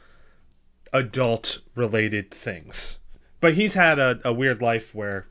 adult 0.94 1.60
related 1.76 2.32
things. 2.32 3.00
But 3.40 3.54
he's 3.54 3.76
had 3.76 4.00
a, 4.00 4.20
a 4.26 4.34
weird 4.34 4.62
life 4.62 4.96
where 4.96 5.28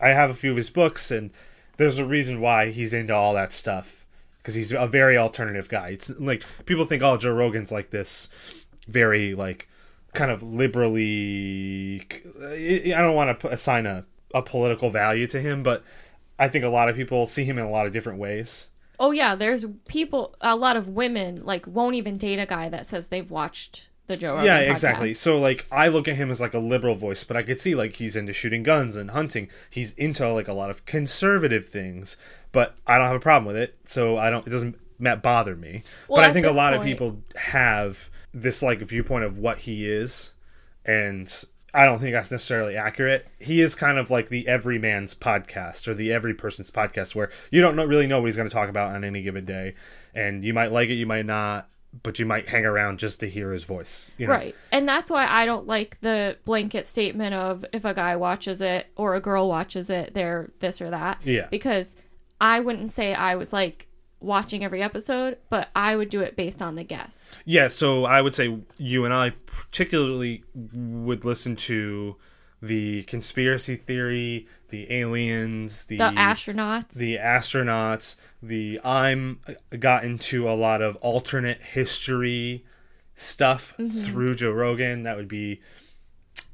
I 0.00 0.10
have 0.10 0.30
a 0.30 0.34
few 0.34 0.50
of 0.50 0.56
his 0.56 0.70
books, 0.70 1.10
and 1.10 1.30
there's 1.76 1.98
a 1.98 2.04
reason 2.04 2.40
why 2.40 2.70
he's 2.70 2.94
into 2.94 3.14
all 3.14 3.34
that 3.34 3.52
stuff 3.52 4.06
because 4.38 4.54
he's 4.54 4.72
a 4.72 4.86
very 4.86 5.18
alternative 5.18 5.68
guy. 5.68 5.88
It's 5.90 6.18
like 6.18 6.44
people 6.64 6.84
think, 6.84 7.02
oh, 7.02 7.16
Joe 7.16 7.34
Rogan's 7.34 7.70
like 7.70 7.90
this 7.90 8.64
very 8.88 9.34
like 9.34 9.68
kind 10.14 10.30
of 10.30 10.42
liberally. 10.42 12.02
I 12.40 13.00
don't 13.00 13.14
want 13.14 13.38
to 13.40 13.48
assign 13.48 13.86
a, 13.86 14.06
a 14.34 14.42
political 14.42 14.90
value 14.90 15.26
to 15.28 15.40
him, 15.40 15.62
but 15.62 15.84
I 16.38 16.48
think 16.48 16.64
a 16.64 16.68
lot 16.68 16.88
of 16.88 16.96
people 16.96 17.26
see 17.26 17.44
him 17.44 17.58
in 17.58 17.66
a 17.66 17.70
lot 17.70 17.86
of 17.86 17.92
different 17.92 18.18
ways. 18.18 18.68
Oh, 18.98 19.10
yeah. 19.10 19.34
There's 19.34 19.66
people, 19.88 20.34
a 20.40 20.56
lot 20.56 20.76
of 20.76 20.88
women, 20.88 21.44
like, 21.44 21.66
won't 21.66 21.96
even 21.96 22.16
date 22.16 22.38
a 22.38 22.46
guy 22.46 22.70
that 22.70 22.86
says 22.86 23.08
they've 23.08 23.30
watched 23.30 23.89
the 24.12 24.18
Joe 24.18 24.34
Rogan 24.34 24.46
yeah, 24.46 24.62
podcast. 24.62 24.70
exactly. 24.70 25.14
So 25.14 25.38
like 25.38 25.66
I 25.70 25.88
look 25.88 26.08
at 26.08 26.16
him 26.16 26.30
as 26.30 26.40
like 26.40 26.54
a 26.54 26.58
liberal 26.58 26.94
voice, 26.94 27.24
but 27.24 27.36
I 27.36 27.42
could 27.42 27.60
see 27.60 27.74
like 27.74 27.94
he's 27.94 28.16
into 28.16 28.32
shooting 28.32 28.62
guns 28.62 28.96
and 28.96 29.10
hunting. 29.10 29.48
He's 29.70 29.92
into 29.94 30.30
like 30.32 30.48
a 30.48 30.54
lot 30.54 30.70
of 30.70 30.84
conservative 30.84 31.66
things, 31.66 32.16
but 32.52 32.76
I 32.86 32.98
don't 32.98 33.06
have 33.06 33.16
a 33.16 33.20
problem 33.20 33.46
with 33.46 33.56
it. 33.56 33.76
So 33.84 34.18
I 34.18 34.30
don't. 34.30 34.46
It 34.46 34.50
doesn't 34.50 34.76
bother 35.22 35.56
me. 35.56 35.82
Well, 36.08 36.16
but 36.16 36.24
I 36.24 36.32
think 36.32 36.46
a 36.46 36.52
lot 36.52 36.74
of 36.74 36.82
people 36.82 37.22
have 37.36 38.10
this 38.32 38.62
like 38.62 38.80
viewpoint 38.80 39.24
of 39.24 39.38
what 39.38 39.58
he 39.58 39.90
is, 39.90 40.32
and 40.84 41.44
I 41.72 41.84
don't 41.84 42.00
think 42.00 42.12
that's 42.12 42.32
necessarily 42.32 42.76
accurate. 42.76 43.26
He 43.38 43.60
is 43.60 43.74
kind 43.74 43.98
of 43.98 44.10
like 44.10 44.28
the 44.28 44.48
everyman's 44.48 45.14
podcast 45.14 45.86
or 45.86 45.94
the 45.94 46.12
every 46.12 46.34
person's 46.34 46.70
podcast, 46.70 47.14
where 47.14 47.30
you 47.50 47.60
don't 47.60 47.76
know, 47.76 47.84
really 47.84 48.06
know 48.06 48.20
what 48.20 48.26
he's 48.26 48.36
going 48.36 48.48
to 48.48 48.54
talk 48.54 48.68
about 48.68 48.94
on 48.94 49.04
any 49.04 49.22
given 49.22 49.44
day, 49.44 49.74
and 50.14 50.44
you 50.44 50.52
might 50.52 50.72
like 50.72 50.88
it, 50.88 50.94
you 50.94 51.06
might 51.06 51.26
not, 51.26 51.68
but 52.02 52.18
you 52.18 52.26
might 52.26 52.48
hang 52.48 52.64
around 52.64 52.98
just 52.98 53.20
to 53.20 53.28
hear 53.28 53.52
his 53.52 53.64
voice. 53.64 54.10
You 54.16 54.26
know? 54.26 54.34
Right. 54.34 54.54
And 54.70 54.88
that's 54.88 55.10
why 55.10 55.26
I 55.26 55.44
don't 55.46 55.66
like 55.66 56.00
the 56.00 56.36
blanket 56.44 56.86
statement 56.86 57.34
of 57.34 57.64
if 57.72 57.84
a 57.84 57.94
guy 57.94 58.16
watches 58.16 58.60
it 58.60 58.86
or 58.96 59.14
a 59.14 59.20
girl 59.20 59.48
watches 59.48 59.90
it, 59.90 60.14
they're 60.14 60.50
this 60.60 60.80
or 60.80 60.90
that. 60.90 61.18
Yeah. 61.24 61.48
Because 61.50 61.96
I 62.40 62.60
wouldn't 62.60 62.92
say 62.92 63.14
I 63.14 63.34
was 63.34 63.52
like 63.52 63.88
watching 64.20 64.62
every 64.64 64.82
episode, 64.82 65.38
but 65.48 65.68
I 65.74 65.96
would 65.96 66.10
do 66.10 66.20
it 66.20 66.36
based 66.36 66.62
on 66.62 66.74
the 66.74 66.84
guest. 66.84 67.32
Yeah, 67.44 67.68
so 67.68 68.04
I 68.04 68.20
would 68.20 68.34
say 68.34 68.58
you 68.76 69.04
and 69.04 69.14
I 69.14 69.30
particularly 69.46 70.44
would 70.54 71.24
listen 71.24 71.56
to 71.56 72.16
the 72.62 73.02
conspiracy 73.04 73.74
theory, 73.76 74.46
the 74.68 74.92
aliens, 74.92 75.84
the 75.86 75.96
The 75.96 76.10
astronauts. 76.10 76.88
the 76.90 77.16
astronauts, 77.16 78.16
the 78.42 78.78
I'm 78.84 79.40
got 79.78 80.04
into 80.04 80.48
a 80.48 80.52
lot 80.54 80.82
of 80.82 80.96
alternate 80.96 81.62
history 81.62 82.64
stuff 83.14 83.74
Mm-hmm. 83.78 83.98
through 84.04 84.34
Joe 84.36 84.52
Rogan. 84.52 85.02
That 85.04 85.16
would 85.16 85.28
be 85.28 85.60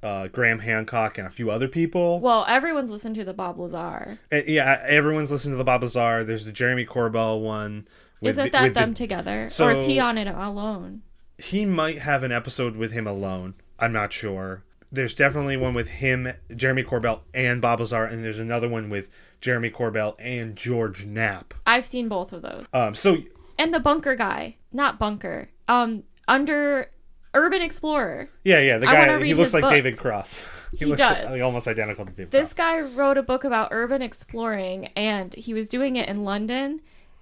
uh, 0.02 0.28
Graham 0.28 0.60
Hancock 0.60 1.18
and 1.18 1.26
a 1.26 1.30
few 1.30 1.50
other 1.50 1.66
people. 1.68 2.20
well, 2.20 2.44
everyone's 2.48 2.90
listened 2.90 3.16
to 3.16 3.24
the 3.24 3.34
Bob 3.34 3.58
Lazar. 3.58 4.18
Uh, 4.32 4.40
yeah, 4.46 4.82
everyone's 4.86 5.32
listened 5.32 5.54
to 5.54 5.56
the 5.56 5.64
Bob 5.64 5.82
Lazar. 5.82 6.22
There's 6.22 6.44
the 6.44 6.52
Jeremy 6.52 6.84
Corbell 6.86 7.40
one 7.42 7.86
with 8.20 8.30
Isn't 8.38 8.44
the- 8.44 8.50
that 8.50 8.62
with 8.62 8.74
the- 8.74 8.80
them 8.80 8.94
together, 8.94 9.48
or 9.60 9.70
is 9.72 9.86
he 9.86 9.98
on 9.98 10.18
it 10.18 10.28
alone? 10.28 11.02
he 11.38 11.64
might 11.66 11.98
have 11.98 12.22
an 12.22 12.32
episode 12.32 12.76
with 12.76 12.92
him 12.92 13.06
alone. 13.06 13.54
I'm 13.78 13.92
not 13.92 14.12
sure. 14.12 14.62
There's 14.92 15.14
definitely 15.14 15.56
one 15.56 15.74
with 15.74 15.88
him, 15.88 16.28
Jeremy 16.54 16.84
Corbell, 16.84 17.22
and 17.34 17.60
Bob 17.60 17.80
Lazar, 17.80 18.04
and 18.04 18.24
there's 18.24 18.38
another 18.38 18.68
one 18.68 18.88
with 18.88 19.10
Jeremy 19.40 19.70
Corbell 19.70 20.14
and 20.20 20.54
George 20.56 21.04
Knapp. 21.06 21.54
I've 21.66 21.84
seen 21.86 22.08
both 22.08 22.32
of 22.32 22.42
those. 22.42 22.66
Um, 22.72 22.94
so 22.94 23.18
And 23.58 23.74
the 23.74 23.80
bunker 23.80 24.14
guy, 24.14 24.56
not 24.72 24.98
bunker, 24.98 25.50
um, 25.68 26.04
under 26.28 26.90
Urban 27.34 27.60
Explorer. 27.62 28.30
yeah, 28.44 28.60
yeah, 28.60 28.78
the 28.78 28.86
guy 28.86 29.22
he 29.24 29.34
looks 29.34 29.52
like 29.52 29.62
book. 29.62 29.70
David 29.70 29.96
Cross. 29.98 30.68
he, 30.72 30.78
He 30.78 30.84
looks 30.86 31.00
does. 31.00 31.30
like 31.30 31.42
almost 31.42 31.66
identical 31.68 32.04
to 32.06 32.12
David 32.12 32.30
This 32.30 32.52
Cross. 32.52 32.54
guy 32.54 32.80
wrote 32.80 33.18
a 33.18 33.22
book 33.22 33.44
about 33.44 33.68
urban 33.72 34.02
exploring, 34.02 34.86
and 34.96 35.34
he 35.34 35.52
was 35.52 35.68
doing 35.68 35.96
it 35.96 36.08
in 36.08 36.24
London, 36.24 36.80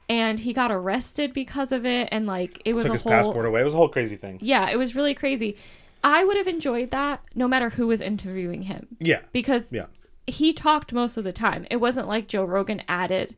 and 0.09 0.39
he 0.41 0.53
got 0.53 0.71
arrested 0.71 1.33
because 1.33 1.73
of 1.73 1.85
it, 1.87 2.09
and 2.13 2.27
like 2.27 2.61
it 2.65 2.75
was 2.75 2.85
Took 2.85 2.93
his 2.93 3.03
whole 3.03 3.11
passport 3.13 3.47
away. 3.47 3.63
It 3.63 3.65
was 3.65 3.75
a 3.75 3.79
whole 3.79 3.89
crazy 3.89 4.17
thing. 4.17 4.39
yeah, 4.43 4.69
it 4.71 4.77
was 4.77 4.95
really 4.95 5.15
crazy. 5.15 5.57
I 6.05 6.23
would 6.25 6.37
have 6.37 6.47
enjoyed 6.47 6.91
that 6.93 7.23
no 7.35 7.49
matter 7.49 7.71
who 7.71 7.87
was 7.89 8.01
interviewing 8.01 8.63
him 8.63 8.89
Yeah, 9.01 9.21
because 9.33 9.73
yeah, 9.73 9.87
he 10.27 10.53
talked 10.53 10.93
most 10.93 11.17
of 11.17 11.25
the 11.25 11.33
time. 11.33 11.67
It 11.71 11.77
wasn't 11.77 12.07
like 12.07 12.29
Joe 12.29 12.45
Rogan 12.45 12.83
added 12.87 13.35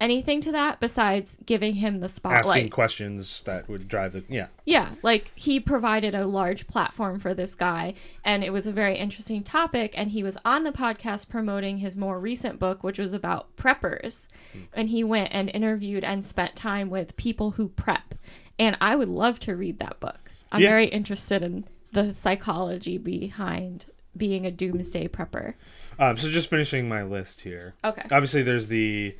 anything 0.00 0.40
to 0.40 0.52
that 0.52 0.78
besides 0.78 1.36
giving 1.44 1.74
him 1.74 1.96
the 1.96 2.08
spotlight. 2.08 2.44
asking 2.46 2.68
questions 2.70 3.42
that 3.42 3.68
would 3.68 3.88
drive 3.88 4.12
the 4.12 4.24
yeah. 4.28 4.46
Yeah, 4.64 4.92
like 5.02 5.32
he 5.34 5.58
provided 5.58 6.14
a 6.14 6.26
large 6.26 6.66
platform 6.68 7.18
for 7.18 7.34
this 7.34 7.54
guy, 7.56 7.94
and 8.24 8.44
it 8.44 8.52
was 8.52 8.66
a 8.66 8.72
very 8.72 8.96
interesting 8.96 9.42
topic. 9.42 9.94
And 9.96 10.10
he 10.12 10.22
was 10.22 10.36
on 10.44 10.62
the 10.64 10.70
podcast 10.72 11.28
promoting 11.28 11.78
his 11.78 11.96
more 11.96 12.20
recent 12.20 12.58
book, 12.60 12.84
which 12.84 12.98
was 12.98 13.12
about 13.12 13.56
preppers. 13.56 14.26
Hmm. 14.52 14.58
And 14.72 14.88
he 14.88 15.02
went 15.02 15.30
and 15.32 15.50
interviewed 15.50 16.04
and 16.04 16.24
spent 16.24 16.54
time 16.56 16.90
with 16.90 17.16
people 17.16 17.52
who 17.52 17.68
prep. 17.68 18.14
And 18.58 18.76
I 18.80 18.94
would 18.96 19.08
love 19.08 19.40
to 19.40 19.56
read 19.56 19.78
that 19.80 19.98
book. 20.00 20.30
I'm 20.52 20.62
Yeah. 20.62 20.70
very 20.70 20.86
interested 20.86 21.42
in 21.42 21.64
the 21.92 22.14
psychology 22.14 22.98
behind 22.98 23.86
being 24.16 24.46
a 24.46 24.50
doomsday 24.50 25.08
prepper. 25.08 25.54
Um, 25.98 26.16
so 26.16 26.28
just 26.28 26.50
finishing 26.50 26.88
my 26.88 27.02
list 27.02 27.42
here. 27.42 27.74
Okay. 27.84 28.02
Obviously, 28.10 28.42
there's 28.42 28.68
the 28.68 29.16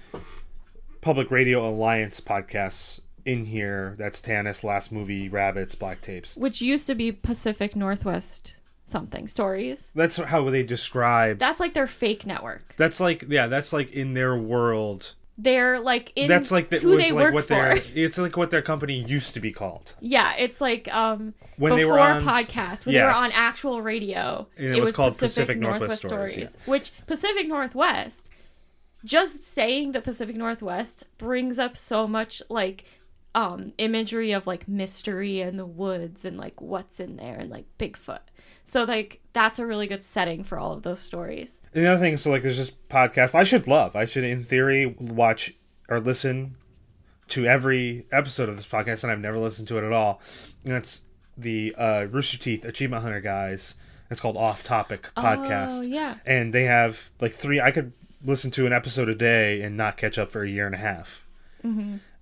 Public 1.01 1.31
Radio 1.31 1.69
Alliance 1.69 2.21
podcasts 2.21 3.01
in 3.25 3.45
here. 3.45 3.95
That's 3.99 4.21
Tanis, 4.21 4.64
Last 4.64 4.91
Movie, 4.91 5.29
Rabbits, 5.29 5.75
Black 5.75 6.01
Tapes. 6.01 6.37
Which 6.37 6.61
used 6.61 6.87
to 6.87 6.95
be 6.95 7.12
Pacific 7.12 7.77
Northwest 7.77 8.61
something 8.85 9.29
stories. 9.29 9.91
That's 9.95 10.16
how 10.16 10.49
they 10.51 10.62
describe. 10.62 11.39
That's 11.39 11.61
like 11.61 11.75
their 11.75 11.87
fake 11.87 12.27
network. 12.27 12.75
That's 12.77 13.01
like 13.01 13.25
yeah. 13.29 13.47
That's 13.47 13.73
like 13.73 13.91
in 13.93 14.14
their 14.14 14.37
world. 14.37 15.14
They're 15.41 15.78
like 15.78 16.12
in 16.16 16.26
That's 16.26 16.51
like 16.51 16.70
that 16.70 16.82
who 16.82 16.91
was 16.91 17.05
they 17.07 17.12
like 17.12 17.24
work 17.26 17.34
what 17.34 17.45
for. 17.45 17.55
their. 17.55 17.82
It's 17.95 18.18
like 18.18 18.36
what 18.36 18.51
their 18.51 18.61
company 18.62 19.05
used 19.05 19.34
to 19.34 19.41
be 19.41 19.53
called. 19.53 19.95
Yeah, 20.01 20.34
it's 20.36 20.61
like 20.61 20.93
um 20.93 21.32
When 21.57 21.70
before 21.70 21.76
they 21.78 21.84
were 21.84 21.99
on- 22.01 22.24
podcasts, 22.24 22.84
when 22.84 22.95
they 22.97 23.03
were 23.03 23.09
on 23.09 23.30
actual 23.34 23.80
radio, 23.80 24.49
And 24.57 24.74
it 24.74 24.80
was 24.80 24.91
called 24.93 25.16
Pacific 25.16 25.57
Northwest 25.59 25.99
Stories, 26.05 26.57
which 26.66 26.91
Pacific 27.07 27.47
Northwest 27.47 28.28
just 29.05 29.45
saying 29.55 29.93
the 29.93 30.01
Pacific 30.01 30.34
Northwest 30.34 31.05
brings 31.18 31.59
up 31.59 31.76
so 31.76 32.09
much 32.09 32.43
like 32.49 32.84
um 33.34 33.72
imagery 33.78 34.32
of 34.32 34.47
like 34.47 34.66
mystery 34.66 35.41
and 35.41 35.57
the 35.59 35.66
woods 35.66 36.24
and 36.24 36.36
like 36.36 36.61
what's 36.61 36.99
in 36.99 37.16
there 37.16 37.36
and 37.36 37.49
like 37.51 37.66
Bigfoot. 37.78 38.18
So 38.64 38.82
like 38.84 39.20
that's 39.32 39.61
a 39.61 39.66
really 39.66 39.86
good 39.86 40.05
setting 40.05 40.43
for 40.43 40.59
all 40.59 40.72
of 40.72 40.82
those 40.82 40.99
stories. 40.99 41.61
The 41.79 41.87
other 41.87 42.01
thing, 42.01 42.16
so 42.16 42.31
like 42.31 42.43
there's 42.43 42.59
this 42.59 42.72
podcast 42.91 43.37
I 43.37 43.45
should 43.45 43.68
love. 43.68 43.95
I 43.95 44.05
should, 44.05 44.24
in 44.24 44.43
theory, 44.43 44.97
watch 44.99 45.55
or 45.89 46.01
listen 46.01 46.57
to 47.29 47.47
every 47.47 48.07
episode 48.11 48.49
of 48.49 48.57
this 48.57 48.66
podcast, 48.66 49.05
and 49.05 49.12
I've 49.12 49.20
never 49.20 49.39
listened 49.39 49.68
to 49.68 49.79
it 49.79 49.85
at 49.85 49.93
all. 49.93 50.20
And 50.64 50.72
that's 50.72 51.03
the 51.37 51.74
uh, 51.79 52.07
Rooster 52.11 52.37
Teeth 52.37 52.64
Achievement 52.64 53.05
Hunter 53.05 53.20
guys. 53.20 53.76
It's 54.11 54.20
called 54.20 54.37
Off 54.37 54.64
Topic 54.64 55.11
Podcast. 55.16 55.81
Oh, 55.81 55.83
yeah. 55.83 56.16
And 56.26 56.53
they 56.53 56.64
have 56.64 57.11
like 57.20 57.33
three. 57.33 57.61
I 57.61 57.70
could 57.70 57.93
listen 58.24 58.51
to 58.53 58.66
an 58.66 58.72
episode 58.72 59.09
a 59.09 59.14
day 59.14 59.62
and 59.62 59.76
not 59.76 59.97
catch 59.97 60.18
up 60.18 60.33
for 60.33 60.43
a 60.43 60.49
year 60.49 60.66
and 60.66 60.74
a 60.74 60.79
half. 60.79 61.26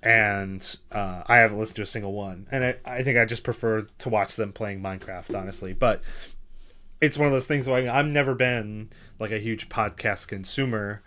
And 0.03 0.77
uh, 0.93 1.23
I 1.27 1.37
haven't 1.37 1.59
listened 1.59 1.77
to 1.77 1.83
a 1.83 1.87
single 1.87 2.13
one. 2.13 2.47
And 2.53 2.63
I, 2.63 2.77
I 2.85 3.03
think 3.03 3.17
I 3.17 3.25
just 3.25 3.43
prefer 3.43 3.87
to 3.99 4.09
watch 4.11 4.37
them 4.37 4.53
playing 4.53 4.83
Minecraft, 4.83 5.35
honestly. 5.39 5.73
But 5.73 6.03
it's 7.01 7.19
one 7.19 7.27
of 7.27 7.33
those 7.33 7.47
things 7.47 7.69
where 7.69 7.91
I've 7.91 8.07
never 8.07 8.35
been 8.35 8.91
like 9.19 9.31
a 9.31 9.39
huge 9.39 9.69
podcast 9.69 10.29
consumer. 10.29 11.03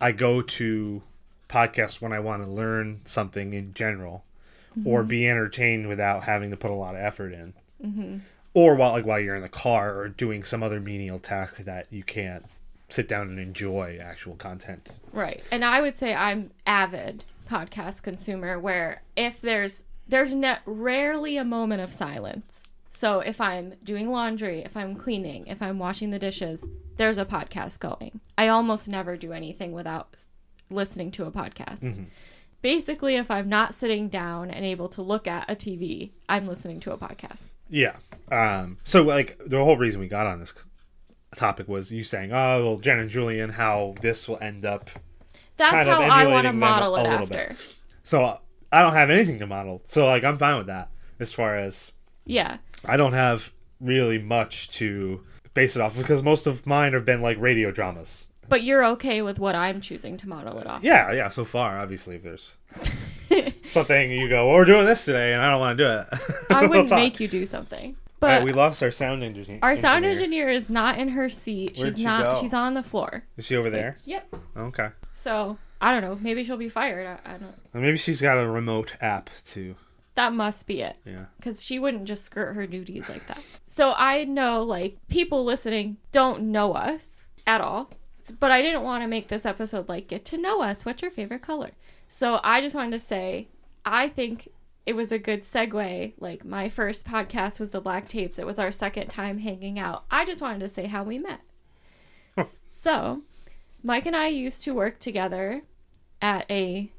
I 0.00 0.12
go 0.12 0.42
to 0.42 1.02
podcasts 1.48 2.00
when 2.00 2.12
I 2.12 2.20
want 2.20 2.42
to 2.42 2.50
learn 2.50 3.00
something 3.04 3.52
in 3.52 3.74
general, 3.74 4.24
or 4.84 5.00
mm-hmm. 5.00 5.08
be 5.08 5.28
entertained 5.28 5.88
without 5.88 6.24
having 6.24 6.50
to 6.50 6.56
put 6.56 6.70
a 6.70 6.74
lot 6.74 6.94
of 6.94 7.00
effort 7.00 7.32
in, 7.32 7.54
mm-hmm. 7.84 8.18
or 8.54 8.76
while 8.76 8.92
like 8.92 9.06
while 9.06 9.18
you're 9.18 9.34
in 9.34 9.42
the 9.42 9.48
car 9.48 9.96
or 9.98 10.08
doing 10.08 10.44
some 10.44 10.62
other 10.62 10.80
menial 10.80 11.18
task 11.18 11.58
that 11.58 11.86
you 11.90 12.02
can't 12.02 12.44
sit 12.88 13.08
down 13.08 13.28
and 13.28 13.38
enjoy 13.38 13.98
actual 14.00 14.34
content. 14.34 14.96
Right. 15.12 15.42
And 15.50 15.64
I 15.64 15.80
would 15.80 15.96
say 15.96 16.14
I'm 16.14 16.50
avid 16.66 17.24
podcast 17.48 18.02
consumer 18.02 18.58
where 18.58 19.02
if 19.16 19.40
there's 19.40 19.84
there's 20.06 20.32
ne- 20.32 20.58
rarely 20.64 21.36
a 21.36 21.44
moment 21.44 21.82
of 21.82 21.92
silence. 21.92 22.62
So 22.98 23.20
if 23.20 23.40
I'm 23.40 23.74
doing 23.84 24.10
laundry, 24.10 24.62
if 24.64 24.76
I'm 24.76 24.96
cleaning, 24.96 25.46
if 25.46 25.62
I'm 25.62 25.78
washing 25.78 26.10
the 26.10 26.18
dishes, 26.18 26.64
there's 26.96 27.16
a 27.16 27.24
podcast 27.24 27.78
going. 27.78 28.18
I 28.36 28.48
almost 28.48 28.88
never 28.88 29.16
do 29.16 29.32
anything 29.32 29.70
without 29.70 30.16
listening 30.68 31.12
to 31.12 31.24
a 31.24 31.30
podcast. 31.30 32.06
Basically, 32.60 33.14
if 33.14 33.30
I'm 33.30 33.48
not 33.48 33.72
sitting 33.72 34.08
down 34.08 34.50
and 34.50 34.64
able 34.64 34.88
to 34.88 35.02
look 35.02 35.28
at 35.28 35.48
a 35.48 35.54
TV, 35.54 36.10
I'm 36.28 36.48
listening 36.48 36.80
to 36.80 36.92
a 36.92 36.98
podcast. 36.98 37.38
Yeah. 37.68 37.94
Um. 38.32 38.78
So 38.82 39.04
like 39.04 39.38
the 39.46 39.58
whole 39.58 39.76
reason 39.76 40.00
we 40.00 40.08
got 40.08 40.26
on 40.26 40.40
this 40.40 40.52
topic 41.36 41.68
was 41.68 41.92
you 41.92 42.02
saying, 42.02 42.32
"Oh, 42.32 42.64
well, 42.64 42.78
Jenn 42.78 42.98
and 42.98 43.08
Julien, 43.08 43.50
how 43.50 43.94
this 44.00 44.28
will 44.28 44.38
end 44.40 44.64
up." 44.66 44.90
That's 45.56 45.70
Kind 45.70 45.88
of 45.88 45.98
how 45.98 46.02
I 46.02 46.26
want 46.26 46.48
to 46.48 46.52
model 46.52 46.96
a 46.96 46.98
it 46.98 47.02
little 47.04 47.26
after. 47.26 47.46
bit. 47.50 47.76
So 48.02 48.40
I 48.72 48.82
don't 48.82 48.94
have 48.94 49.08
anything 49.10 49.38
to 49.38 49.46
model. 49.46 49.82
So 49.84 50.04
like 50.04 50.24
I'm 50.24 50.36
fine 50.36 50.58
with 50.58 50.66
that. 50.66 50.90
As 51.20 51.32
far 51.32 51.56
as 51.56 51.92
Yeah. 52.24 52.56
I 52.84 52.96
don't 52.96 53.12
have 53.12 53.52
really 53.80 54.18
much 54.18 54.70
to 54.70 55.20
base 55.54 55.76
it 55.76 55.82
off 55.82 55.96
of 55.96 56.02
because 56.02 56.22
most 56.22 56.46
of 56.46 56.66
mine 56.66 56.92
have 56.92 57.04
been 57.04 57.20
like 57.22 57.38
radio 57.40 57.70
dramas. 57.70 58.28
But 58.48 58.62
you're 58.62 58.84
okay 58.86 59.20
with 59.20 59.38
what 59.38 59.54
I'm 59.54 59.80
choosing 59.80 60.16
to 60.18 60.28
model 60.28 60.58
it 60.58 60.66
off. 60.66 60.82
Yeah, 60.82 61.12
yeah. 61.12 61.28
So 61.28 61.44
far, 61.44 61.78
obviously, 61.78 62.16
if 62.16 62.22
there's 62.22 62.54
something 63.66 64.10
you 64.10 64.28
go, 64.28 64.46
well, 64.46 64.54
we're 64.56 64.64
doing 64.64 64.86
this 64.86 65.04
today, 65.04 65.34
and 65.34 65.42
I 65.42 65.50
don't 65.50 65.60
want 65.60 65.76
to 65.78 65.84
do 65.84 65.90
it. 65.90 66.20
I 66.50 66.60
We'll 66.62 66.68
wouldn't 66.70 66.88
talk. 66.88 66.98
make 66.98 67.20
you 67.20 67.28
do 67.28 67.44
something. 67.46 67.96
All 68.22 68.28
right, 68.28 68.38
But 68.38 68.44
we 68.44 68.52
lost 68.52 68.82
our 68.82 68.90
sound 68.90 69.22
engineer. 69.22 69.58
Our 69.62 69.76
sound 69.76 70.04
engineer 70.04 70.48
is 70.48 70.68
not 70.70 70.98
in 70.98 71.08
her 71.10 71.28
seat. 71.28 71.76
Where'd 71.78 71.90
she's 71.92 71.96
she 71.98 72.04
not. 72.04 72.34
go? 72.34 72.40
She's 72.40 72.54
on 72.54 72.74
the 72.74 72.82
floor. 72.82 73.24
Is 73.36 73.44
she 73.44 73.54
over 73.56 73.70
there? 73.70 73.96
Yep. 74.06 74.34
Okay. 74.56 74.88
So 75.14 75.58
I 75.80 75.92
don't 75.92 76.02
know. 76.02 76.18
Maybe 76.20 76.42
she'll 76.42 76.56
be 76.56 76.68
fired. 76.68 77.06
I, 77.06 77.18
I 77.28 77.32
don't. 77.36 77.54
Well, 77.74 77.82
maybe 77.82 77.96
she's 77.98 78.20
got 78.20 78.38
a 78.38 78.48
remote 78.48 78.96
app 79.00 79.30
too. 79.44 79.76
That 80.18 80.32
must 80.32 80.66
be 80.66 80.82
it. 80.82 80.96
Yeah. 81.04 81.26
Because 81.36 81.64
she 81.64 81.78
wouldn't 81.78 82.06
just 82.06 82.24
skirt 82.24 82.54
her 82.54 82.66
duties 82.66 83.08
like 83.08 83.24
that. 83.28 83.40
So 83.68 83.94
I 83.96 84.24
know 84.24 84.64
like 84.64 84.98
people 85.06 85.44
listening 85.44 85.98
don't 86.10 86.50
know 86.50 86.72
us 86.72 87.20
at 87.46 87.60
all. 87.60 87.92
But 88.40 88.50
I 88.50 88.60
didn't 88.60 88.82
want 88.82 89.04
to 89.04 89.06
make 89.06 89.28
this 89.28 89.46
episode 89.46 89.88
like 89.88 90.08
get 90.08 90.24
to 90.24 90.36
know 90.36 90.60
us. 90.60 90.84
What's 90.84 91.02
your 91.02 91.12
favorite 91.12 91.42
color? 91.42 91.70
So 92.08 92.40
I 92.42 92.60
just 92.60 92.74
wanted 92.74 92.98
to 92.98 93.06
say 93.06 93.46
I 93.84 94.08
think 94.08 94.48
it 94.86 94.96
was 94.96 95.12
a 95.12 95.20
good 95.20 95.44
segue. 95.44 96.14
Like 96.18 96.44
my 96.44 96.68
first 96.68 97.06
podcast 97.06 97.60
was 97.60 97.70
the 97.70 97.80
Black 97.80 98.08
Tapes. 98.08 98.40
It 98.40 98.46
was 98.46 98.58
our 98.58 98.72
second 98.72 99.10
time 99.10 99.38
hanging 99.38 99.78
out. 99.78 100.02
I 100.10 100.24
just 100.24 100.42
wanted 100.42 100.58
to 100.58 100.68
say 100.68 100.86
how 100.86 101.04
we 101.04 101.20
met. 101.20 101.42
so 102.82 103.22
Mike 103.84 104.06
and 104.06 104.16
I 104.16 104.26
used 104.26 104.64
to 104.64 104.74
work 104.74 104.98
together 104.98 105.62
at 106.20 106.44
a 106.50 106.90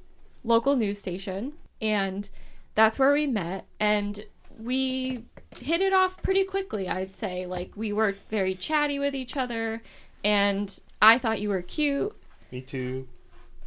local 0.46 0.78
news 0.78 1.00
station 1.00 1.52
and 1.82 2.30
that's 2.76 2.98
where 3.00 3.12
we 3.14 3.28
met 3.28 3.66
and 3.80 4.26
we 4.58 5.24
hit 5.60 5.82
it 5.82 5.94
off 5.94 6.22
pretty 6.22 6.44
quickly 6.44 6.88
i'd 6.88 7.16
say 7.16 7.46
like 7.46 7.72
we 7.76 7.92
were 7.94 8.16
very 8.30 8.54
chatty 8.56 9.00
with 9.00 9.16
each 9.16 9.36
other 9.38 9.82
and 10.24 10.80
i 11.02 11.18
thought 11.18 11.42
you 11.42 11.50
were 11.50 11.62
cute 11.62 12.14
Me 12.52 12.62
too. 12.62 13.08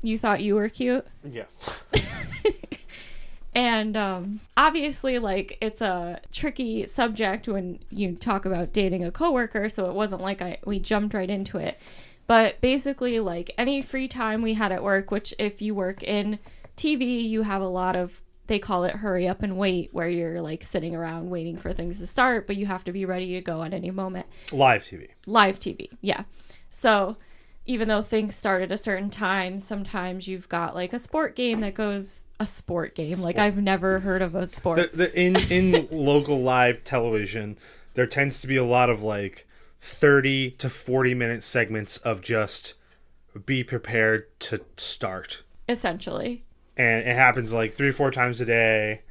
you 0.02 0.18
thought 0.18 0.42
you 0.42 0.54
were 0.54 0.68
cute 0.68 1.06
Yeah. 1.24 1.44
and 3.54 3.96
um, 3.98 4.40
obviously 4.56 5.18
like 5.18 5.58
it's 5.60 5.80
a 5.82 6.20
tricky 6.32 6.86
subject 6.86 7.46
when 7.48 7.78
you 7.90 8.14
talk 8.14 8.44
about 8.46 8.72
dating 8.72 9.04
a 9.04 9.10
coworker 9.10 9.68
so 9.68 9.86
it 9.90 9.94
wasn't 9.94 10.22
like 10.22 10.40
I 10.40 10.58
we 10.64 10.78
jumped 10.78 11.14
right 11.14 11.28
into 11.28 11.58
it 11.58 11.78
but 12.26 12.60
basically 12.62 13.20
like 13.20 13.50
any 13.58 13.82
free 13.82 14.08
time 14.08 14.40
we 14.40 14.54
had 14.54 14.72
at 14.72 14.82
work 14.82 15.10
which 15.10 15.34
if 15.38 15.60
you 15.60 15.74
work 15.74 16.02
in 16.02 16.38
tv 16.78 17.22
you 17.28 17.42
have 17.42 17.60
a 17.60 17.68
lot 17.68 17.94
of 17.94 18.22
they 18.52 18.58
call 18.58 18.84
it 18.84 18.96
hurry 18.96 19.26
up 19.26 19.42
and 19.42 19.56
wait 19.56 19.88
where 19.94 20.08
you're 20.08 20.42
like 20.42 20.62
sitting 20.62 20.94
around 20.94 21.30
waiting 21.30 21.56
for 21.56 21.72
things 21.72 21.98
to 21.98 22.06
start 22.06 22.46
but 22.46 22.54
you 22.54 22.66
have 22.66 22.84
to 22.84 22.92
be 22.92 23.06
ready 23.06 23.32
to 23.32 23.40
go 23.40 23.62
at 23.62 23.72
any 23.72 23.90
moment 23.90 24.26
Live 24.52 24.84
TV. 24.84 25.08
live 25.26 25.58
TV. 25.58 25.88
Yeah. 26.02 26.24
So 26.68 27.16
even 27.64 27.88
though 27.88 28.02
things 28.02 28.34
start 28.34 28.60
at 28.60 28.72
a 28.72 28.76
certain 28.76 29.08
time, 29.08 29.60
sometimes 29.60 30.26
you've 30.26 30.48
got 30.48 30.74
like 30.74 30.92
a 30.92 30.98
sport 30.98 31.36
game 31.36 31.60
that 31.60 31.74
goes 31.74 32.26
a 32.40 32.46
sport 32.46 32.94
game. 32.94 33.20
Like 33.20 33.38
I've 33.38 33.56
never 33.56 34.00
heard 34.00 34.20
of 34.20 34.34
a 34.34 34.46
sport. 34.46 34.92
The, 34.92 34.96
the, 34.96 35.20
in 35.20 35.36
in 35.50 35.88
local 35.92 36.40
live 36.40 36.82
television, 36.84 37.56
there 37.94 38.06
tends 38.06 38.40
to 38.40 38.46
be 38.46 38.56
a 38.56 38.64
lot 38.64 38.90
of 38.90 39.02
like 39.02 39.46
thirty 39.80 40.50
to 40.52 40.68
forty 40.68 41.14
minute 41.14 41.44
segments 41.44 41.98
of 41.98 42.20
just 42.20 42.74
be 43.46 43.62
prepared 43.62 44.26
to 44.40 44.64
start, 44.76 45.42
essentially. 45.68 46.44
And 46.76 47.06
it 47.06 47.14
happens 47.16 47.52
like 47.52 47.72
three 47.74 47.88
or 47.88 47.92
four 47.92 48.10
times 48.10 48.40
a 48.40 48.44
day, 48.46 49.02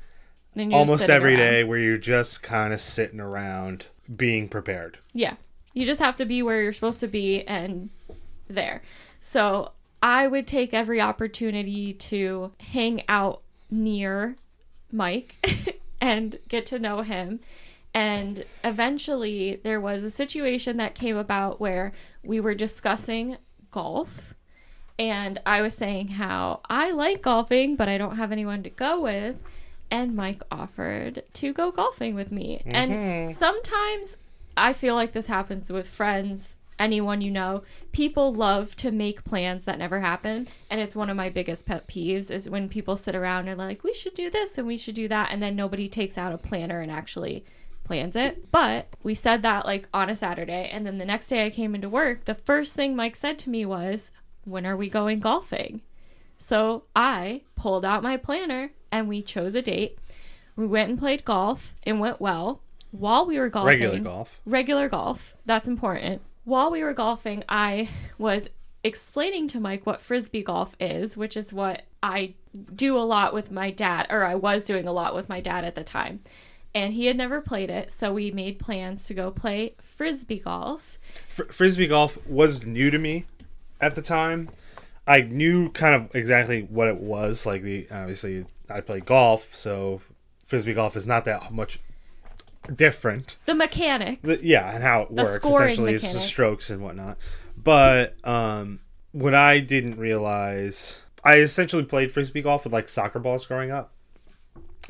And 0.55 0.71
you're 0.71 0.79
just 0.79 0.89
almost 0.89 1.09
every 1.09 1.35
around. 1.35 1.39
day, 1.51 1.63
where 1.63 1.79
you're 1.79 1.97
just 1.97 2.43
kind 2.43 2.73
of 2.73 2.81
sitting 2.81 3.19
around 3.19 3.87
being 4.15 4.47
prepared. 4.49 4.97
Yeah. 5.13 5.35
You 5.73 5.85
just 5.85 6.01
have 6.01 6.17
to 6.17 6.25
be 6.25 6.41
where 6.41 6.61
you're 6.61 6.73
supposed 6.73 6.99
to 6.99 7.07
be 7.07 7.43
and 7.43 7.89
there. 8.49 8.81
So 9.19 9.71
I 10.03 10.27
would 10.27 10.47
take 10.47 10.73
every 10.73 10.99
opportunity 10.99 11.93
to 11.93 12.51
hang 12.59 13.03
out 13.07 13.41
near 13.69 14.35
Mike 14.91 15.35
and 16.01 16.37
get 16.49 16.65
to 16.67 16.79
know 16.79 17.01
him. 17.01 17.39
And 17.93 18.43
eventually 18.63 19.55
there 19.63 19.79
was 19.79 20.03
a 20.03 20.11
situation 20.11 20.77
that 20.77 20.95
came 20.95 21.15
about 21.17 21.59
where 21.61 21.93
we 22.23 22.39
were 22.39 22.55
discussing 22.55 23.37
golf. 23.69 24.33
And 25.01 25.39
I 25.47 25.63
was 25.63 25.73
saying 25.73 26.09
how 26.09 26.59
I 26.69 26.91
like 26.91 27.23
golfing, 27.23 27.75
but 27.75 27.89
I 27.89 27.97
don't 27.97 28.17
have 28.17 28.31
anyone 28.31 28.61
to 28.61 28.69
go 28.69 29.01
with. 29.01 29.35
And 29.89 30.15
Mike 30.15 30.43
offered 30.51 31.23
to 31.33 31.53
go 31.53 31.71
golfing 31.71 32.13
with 32.13 32.31
me. 32.31 32.61
And 32.67 32.91
mm-hmm. 32.91 33.33
sometimes 33.33 34.17
I 34.55 34.73
feel 34.73 34.93
like 34.93 35.13
this 35.13 35.25
happens 35.25 35.71
with 35.71 35.87
friends, 35.87 36.57
anyone 36.77 37.19
you 37.21 37.31
know. 37.31 37.63
People 37.91 38.31
love 38.31 38.75
to 38.75 38.91
make 38.91 39.25
plans 39.25 39.65
that 39.65 39.79
never 39.79 40.01
happen, 40.01 40.47
and 40.69 40.79
it's 40.79 40.95
one 40.95 41.09
of 41.09 41.17
my 41.17 41.29
biggest 41.29 41.65
pet 41.65 41.87
peeves 41.87 42.29
is 42.29 42.47
when 42.47 42.69
people 42.69 42.95
sit 42.95 43.15
around 43.15 43.47
and 43.47 43.57
like, 43.57 43.83
"We 43.83 43.95
should 43.95 44.13
do 44.13 44.29
this 44.29 44.59
and 44.59 44.67
we 44.67 44.77
should 44.77 44.95
do 44.95 45.07
that," 45.07 45.29
and 45.31 45.41
then 45.41 45.55
nobody 45.55 45.89
takes 45.89 46.15
out 46.15 46.31
a 46.31 46.37
planner 46.37 46.79
and 46.79 46.91
actually 46.91 47.43
plans 47.83 48.15
it. 48.15 48.51
But 48.51 48.87
we 49.01 49.15
said 49.15 49.41
that 49.41 49.65
like 49.65 49.89
on 49.93 50.11
a 50.11 50.15
Saturday, 50.15 50.69
and 50.71 50.85
then 50.85 50.99
the 50.99 51.05
next 51.05 51.27
day 51.27 51.43
I 51.43 51.49
came 51.49 51.73
into 51.73 51.89
work, 51.89 52.25
the 52.25 52.35
first 52.35 52.75
thing 52.75 52.95
Mike 52.95 53.15
said 53.15 53.39
to 53.39 53.49
me 53.49 53.65
was, 53.65 54.11
"When 54.45 54.65
are 54.65 54.77
we 54.77 54.89
going 54.89 55.19
golfing?" 55.19 55.81
So 56.37 56.83
I 56.95 57.41
pulled 57.55 57.85
out 57.85 58.03
my 58.03 58.17
planner 58.17 58.71
and 58.91 59.07
we 59.07 59.21
chose 59.21 59.55
a 59.55 59.61
date. 59.61 59.97
We 60.55 60.65
went 60.67 60.89
and 60.89 60.99
played 60.99 61.23
golf. 61.23 61.75
It 61.83 61.93
went 61.93 62.19
well. 62.19 62.61
While 62.91 63.25
we 63.25 63.39
were 63.39 63.49
golfing, 63.49 63.79
Regular 63.79 63.99
golf. 63.99 64.41
regular 64.45 64.89
golf, 64.89 65.35
that's 65.45 65.67
important. 65.67 66.21
While 66.43 66.71
we 66.71 66.83
were 66.83 66.93
golfing, 66.93 67.43
I 67.47 67.89
was 68.17 68.49
explaining 68.83 69.47
to 69.49 69.59
Mike 69.59 69.85
what 69.85 70.01
frisbee 70.01 70.43
golf 70.43 70.75
is, 70.79 71.15
which 71.15 71.37
is 71.37 71.53
what 71.53 71.83
I 72.03 72.33
do 72.75 72.97
a 72.97 72.99
lot 72.99 73.33
with 73.33 73.51
my 73.51 73.71
dad, 73.71 74.07
or 74.09 74.25
I 74.25 74.35
was 74.35 74.65
doing 74.65 74.87
a 74.87 74.91
lot 74.91 75.15
with 75.15 75.29
my 75.29 75.39
dad 75.39 75.63
at 75.63 75.75
the 75.75 75.83
time. 75.83 76.21
And 76.73 76.93
he 76.93 77.05
had 77.05 77.15
never 77.17 77.41
played 77.41 77.69
it, 77.69 77.91
so 77.91 78.13
we 78.13 78.31
made 78.31 78.57
plans 78.57 79.05
to 79.05 79.13
go 79.13 79.29
play 79.29 79.75
frisbee 79.81 80.39
golf. 80.39 80.97
Fr- 81.29 81.43
frisbee 81.43 81.87
golf 81.87 82.17
was 82.25 82.65
new 82.65 82.89
to 82.89 82.97
me 82.97 83.25
at 83.81 83.95
the 83.95 84.01
time. 84.01 84.49
I 85.07 85.21
knew 85.21 85.69
kind 85.71 85.95
of 85.95 86.15
exactly 86.15 86.61
what 86.61 86.87
it 86.87 86.97
was. 86.97 87.45
Like 87.45 87.63
the 87.63 87.87
obviously 87.91 88.45
I 88.69 88.81
play 88.81 88.99
golf, 88.99 89.55
so 89.55 90.01
frisbee 90.45 90.73
golf 90.73 90.95
is 90.95 91.07
not 91.07 91.25
that 91.25 91.51
much 91.51 91.79
different. 92.73 93.37
The 93.45 93.55
mechanics. 93.55 94.21
The- 94.23 94.39
yeah, 94.45 94.73
and 94.73 94.83
how 94.83 95.03
it 95.03 95.15
The 95.15 95.23
works 95.23 95.45
essentially 95.45 95.93
it's 95.95 96.13
the 96.13 96.19
strokes 96.19 96.69
and 96.69 96.83
whatnot. 96.83 97.17
But 97.57 98.15
um, 98.25 98.79
what 99.11 99.33
I 99.33 99.59
didn't 99.59 99.97
realize, 99.97 101.01
I 101.23 101.37
essentially 101.39 101.83
played 101.83 102.11
frisbee 102.11 102.41
golf 102.41 102.63
with 102.63 102.73
like 102.73 102.89
soccer 102.89 103.19
balls 103.19 103.45
growing 103.45 103.71
up. 103.71 103.91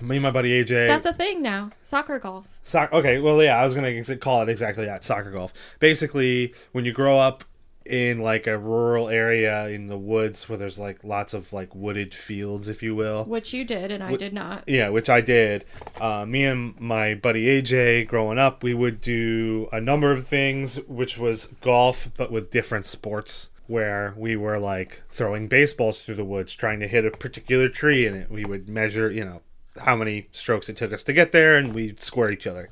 Me 0.02 0.16
and 0.18 0.24
my 0.24 0.32
buddy 0.32 0.64
AJ. 0.64 0.88
That's 0.88 1.06
a 1.06 1.14
thing 1.14 1.42
now. 1.42 1.72
Soccer 1.82 2.18
golf. 2.18 2.48
Soc- 2.64 2.92
okay, 2.94 3.20
well, 3.20 3.42
yeah, 3.44 3.62
I 3.62 3.66
was 3.66 3.76
gonna 3.76 4.04
call 4.18 4.42
it 4.42 4.50
exactly 4.50 4.86
that 4.86 5.04
soccer 5.04 5.32
golf. 5.32 5.54
Basically, 5.80 6.54
when 6.72 6.86
you 6.86 6.94
grow 6.94 7.20
up 7.20 7.44
in 7.86 8.20
like 8.20 8.48
a 8.48 8.58
rural 8.58 9.10
area 9.10 9.68
in 9.68 9.88
the 9.88 9.98
woods 9.98 10.48
where 10.48 10.58
there's 10.58 10.80
like 10.80 11.04
lots 11.04 11.34
of 11.34 11.52
like 11.52 11.74
wooded 11.74 12.14
fields, 12.14 12.70
if 12.70 12.84
you 12.84 12.96
will. 12.96 13.26
Which 13.26 13.54
you 13.54 13.64
did, 13.64 13.92
and 13.92 14.04
I 14.04 14.16
did 14.16 14.34
not. 14.34 14.64
Yeah, 14.68 14.90
which 14.90 15.10
I 15.10 15.22
did. 15.22 15.66
Uh, 16.00 16.26
me 16.26 16.46
and 16.46 16.80
my 16.80 17.16
buddy 17.16 17.46
AJ, 17.46 18.08
growing 18.08 18.38
up, 18.38 18.64
we 18.64 18.74
would 18.74 19.02
do 19.02 19.68
a 19.72 19.82
number 19.82 20.12
of 20.12 20.28
things, 20.28 20.78
which 20.88 21.18
was 21.18 21.46
golf, 21.62 22.10
but 22.18 22.32
with 22.32 22.52
different 22.52 22.86
sports. 22.86 23.50
Where 23.68 24.14
we 24.18 24.36
were 24.36 24.60
like 24.60 25.04
throwing 25.08 25.48
baseballs 25.48 26.02
through 26.02 26.16
the 26.16 26.26
woods, 26.26 26.54
trying 26.56 26.82
to 26.82 26.90
hit 26.90 27.06
a 27.06 27.12
particular 27.12 27.70
tree, 27.70 28.06
and 28.06 28.18
it, 28.18 28.30
we 28.30 28.44
would 28.44 28.68
measure, 28.68 29.10
you 29.10 29.24
know, 29.24 29.44
how 29.80 29.96
many 29.96 30.28
strokes 30.34 30.68
it 30.68 30.76
took 30.76 30.92
us 30.92 31.04
to 31.04 31.14
get 31.14 31.32
there, 31.32 31.56
and 31.56 31.74
we'd 31.74 32.02
score 32.02 32.30
each 32.30 32.46
other. 32.46 32.70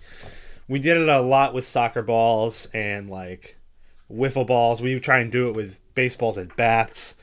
We 0.68 0.78
did 0.80 0.97
it 0.97 1.07
a 1.07 1.22
lot 1.22 1.53
with 1.53 1.64
soccer 1.64 2.01
balls 2.01 2.68
and 2.74 3.10
like 3.10 3.59
wiffle 4.12 4.45
balls. 4.47 4.82
We 4.82 4.99
try 4.99 5.20
and 5.20 5.32
do 5.32 5.49
it 5.49 5.55
with 5.55 5.80
baseballs 5.95 6.38
and 6.38 6.55
bats. 6.55 7.16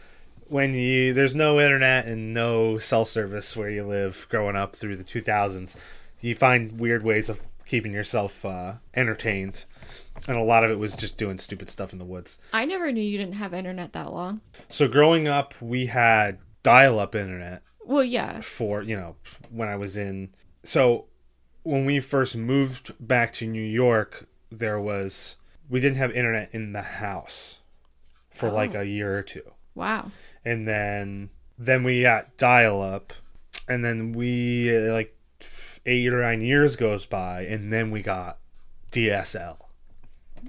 When 0.48 0.74
you 0.74 1.12
there's 1.12 1.34
no 1.34 1.58
internet 1.60 2.06
and 2.06 2.32
no 2.32 2.78
cell 2.78 3.04
service 3.04 3.56
where 3.56 3.70
you 3.70 3.84
live 3.84 4.26
growing 4.30 4.54
up 4.56 4.76
through 4.76 4.96
the 4.96 5.04
2000s, 5.04 5.76
you 6.20 6.34
find 6.34 6.78
weird 6.78 7.02
ways 7.02 7.28
of 7.28 7.40
keeping 7.66 7.92
yourself 7.92 8.44
uh, 8.44 8.74
entertained. 8.94 9.64
And 10.28 10.36
a 10.36 10.42
lot 10.42 10.64
of 10.64 10.70
it 10.70 10.78
was 10.78 10.94
just 10.96 11.18
doing 11.18 11.38
stupid 11.38 11.68
stuff 11.68 11.92
in 11.92 11.98
the 11.98 12.04
woods. 12.04 12.40
I 12.52 12.64
never 12.64 12.90
knew 12.92 13.02
you 13.02 13.18
didn't 13.18 13.34
have 13.34 13.52
internet 13.52 13.92
that 13.92 14.12
long. 14.12 14.40
So 14.68 14.88
growing 14.88 15.26
up, 15.28 15.54
we 15.60 15.86
had 15.86 16.38
dial-up 16.62 17.14
internet 17.14 17.62
Well, 17.84 18.02
yeah. 18.04 18.40
for 18.40 18.82
you 18.82 18.96
know 18.96 19.16
when 19.50 19.68
I 19.68 19.76
was 19.76 19.96
in. 19.96 20.30
So 20.64 21.06
when 21.64 21.84
we 21.84 21.98
first 22.00 22.36
moved 22.36 22.92
back 23.00 23.32
to 23.34 23.46
New 23.46 23.60
York, 23.62 24.28
there 24.50 24.80
was 24.80 25.36
we 25.68 25.80
didn't 25.80 25.96
have 25.98 26.10
internet 26.12 26.50
in 26.52 26.72
the 26.72 26.82
house 26.82 27.60
for 28.30 28.50
like 28.50 28.74
Oh. 28.74 28.80
a 28.80 28.84
year 28.84 29.16
or 29.18 29.22
two, 29.22 29.52
Wow. 29.74 30.10
and 30.44 30.66
then 30.68 31.30
then 31.58 31.82
we 31.82 32.02
got 32.02 32.36
dial 32.36 32.82
up, 32.82 33.12
and 33.68 33.84
then 33.84 34.12
we 34.12 34.70
like 34.90 35.16
eight 35.86 36.12
or 36.12 36.20
nine 36.20 36.42
years 36.42 36.76
goes 36.76 37.06
by, 37.06 37.42
and 37.42 37.72
then 37.72 37.90
we 37.90 38.02
got 38.02 38.38
DSL. 38.92 39.56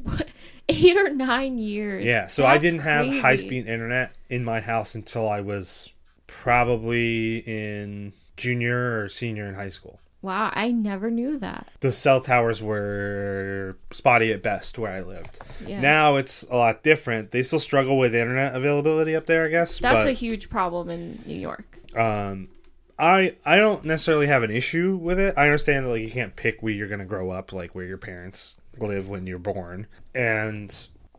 Eight 0.69 0.97
or 0.97 1.09
nine 1.09 1.57
years. 1.57 2.03
Yeah, 2.03 2.27
so 2.27 2.45
I 2.45 2.57
didn't 2.57 2.81
have 2.81 3.05
crazy. 3.05 3.19
high 3.21 3.35
speed 3.37 3.67
internet 3.67 4.13
in 4.29 4.43
my 4.43 4.59
house 4.59 4.95
until 4.95 5.29
I 5.29 5.39
was 5.39 5.93
probably 6.27 7.37
in 7.39 8.11
junior 8.35 8.99
or 9.01 9.07
senior 9.09 9.47
in 9.47 9.55
high 9.55 9.69
school. 9.69 9.99
Wow, 10.27 10.51
I 10.53 10.71
never 10.71 11.09
knew 11.09 11.39
that. 11.39 11.69
the 11.79 11.89
cell 11.89 12.19
towers 12.19 12.61
were 12.61 13.77
spotty 13.91 14.33
at 14.33 14.43
best 14.43 14.77
where 14.77 14.91
I 14.91 14.99
lived. 14.99 15.39
Yeah. 15.65 15.79
Now 15.79 16.17
it's 16.17 16.43
a 16.51 16.57
lot 16.57 16.83
different. 16.83 17.31
They 17.31 17.43
still 17.43 17.61
struggle 17.61 17.97
with 17.97 18.13
internet 18.13 18.53
availability 18.53 19.15
up 19.15 19.25
there, 19.25 19.45
I 19.45 19.47
guess. 19.47 19.79
That's 19.79 20.03
but 20.03 20.07
a 20.07 20.11
huge 20.11 20.49
problem 20.49 20.89
in 20.89 21.21
New 21.25 21.39
York. 21.39 21.79
um, 21.95 22.49
I 22.99 23.37
I 23.45 23.55
don't 23.55 23.85
necessarily 23.85 24.27
have 24.27 24.43
an 24.43 24.51
issue 24.51 24.97
with 24.97 25.17
it. 25.17 25.33
I 25.37 25.45
understand 25.45 25.85
that 25.85 25.91
like 25.91 26.01
you 26.01 26.11
can't 26.11 26.35
pick 26.35 26.61
where 26.61 26.73
you're 26.73 26.89
gonna 26.89 27.05
grow 27.05 27.31
up, 27.31 27.53
like 27.53 27.73
where 27.73 27.85
your 27.85 27.97
parents 27.97 28.57
live 28.79 29.07
when 29.07 29.27
you're 29.27 29.39
born, 29.39 29.87
and 30.13 30.75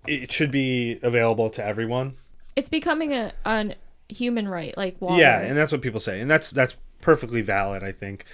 it 0.07 0.31
should 0.31 0.51
be 0.51 0.99
available 1.03 1.49
to 1.49 1.65
everyone. 1.65 2.13
It's 2.57 2.69
becoming 2.69 3.15
a 3.15 3.33
an 3.47 3.75
human 4.11 4.49
right, 4.49 4.77
like 4.77 5.01
water. 5.01 5.19
Yeah, 5.19 5.39
and 5.39 5.57
that's 5.57 5.73
what 5.73 5.81
people 5.81 6.01
say, 6.01 6.21
and 6.21 6.31
that's 6.31 6.51
that's 6.51 6.77
perfectly 7.01 7.41
valid. 7.41 7.83
I 7.83 7.93
think 7.93 8.25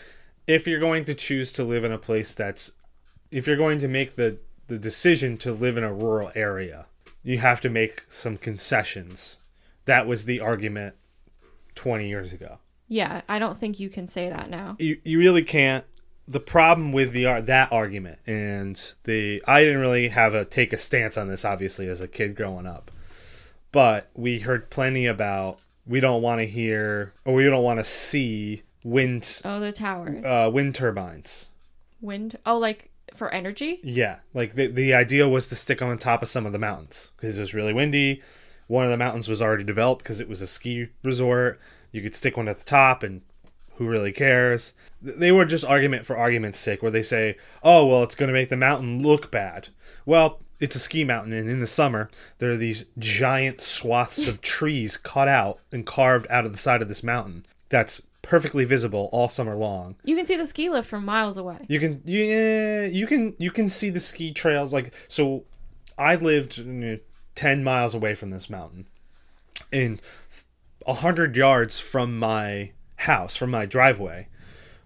if 0.47 0.67
you're 0.67 0.81
going 0.81 1.05
to 1.07 1.15
choose 1.15 1.53
to 1.55 1.65
live 1.65 1.85
in 1.85 1.93
a 1.93 1.99
place 1.99 2.35
that's, 2.35 2.73
if 3.31 3.47
you're 3.47 3.57
going 3.57 3.79
to 3.81 3.89
make 3.89 4.17
the 4.17 4.39
the 4.67 4.79
decision 4.79 5.37
to 5.37 5.53
live 5.53 5.77
in 5.77 5.85
a 5.85 5.93
rural 5.93 6.33
area, 6.35 6.87
you 7.23 7.39
have 7.39 7.61
to 7.61 7.69
make 7.69 8.07
some 8.09 8.37
concessions. 8.39 9.37
That 9.85 10.07
was 10.07 10.25
the 10.25 10.41
argument 10.41 10.95
twenty 11.75 12.09
years 12.09 12.33
ago. 12.33 12.59
yeah, 12.89 13.23
I 13.29 13.39
don't 13.39 13.59
think 13.59 13.81
you 13.81 13.91
can 13.91 14.07
say 14.07 14.29
that 14.29 14.49
now. 14.51 14.77
You 14.79 14.99
you 15.05 15.19
really 15.19 15.43
can't. 15.43 15.85
The 16.27 16.41
problem 16.41 16.93
with 16.93 17.13
the 17.13 17.25
that 17.43 17.71
argument 17.73 18.19
and 18.27 18.83
the 19.05 19.43
I 19.47 19.63
didn't 19.63 19.81
really 19.81 20.09
have 20.09 20.33
a 20.33 20.45
take 20.47 20.73
a 20.73 20.79
stance 20.79 21.19
on 21.19 21.29
this 21.29 21.45
obviously 21.45 21.89
as 21.89 22.01
a 22.01 22.09
kid 22.09 22.35
growing 22.35 22.67
up, 22.67 22.91
but 23.73 24.09
we 24.15 24.39
heard 24.39 24.71
plenty 24.71 25.07
about 25.07 25.59
we 25.87 26.01
don't 26.01 26.23
want 26.23 26.41
to 26.41 26.47
hear 26.47 27.13
or 27.27 27.35
we 27.35 27.45
don't 27.45 27.63
want 27.63 27.79
to 27.81 27.85
see 27.85 28.63
wind 28.85 29.41
Oh, 29.45 29.59
the 29.59 29.73
towers. 29.73 30.25
uh, 30.25 30.49
wind 30.53 30.75
turbines. 30.77 31.49
Wind. 32.01 32.39
Oh, 32.47 32.59
like 32.59 32.91
for 33.15 33.31
energy? 33.31 33.81
Yeah, 33.83 34.21
like 34.33 34.55
the 34.55 34.67
the 34.69 34.95
idea 34.95 35.29
was 35.29 35.49
to 35.49 35.57
stick 35.57 35.83
on 35.83 35.99
top 35.99 36.23
of 36.23 36.29
some 36.29 36.47
of 36.47 36.53
the 36.53 36.59
mountains 36.59 37.11
because 37.17 37.37
it 37.37 37.41
was 37.41 37.55
really 37.55 37.73
windy. 37.73 38.23
One 38.67 38.85
of 38.85 38.91
the 38.91 38.97
mountains 38.97 39.29
was 39.29 39.43
already 39.43 39.65
developed 39.65 40.03
because 40.03 40.21
it 40.21 40.29
was 40.29 40.41
a 40.43 40.47
ski 40.47 40.89
resort. 41.03 41.61
You 41.93 42.03
could 42.03 42.15
stick 42.15 42.37
one 42.37 42.49
at 42.49 42.59
the 42.59 42.65
top, 42.65 43.03
and 43.03 43.23
who 43.77 43.87
really 43.87 44.13
cares? 44.13 44.73
They 45.03 45.31
were 45.33 45.45
just 45.45 45.65
argument 45.65 46.07
for 46.07 46.17
argument's 46.17 46.59
sake, 46.61 46.83
where 46.83 46.91
they 46.91 47.03
say, 47.03 47.37
"Oh, 47.63 47.87
well, 47.87 48.03
it's 48.03 48.15
going 48.15 48.29
to 48.29 48.33
make 48.33 48.49
the 48.49 48.57
mountain 48.57 49.03
look 49.03 49.31
bad." 49.31 49.69
Well, 50.07 50.41
it's 50.61 50.77
a 50.77 50.81
ski 50.81 51.05
mountain, 51.05 51.33
and 51.33 51.49
in 51.51 51.61
the 51.61 51.67
summer 51.67 52.11
there 52.39 52.53
are 52.53 52.57
these 52.57 52.87
giant 52.99 53.61
swaths 53.61 54.27
of 54.27 54.41
trees 54.43 54.97
cut 54.97 55.29
out 55.29 55.59
and 55.73 55.85
carved 55.87 56.27
out 56.31 56.47
of 56.47 56.53
the 56.53 56.59
side 56.59 56.83
of 56.83 56.89
this 56.89 57.03
mountain. 57.03 57.45
That's 57.69 58.01
perfectly 58.25 58.65
visible 58.65 59.09
all 59.13 59.29
summer 59.29 59.55
long. 59.55 59.95
You 60.03 60.17
can 60.17 60.27
see 60.27 60.37
the 60.37 60.47
ski 60.47 60.69
lift 60.71 60.89
from 60.89 61.05
miles 61.05 61.37
away. 61.37 61.59
You 61.69 61.79
can 61.79 62.03
yeah, 62.05 62.87
you 62.87 63.07
can 63.07 63.35
you 63.39 63.53
can 63.53 63.69
see 63.69 63.91
the 63.91 64.01
ski 64.01 64.33
trails 64.33 64.73
like 64.73 64.93
so. 65.07 65.45
I 65.97 66.17
lived 66.17 66.59
you 66.59 66.65
know, 66.65 66.99
ten 67.37 67.63
miles 67.63 67.95
away 67.95 68.17
from 68.17 68.31
this 68.31 68.51
mountain, 68.51 68.89
and 69.73 70.01
a 70.87 70.95
hundred 70.95 71.37
yards 71.37 71.79
from 71.79 72.19
my 72.19 72.73
house, 72.97 73.37
from 73.37 73.51
my 73.51 73.67
driveway. 73.67 74.29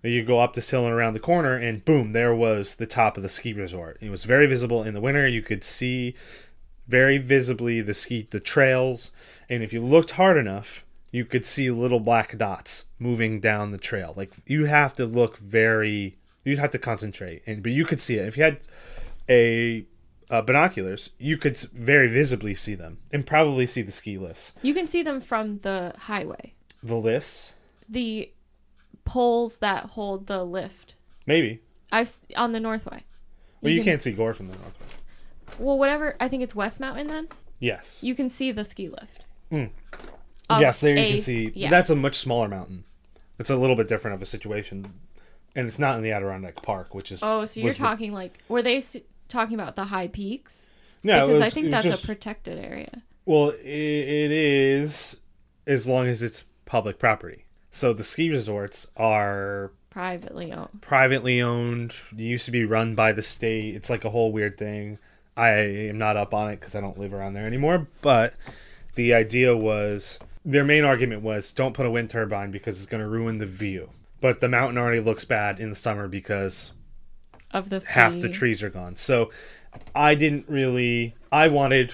You 0.03 0.23
go 0.23 0.41
up 0.41 0.55
this 0.55 0.71
hill 0.71 0.85
and 0.85 0.95
around 0.95 1.15
the 1.15 1.21
corner, 1.21 1.57
and 1.57 1.85
boom, 1.85 2.13
there 2.13 2.35
was 2.35 2.77
the 2.77 2.87
top 2.87 3.17
of 3.17 3.23
the 3.23 3.29
ski 3.29 3.53
resort. 3.53 3.99
It 4.01 4.11
was 4.11 4.25
very 4.25 4.47
visible 4.47 4.85
in 4.85 4.95
the 4.95 5.01
winter. 5.01 5.27
You 5.27 5.43
could 5.43 5.65
see 5.65 6.15
very 6.87 7.19
visibly 7.19 7.81
the 7.81 7.95
ski, 7.95 8.27
the 8.31 8.41
trails, 8.41 9.11
and 9.49 9.63
if 9.63 9.73
you 9.73 9.81
looked 9.81 10.13
hard 10.13 10.37
enough, 10.37 10.85
you 11.11 11.25
could 11.25 11.47
see 11.47 11.71
little 11.71 12.01
black 12.01 12.37
dots 12.39 12.87
moving 12.99 13.41
down 13.41 13.71
the 13.71 13.79
trail. 13.79 14.13
Like 14.17 14.33
you 14.47 14.67
have 14.67 14.95
to 14.95 15.07
look 15.07 15.39
very, 15.39 16.19
you'd 16.45 16.59
have 16.59 16.71
to 16.71 16.79
concentrate, 16.79 17.43
and 17.47 17.63
but 17.63 17.73
you 17.73 17.85
could 17.85 18.01
see 18.01 18.17
it 18.17 18.27
if 18.27 18.37
you 18.37 18.43
had 18.45 18.61
a 19.29 19.87
uh, 20.31 20.43
binoculars. 20.43 21.11
You 21.19 21.39
could 21.39 21.57
very 21.59 22.09
visibly 22.09 22.55
see 22.55 22.75
them, 22.75 22.99
and 23.13 23.27
probably 23.27 23.67
see 23.67 23.83
the 23.83 23.93
ski 23.93 24.19
lifts. 24.19 24.53
You 24.63 24.75
can 24.75 24.87
see 24.89 25.03
them 25.03 25.21
from 25.21 25.59
the 25.61 25.95
highway. 25.97 26.55
The 26.83 26.97
lifts, 26.97 27.55
The 27.89 28.31
poles 29.05 29.57
that 29.59 29.85
hold 29.91 30.27
the 30.27 30.45
lift. 30.45 30.95
maybe. 31.27 31.61
I've 31.91 32.17
on 32.37 32.53
the 32.53 32.61
Northway. 32.61 33.05
Well, 33.63 33.73
you 33.73 33.79
can- 33.79 33.93
can't 33.93 34.03
see 34.03 34.13
Gore 34.13 34.35
from 34.35 34.49
the 34.49 34.57
north. 34.59 34.77
Well, 35.59 35.79
whatever. 35.79 36.15
I 36.21 36.29
think 36.29 36.43
it's 36.43 36.55
West 36.55 36.79
Mountain. 36.79 37.07
Then 37.07 37.29
Yes. 37.59 37.99
you 38.03 38.15
can 38.15 38.29
see 38.29 38.53
the 38.53 38.65
ski 38.65 38.89
lift. 38.91 39.25
Mm. 39.51 39.71
Yes, 40.51 40.81
there 40.81 40.97
you 40.97 41.03
a- 41.03 41.11
can 41.13 41.21
see. 41.21 41.53
Yeah. 41.55 41.71
That's 41.71 41.91
a 41.91 41.97
much 41.97 42.17
smaller 42.17 42.49
mountain. 42.49 42.85
It's 43.39 43.51
a 43.51 43.57
little 43.57 43.77
bit 43.77 43.87
different 43.89 44.15
of 44.17 44.23
a 44.23 44.27
situation, 44.27 44.93
and 45.55 45.67
it's 45.69 45.79
not 45.79 45.97
in 45.97 46.03
the 46.03 46.11
Adirondack 46.13 46.63
Park, 46.63 46.95
which 46.95 47.13
is 47.13 47.21
oh, 47.23 47.45
so 47.45 47.61
you're 47.61 47.67
was 47.69 47.77
the- 47.79 47.85
talking 47.85 48.13
like 48.13 48.39
were 48.49 48.63
they 48.63 48.79
s- 48.79 48.97
talking 49.29 49.55
about 49.55 49.77
the 49.77 49.85
high 49.85 50.09
peaks? 50.09 50.71
no. 51.03 51.27
because 51.27 51.41
it 51.43 51.45
I 51.45 51.51
think 51.51 51.71
that's 51.71 51.85
just, 51.87 52.05
a 52.05 52.07
protected 52.07 52.59
area. 52.59 53.03
well, 53.27 53.51
it, 53.51 53.65
it 53.65 54.31
is 54.33 55.17
as 55.67 55.87
long 55.87 56.07
as 56.09 56.23
it's 56.23 56.45
public 56.65 56.99
property. 56.99 57.45
So 57.71 57.93
the 57.93 58.03
ski 58.03 58.31
resorts 58.31 58.91
are 58.97 59.71
Privately 59.91 60.53
owned. 60.53 60.81
privately 60.81 61.41
owned. 61.41 61.95
Used 62.17 62.47
to 62.47 62.51
be 62.51 62.65
run 62.65 62.95
by 62.95 63.13
the 63.13 63.23
state. 63.23 63.75
It's 63.77 63.91
like 63.91 64.05
a 64.05 64.11
whole 64.11 64.33
weird 64.33 64.57
thing. 64.59 64.99
I 65.37 65.51
am 65.51 65.99
not 65.99 66.17
up 66.17 66.33
on 66.35 66.51
it 66.51 66.59
because 66.61 66.75
I 66.75 66.81
don't 66.81 66.99
live 66.99 67.13
around 67.15 67.35
there 67.35 67.47
anymore. 67.47 67.87
But 68.03 68.35
the 68.97 69.15
idea 69.15 69.57
was 69.57 70.19
their 70.49 70.65
main 70.65 70.83
argument 70.83 71.21
was 71.21 71.53
don't 71.53 71.75
put 71.75 71.85
a 71.85 71.91
wind 71.91 72.09
turbine 72.09 72.51
because 72.51 72.79
it's 72.79 72.91
going 72.91 73.03
to 73.03 73.09
ruin 73.09 73.37
the 73.37 73.45
view. 73.45 73.91
But 74.23 74.41
the 74.41 74.49
mountain 74.49 74.79
already 74.79 75.01
looks 75.01 75.27
bad 75.27 75.61
in 75.61 75.69
the 75.69 75.77
summer 75.77 76.09
because 76.09 76.73
Of 77.53 77.69
the 77.69 77.85
half 77.91 78.15
the 78.15 78.31
trees 78.31 78.63
are 78.63 78.71
gone. 78.71 78.97
So 78.97 79.31
I 79.95 80.15
didn't 80.15 80.47
really. 80.49 81.15
I 81.31 81.49
wanted 81.49 81.93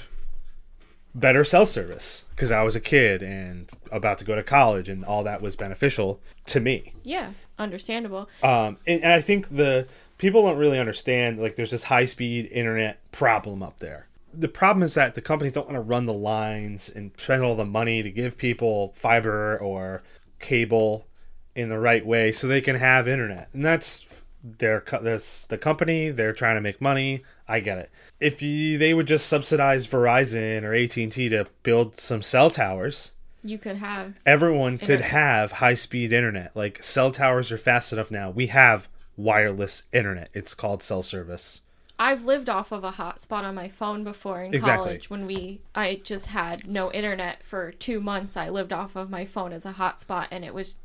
better 1.16 1.42
cell 1.42 1.66
service 1.66 2.24
because 2.30 2.52
I 2.52 2.62
was 2.62 2.76
a 2.76 2.80
kid 2.80 3.22
and 3.22 3.68
about 3.90 4.18
to 4.18 4.24
go 4.24 4.36
to 4.36 4.42
college, 4.44 4.88
and 4.88 5.04
all 5.04 5.24
that 5.24 5.42
was 5.42 5.56
beneficial 5.56 6.20
to 6.46 6.60
me. 6.60 6.92
Yeah, 7.02 7.32
understandable. 7.58 8.28
Um, 8.40 8.78
and, 8.86 9.02
and 9.02 9.12
I 9.12 9.20
think 9.20 9.48
the 9.48 9.88
people 10.16 10.46
don't 10.46 10.58
really 10.58 10.78
understand 10.78 11.40
like 11.40 11.56
there's 11.56 11.72
this 11.72 11.84
high 11.84 12.04
speed 12.04 12.46
internet 12.52 13.00
problem 13.10 13.64
up 13.64 13.80
there. 13.80 14.06
The 14.40 14.48
problem 14.48 14.82
is 14.82 14.94
that 14.94 15.14
the 15.14 15.20
companies 15.20 15.52
don't 15.52 15.66
want 15.66 15.76
to 15.76 15.80
run 15.80 16.06
the 16.06 16.14
lines 16.14 16.88
and 16.88 17.12
spend 17.16 17.42
all 17.42 17.56
the 17.56 17.64
money 17.64 18.02
to 18.02 18.10
give 18.10 18.36
people 18.36 18.92
fiber 18.94 19.56
or 19.58 20.02
cable 20.40 21.06
in 21.54 21.68
the 21.68 21.78
right 21.78 22.04
way 22.04 22.32
so 22.32 22.46
they 22.46 22.60
can 22.60 22.76
have 22.76 23.06
internet. 23.06 23.48
And 23.52 23.64
that's 23.64 24.24
their 24.44 24.84
that's 25.02 25.46
the 25.46 25.56
company, 25.56 26.10
they're 26.10 26.34
trying 26.34 26.56
to 26.56 26.60
make 26.60 26.80
money. 26.80 27.22
I 27.48 27.60
get 27.60 27.78
it. 27.78 27.90
If 28.20 28.42
you, 28.42 28.76
they 28.78 28.92
would 28.92 29.06
just 29.06 29.26
subsidize 29.26 29.86
Verizon 29.86 30.62
or 30.62 30.74
AT&T 30.74 31.28
to 31.30 31.46
build 31.62 31.98
some 31.98 32.22
cell 32.22 32.50
towers, 32.50 33.12
You 33.42 33.58
could 33.58 33.76
have 33.76 34.18
everyone 34.26 34.78
could 34.78 35.00
have 35.00 35.52
high 35.52 35.74
speed 35.74 36.12
internet. 36.12 36.54
Like 36.54 36.82
cell 36.82 37.10
towers 37.10 37.50
are 37.50 37.58
fast 37.58 37.92
enough 37.92 38.10
now. 38.10 38.30
We 38.30 38.48
have 38.48 38.88
wireless 39.16 39.84
internet. 39.92 40.28
It's 40.34 40.54
called 40.54 40.82
cell 40.82 41.02
service. 41.02 41.62
I've 41.98 42.24
lived 42.24 42.48
off 42.48 42.72
of 42.72 42.82
a 42.82 42.92
hotspot 42.92 43.44
on 43.44 43.54
my 43.54 43.68
phone 43.68 44.02
before 44.02 44.42
in 44.42 44.52
Exactly. 44.54 44.84
college 44.84 45.10
when 45.10 45.26
we 45.26 45.60
I 45.74 46.00
just 46.02 46.26
had 46.26 46.66
no 46.66 46.90
internet 46.92 47.42
for 47.44 47.72
2 47.72 48.00
months. 48.00 48.36
I 48.36 48.48
lived 48.48 48.72
off 48.72 48.96
of 48.96 49.10
my 49.10 49.24
phone 49.24 49.52
as 49.52 49.64
a 49.64 49.74
hotspot 49.74 50.26
and 50.30 50.44
it 50.44 50.52
was 50.54 50.76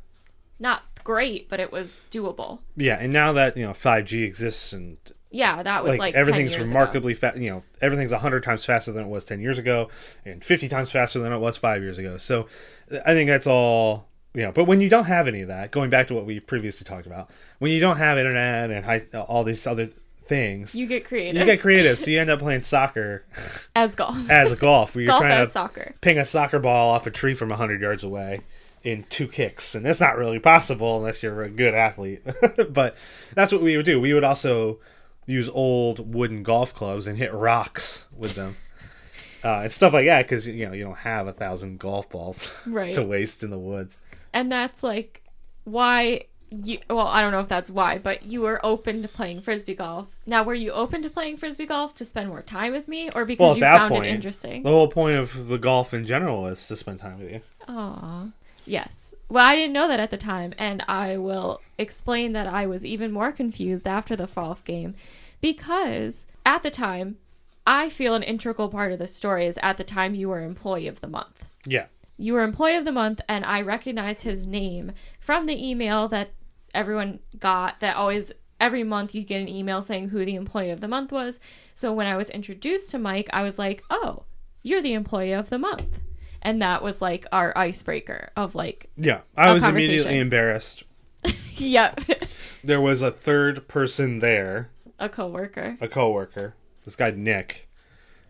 not 0.58 0.82
great, 1.02 1.48
but 1.48 1.58
it 1.58 1.72
was 1.72 2.04
doable. 2.10 2.60
Yeah, 2.76 2.96
and 3.00 3.12
now 3.12 3.32
that 3.32 3.56
you 3.56 3.64
know 3.64 3.72
5G 3.72 4.22
exists 4.24 4.72
and 4.72 4.98
Yeah, 5.30 5.62
that 5.62 5.82
was 5.82 5.90
like, 5.90 5.98
like, 5.98 6.14
everything's 6.14 6.52
10 6.52 6.60
years 6.60 6.68
remarkably 6.68 7.14
fast, 7.14 7.38
you 7.38 7.50
know, 7.50 7.62
everything's 7.80 8.12
100 8.12 8.42
times 8.42 8.64
faster 8.64 8.92
than 8.92 9.04
it 9.04 9.08
was 9.08 9.24
10 9.24 9.40
years 9.40 9.58
ago 9.58 9.88
and 10.24 10.44
50 10.44 10.68
times 10.68 10.90
faster 10.90 11.18
than 11.18 11.32
it 11.32 11.38
was 11.38 11.56
5 11.56 11.82
years 11.82 11.98
ago. 11.98 12.18
So 12.18 12.46
uh, 12.92 12.98
I 13.04 13.14
think 13.14 13.28
that's 13.28 13.46
all 13.46 14.08
you 14.32 14.42
know, 14.42 14.52
but 14.52 14.66
when 14.66 14.80
you 14.80 14.88
don't 14.88 15.06
have 15.06 15.26
any 15.26 15.40
of 15.40 15.48
that, 15.48 15.72
going 15.72 15.90
back 15.90 16.06
to 16.06 16.14
what 16.14 16.24
we 16.24 16.38
previously 16.38 16.84
talked 16.84 17.04
about, 17.06 17.30
when 17.58 17.72
you 17.72 17.80
don't 17.80 17.96
have 17.96 18.16
internet 18.16 18.70
and 18.70 18.84
high, 18.84 19.00
all 19.18 19.42
these 19.42 19.66
other 19.66 19.88
things. 20.30 20.74
You 20.74 20.86
get 20.86 21.04
creative 21.04 21.38
you 21.40 21.44
get 21.44 21.60
creative. 21.60 21.98
so 21.98 22.10
you 22.10 22.18
end 22.18 22.30
up 22.30 22.38
playing 22.38 22.62
soccer 22.62 23.24
as 23.76 23.94
golf. 23.94 24.30
as 24.30 24.54
golf, 24.54 24.94
where 24.94 25.02
you're 25.04 25.08
golf 25.10 25.20
trying 25.20 25.44
to 25.46 25.52
soccer. 25.52 25.94
ping 26.00 26.16
a 26.16 26.24
soccer 26.24 26.58
ball 26.58 26.92
off 26.92 27.06
a 27.06 27.10
tree 27.10 27.34
from 27.34 27.50
100 27.50 27.82
yards 27.82 28.02
away 28.02 28.40
in 28.82 29.04
two 29.10 29.28
kicks 29.28 29.74
and 29.74 29.84
that's 29.84 30.00
not 30.00 30.16
really 30.16 30.38
possible 30.38 30.96
unless 30.96 31.22
you're 31.22 31.42
a 31.42 31.50
good 31.50 31.74
athlete 31.74 32.22
but 32.70 32.96
that's 33.34 33.52
what 33.52 33.60
we 33.60 33.76
would 33.76 33.84
do 33.84 34.00
we 34.00 34.14
would 34.14 34.24
also 34.24 34.78
use 35.26 35.50
old 35.50 36.14
wooden 36.14 36.42
golf 36.42 36.72
clubs 36.74 37.06
and 37.06 37.18
hit 37.18 37.30
rocks 37.34 38.06
with 38.16 38.34
them 38.36 38.56
uh, 39.44 39.60
and 39.64 39.72
stuff 39.72 39.92
like 39.92 40.06
that 40.06 40.24
because 40.24 40.46
you 40.46 40.64
know 40.66 40.72
you 40.72 40.82
don't 40.82 40.96
have 40.98 41.26
a 41.26 41.32
thousand 41.32 41.78
golf 41.78 42.08
balls 42.08 42.50
Right. 42.66 42.94
to 42.94 43.02
waste 43.02 43.42
in 43.42 43.50
the 43.50 43.58
woods 43.58 43.98
And 44.32 44.50
that's 44.50 44.82
like 44.82 45.22
why 45.64 46.24
you 46.50 46.78
well, 46.88 47.06
I 47.06 47.20
don't 47.20 47.32
know 47.32 47.40
if 47.40 47.48
that's 47.48 47.70
why, 47.70 47.98
but 47.98 48.24
you 48.24 48.40
were 48.40 48.64
open 48.64 49.02
to 49.02 49.08
playing 49.08 49.40
frisbee 49.42 49.74
golf. 49.74 50.08
Now, 50.26 50.42
were 50.42 50.54
you 50.54 50.72
open 50.72 51.02
to 51.02 51.10
playing 51.10 51.36
frisbee 51.36 51.66
golf 51.66 51.94
to 51.96 52.04
spend 52.04 52.28
more 52.28 52.42
time 52.42 52.72
with 52.72 52.88
me 52.88 53.08
or 53.14 53.24
because 53.24 53.44
well 53.44 53.54
you 53.54 53.60
that 53.60 53.78
found 53.78 53.90
point 53.92 54.06
it 54.06 54.10
interesting? 54.10 54.62
the 54.62 54.70
whole 54.70 54.88
point 54.88 55.16
of 55.16 55.48
the 55.48 55.58
golf 55.58 55.94
in 55.94 56.04
general 56.04 56.46
is 56.46 56.66
to 56.68 56.76
spend 56.76 57.00
time 57.00 57.18
with 57.20 57.30
you 57.32 57.40
Aw. 57.68 58.28
Yes. 58.66 59.14
Well, 59.28 59.46
I 59.46 59.54
didn't 59.54 59.72
know 59.74 59.86
that 59.86 60.00
at 60.00 60.10
the 60.10 60.16
time, 60.16 60.54
and 60.58 60.82
I 60.88 61.16
will 61.16 61.60
explain 61.78 62.32
that 62.32 62.48
I 62.48 62.66
was 62.66 62.84
even 62.84 63.12
more 63.12 63.30
confused 63.30 63.86
after 63.86 64.16
the 64.16 64.26
golf 64.26 64.64
game 64.64 64.96
because 65.40 66.26
at 66.44 66.64
the 66.64 66.70
time, 66.70 67.18
I 67.64 67.88
feel 67.90 68.14
an 68.16 68.24
integral 68.24 68.68
part 68.68 68.90
of 68.90 68.98
the 68.98 69.06
story 69.06 69.46
is 69.46 69.56
at 69.62 69.76
the 69.76 69.84
time 69.84 70.16
you 70.16 70.28
were 70.28 70.42
employee 70.42 70.88
of 70.88 71.00
the 71.00 71.06
month. 71.06 71.44
yeah 71.64 71.86
You 72.18 72.32
were 72.32 72.42
employee 72.42 72.74
of 72.74 72.84
the 72.84 72.90
month, 72.90 73.20
and 73.28 73.44
I 73.44 73.60
recognized 73.60 74.22
his 74.22 74.48
name 74.48 74.92
from 75.20 75.46
the 75.46 75.68
email 75.70 76.08
that 76.08 76.30
everyone 76.74 77.20
got 77.38 77.80
that 77.80 77.96
always 77.96 78.32
every 78.58 78.84
month 78.84 79.14
you 79.14 79.24
get 79.24 79.40
an 79.40 79.48
email 79.48 79.80
saying 79.80 80.10
who 80.10 80.24
the 80.24 80.34
employee 80.34 80.70
of 80.70 80.80
the 80.80 80.88
month 80.88 81.12
was. 81.12 81.40
So 81.74 81.92
when 81.92 82.06
I 82.06 82.16
was 82.16 82.30
introduced 82.30 82.90
to 82.90 82.98
Mike, 82.98 83.30
I 83.32 83.42
was 83.42 83.58
like, 83.58 83.82
"Oh, 83.90 84.24
you're 84.62 84.82
the 84.82 84.94
employee 84.94 85.32
of 85.32 85.50
the 85.50 85.58
month." 85.58 86.00
And 86.42 86.60
that 86.62 86.82
was 86.82 87.02
like 87.02 87.26
our 87.32 87.56
icebreaker 87.56 88.30
of 88.36 88.54
like, 88.54 88.90
yeah 88.96 89.20
i 89.36 89.52
was 89.52 89.62
immediately 89.62 90.18
embarrassed 90.18 90.84
yep, 91.56 92.00
there 92.64 92.80
was 92.80 93.02
a 93.02 93.10
third 93.10 93.68
person 93.68 94.20
there 94.20 94.70
a 94.98 95.08
coworker. 95.08 95.76
a 95.80 95.88
coworker, 95.88 96.54
this 96.84 96.96
guy 96.96 97.10
Nick, 97.10 97.68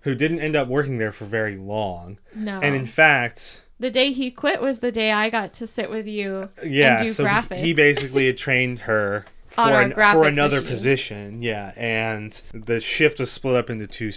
who 0.02 0.14
didn't 0.14 0.40
end 0.40 0.56
up 0.56 0.68
working 0.68 0.98
there 0.98 1.12
for 1.12 1.24
very 1.24 1.56
long. 1.56 2.18
No. 2.34 2.60
And 2.60 2.74
in 2.74 2.86
fact, 2.86 3.62
the 3.80 3.90
day 3.90 4.12
he 4.12 4.30
quit 4.30 4.60
was 4.60 4.78
the 4.78 4.92
day 4.92 5.10
I 5.10 5.30
got 5.30 5.52
to 5.54 5.66
sit 5.66 5.90
with 5.90 6.06
you 6.06 6.50
yeah, 6.64 6.98
and 6.98 7.06
do 7.06 7.12
so 7.12 7.24
graphics. 7.24 7.56
he 7.56 7.72
basically 7.72 8.26
had 8.26 8.36
trained 8.36 8.80
her 8.80 9.24
for 9.48 9.80
an, 9.80 9.92
for 9.92 10.24
another 10.26 10.58
issue. 10.58 10.68
position. 10.68 11.42
Yeah, 11.42 11.72
and 11.76 12.40
the 12.52 12.78
shift 12.78 13.18
was 13.18 13.32
split 13.32 13.56
up 13.56 13.70
into 13.70 13.86
two 13.86 14.12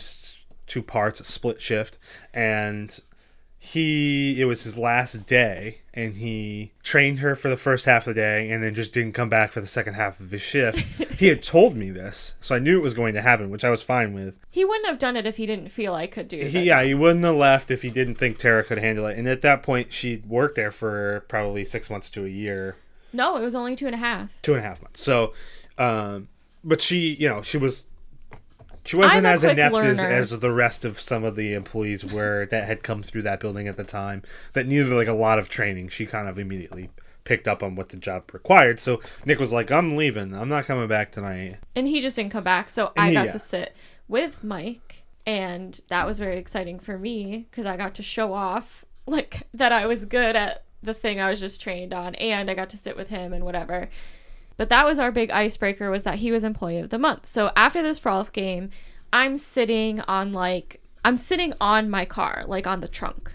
two 0.68 0.84
parts, 0.84 1.20
a 1.20 1.24
split 1.24 1.62
shift, 1.62 1.98
and 2.34 3.00
he 3.66 4.42
it 4.42 4.44
was 4.46 4.66
his 4.66 4.78
last 4.78 5.26
day 5.26 5.78
and 5.94 6.16
he 6.16 6.74
trained 6.84 7.20
her 7.20 7.34
for 7.34 7.48
the 7.48 7.56
first 7.56 7.86
half 7.86 8.06
of 8.08 8.14
the 8.16 8.20
day 8.22 8.50
and 8.50 8.62
then 8.62 8.76
just 8.76 8.94
didn't 8.94 9.14
come 9.14 9.30
back 9.30 9.52
for 9.54 9.62
the 9.62 9.68
second 9.68 9.94
half 9.94 10.20
of 10.20 10.32
his 10.32 10.42
shift. 10.42 10.80
he 11.18 11.28
had 11.28 11.42
told 11.42 11.74
me 11.78 11.90
this, 11.90 12.36
so 12.42 12.56
I 12.56 12.60
knew 12.60 12.78
it 12.78 12.84
was 12.84 12.94
going 12.94 13.14
to 13.14 13.22
happen, 13.22 13.50
which 13.50 13.64
I 13.64 13.70
was 13.70 13.82
fine 13.82 14.14
with. 14.14 14.44
he 14.52 14.66
wouldn't 14.66 14.88
have 14.88 15.00
done 15.00 15.16
it 15.16 15.26
if 15.26 15.38
he 15.38 15.46
didn't 15.46 15.70
feel 15.70 15.94
I 15.94 16.08
could 16.08 16.28
do 16.28 16.38
it. 16.40 16.52
Yeah, 16.52 16.84
he 16.84 16.94
wouldn't 16.94 17.24
have 17.24 17.36
left 17.36 17.72
if 17.72 17.84
he 17.84 17.90
didn't 17.90 18.16
think 18.16 18.38
Tara 18.38 18.66
could 18.66 18.80
handle 18.80 19.06
it. 19.06 19.18
And 19.18 19.30
at 19.30 19.42
that 19.44 19.64
point, 19.64 19.94
she'd 19.94 20.26
worked 20.26 20.56
there 20.56 20.72
for 20.72 21.24
probably 21.30 21.64
six 21.64 21.90
months 21.90 22.10
to 22.12 22.26
a 22.26 22.30
year, 22.30 22.76
No, 23.14 23.38
it 23.38 23.42
was 23.44 23.56
only 23.56 23.78
two 23.78 23.86
and 23.86 23.96
a 23.96 24.00
half. 24.00 24.30
two 24.42 24.56
and 24.56 24.66
a 24.66 24.68
half 24.68 24.82
months. 24.82 25.02
So, 25.02 25.34
um, 25.78 26.28
but 26.66 26.82
she, 26.82 27.14
you 27.14 27.30
know, 27.30 27.42
she 27.42 27.58
was 27.58 27.86
She 28.86 28.96
wasn't 28.96 29.26
as 29.26 29.44
inept 29.44 29.76
as, 29.78 30.00
as 30.04 30.40
the 30.40 30.52
rest 30.52 30.84
of 30.86 31.00
some 31.00 31.24
of 31.24 31.36
the 31.36 31.54
employees 31.54 32.04
were 32.06 32.46
that 32.48 32.66
had 32.68 32.84
come 32.84 33.02
through 33.02 33.22
that 33.24 33.40
building 33.40 33.68
at 33.68 33.78
the 33.78 33.84
time 33.84 34.24
that 34.54 34.68
needed 34.68 34.90
like 34.92 35.08
a 35.08 35.14
lot 35.14 35.40
of 35.40 35.48
training. 35.50 35.88
She 35.90 36.06
kind 36.06 36.28
of 36.28 36.38
immediately 36.38 36.90
picked 37.24 37.48
up 37.48 37.64
on 37.64 37.76
what 37.76 37.90
the 37.90 37.98
job 37.98 38.30
required. 38.34 38.82
So 38.82 39.00
Nick 39.26 39.40
was 39.40 39.54
like, 39.54 39.72
"I'm 39.72 39.96
leaving. 39.96 40.36
I'm 40.36 40.50
not 40.50 40.66
coming 40.66 40.88
back 40.90 41.12
tonight." 41.14 41.60
and 41.76 41.88
he 41.88 42.02
just 42.02 42.16
didn't 42.18 42.32
come 42.32 42.44
back 42.44 42.70
so 42.70 42.92
i 42.98 43.12
got 43.14 43.26
Yeah. 43.28 43.32
to 43.32 43.40
sit 43.40 43.76
with 44.08 44.44
mike 44.44 45.04
and 45.26 45.80
that 45.88 46.06
was 46.06 46.20
very 46.20 46.38
exciting 46.38 46.78
for 46.80 46.98
me 47.00 47.48
because 47.50 47.66
i 47.66 47.78
got 47.78 47.96
to 47.96 48.04
show 48.04 48.34
off 48.34 48.84
like 49.08 49.48
that 49.54 49.72
i 49.72 49.86
was 49.88 50.04
good 50.06 50.36
at 50.36 50.66
the 50.84 50.94
thing 50.94 51.20
i 51.22 51.30
was 51.30 51.40
just 51.40 51.62
trained 51.62 51.94
on 51.94 52.14
and 52.16 52.52
i 52.52 52.54
got 52.54 52.70
to 52.72 52.78
sit 52.78 52.96
with 52.98 53.08
him 53.08 53.32
and 53.34 53.44
whatever 53.46 53.90
but 54.58 54.70
that 54.70 54.86
was 54.86 55.00
our 55.00 55.12
big 55.12 55.32
icebreaker 55.32 55.90
was 55.90 56.04
that 56.04 56.20
he 56.20 56.32
was 56.32 56.44
employee 56.44 56.80
of 56.80 56.90
the 56.90 57.00
month 57.00 57.26
so 57.26 57.52
after 57.56 57.82
this 57.82 58.00
frolf 58.00 58.32
game 58.32 58.70
i'm 59.12 59.38
sitting 59.38 60.02
on 60.02 60.32
like 60.34 60.82
i'm 61.04 61.18
sitting 61.18 61.54
on 61.60 61.90
my 61.90 62.06
car 62.06 62.44
like 62.48 62.68
on 62.68 62.80
the 62.80 62.88
trunk 62.88 63.32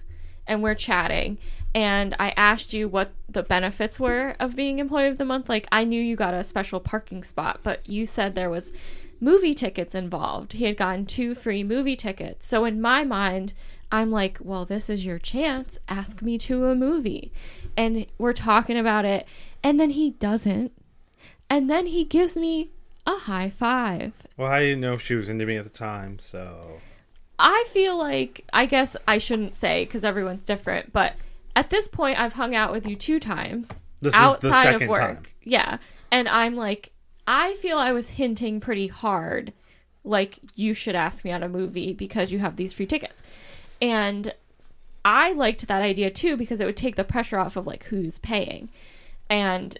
and 0.47 0.63
we're 0.63 0.75
chatting 0.75 1.39
and 1.75 2.17
I 2.19 2.31
asked 2.31 2.73
you 2.73 2.89
what 2.89 3.13
the 3.29 3.43
benefits 3.43 4.01
were 4.01 4.35
of 4.41 4.57
being 4.57 4.79
employee 4.79 5.09
of 5.09 5.19
the 5.19 5.25
month. 5.25 5.49
Like 5.49 5.69
I 5.71 5.85
knew 5.85 6.03
you 6.03 6.17
got 6.17 6.35
a 6.35 6.43
special 6.43 6.81
parking 6.81 7.23
spot, 7.23 7.61
but 7.63 7.87
you 7.89 8.07
said 8.07 8.35
there 8.35 8.51
was 8.51 8.73
movie 9.21 9.55
tickets 9.55 9.95
involved. 9.95 10.55
He 10.55 10.65
had 10.65 10.77
gotten 10.77 11.05
two 11.05 11.35
free 11.35 11.63
movie 11.63 11.97
tickets. 11.97 12.47
So 12.47 12.65
in 12.65 12.81
my 12.81 13.05
mind, 13.05 13.53
I'm 13.93 14.11
like, 14.11 14.39
well, 14.41 14.65
this 14.65 14.89
is 14.89 15.05
your 15.05 15.19
chance. 15.19 15.79
Ask 15.89 16.23
me 16.23 16.39
to 16.39 16.67
a 16.67 16.75
movie. 16.75 17.33
And 17.77 18.07
we're 18.19 18.33
talking 18.33 18.79
about 18.79 19.05
it. 19.05 19.27
And 19.63 19.79
then 19.79 19.91
he 19.91 20.11
doesn't. 20.11 20.73
And 21.51 21.69
then 21.71 21.87
he 21.87 22.05
gives 22.05 22.37
me 22.37 22.71
a 23.07 23.17
high 23.21 23.51
five. 23.51 24.13
Well, 24.37 24.51
I 24.51 24.61
didn't 24.61 24.81
know 24.81 24.93
if 24.95 25.03
she 25.03 25.15
was 25.15 25.29
into 25.29 25.47
me 25.47 25.57
at 25.57 25.65
the 25.65 25.71
time, 25.71 26.19
so 26.19 26.81
I 27.39 27.65
feel 27.71 27.97
like 27.97 28.45
I 28.53 28.67
guess 28.67 28.97
I 29.07 29.19
shouldn't 29.19 29.55
say 29.57 29.85
because 29.85 30.05
everyone's 30.05 30.45
different, 30.45 30.93
but 30.93 31.15
at 31.57 31.71
this 31.71 31.89
point, 31.89 32.21
I've 32.21 32.35
hung 32.35 32.55
out 32.55 32.71
with 32.73 32.87
you 32.87 32.95
two 32.97 33.19
times 33.19 33.83
This 34.01 34.15
is 34.15 34.21
outside 34.21 34.79
the 34.79 34.85
of 34.85 34.89
work. 34.91 34.99
time. 35.01 35.23
Yeah, 35.43 35.79
and 36.11 36.29
I'm 36.29 36.55
like, 36.55 36.93
I 37.27 37.55
feel 37.57 37.79
I 37.79 37.93
was 37.93 38.11
hinting 38.11 38.61
pretty 38.61 38.89
hard, 38.89 39.53
like 40.05 40.39
you 40.55 40.75
should 40.75 40.95
ask 40.95 41.25
me 41.25 41.33
on 41.33 41.43
a 41.43 41.49
movie 41.49 41.93
because 41.93 42.31
you 42.31 42.39
have 42.41 42.57
these 42.57 42.73
free 42.73 42.87
tickets, 42.87 43.21
and 43.81 44.35
I 45.05 45.33
liked 45.33 45.67
that 45.67 45.83
idea 45.83 46.11
too 46.11 46.37
because 46.37 46.61
it 46.61 46.67
would 46.67 46.77
take 46.77 46.97
the 46.97 47.05
pressure 47.05 47.39
off 47.39 47.57
of 47.57 47.67
like 47.67 47.85
who's 47.85 48.19
paying, 48.19 48.69
and 49.31 49.79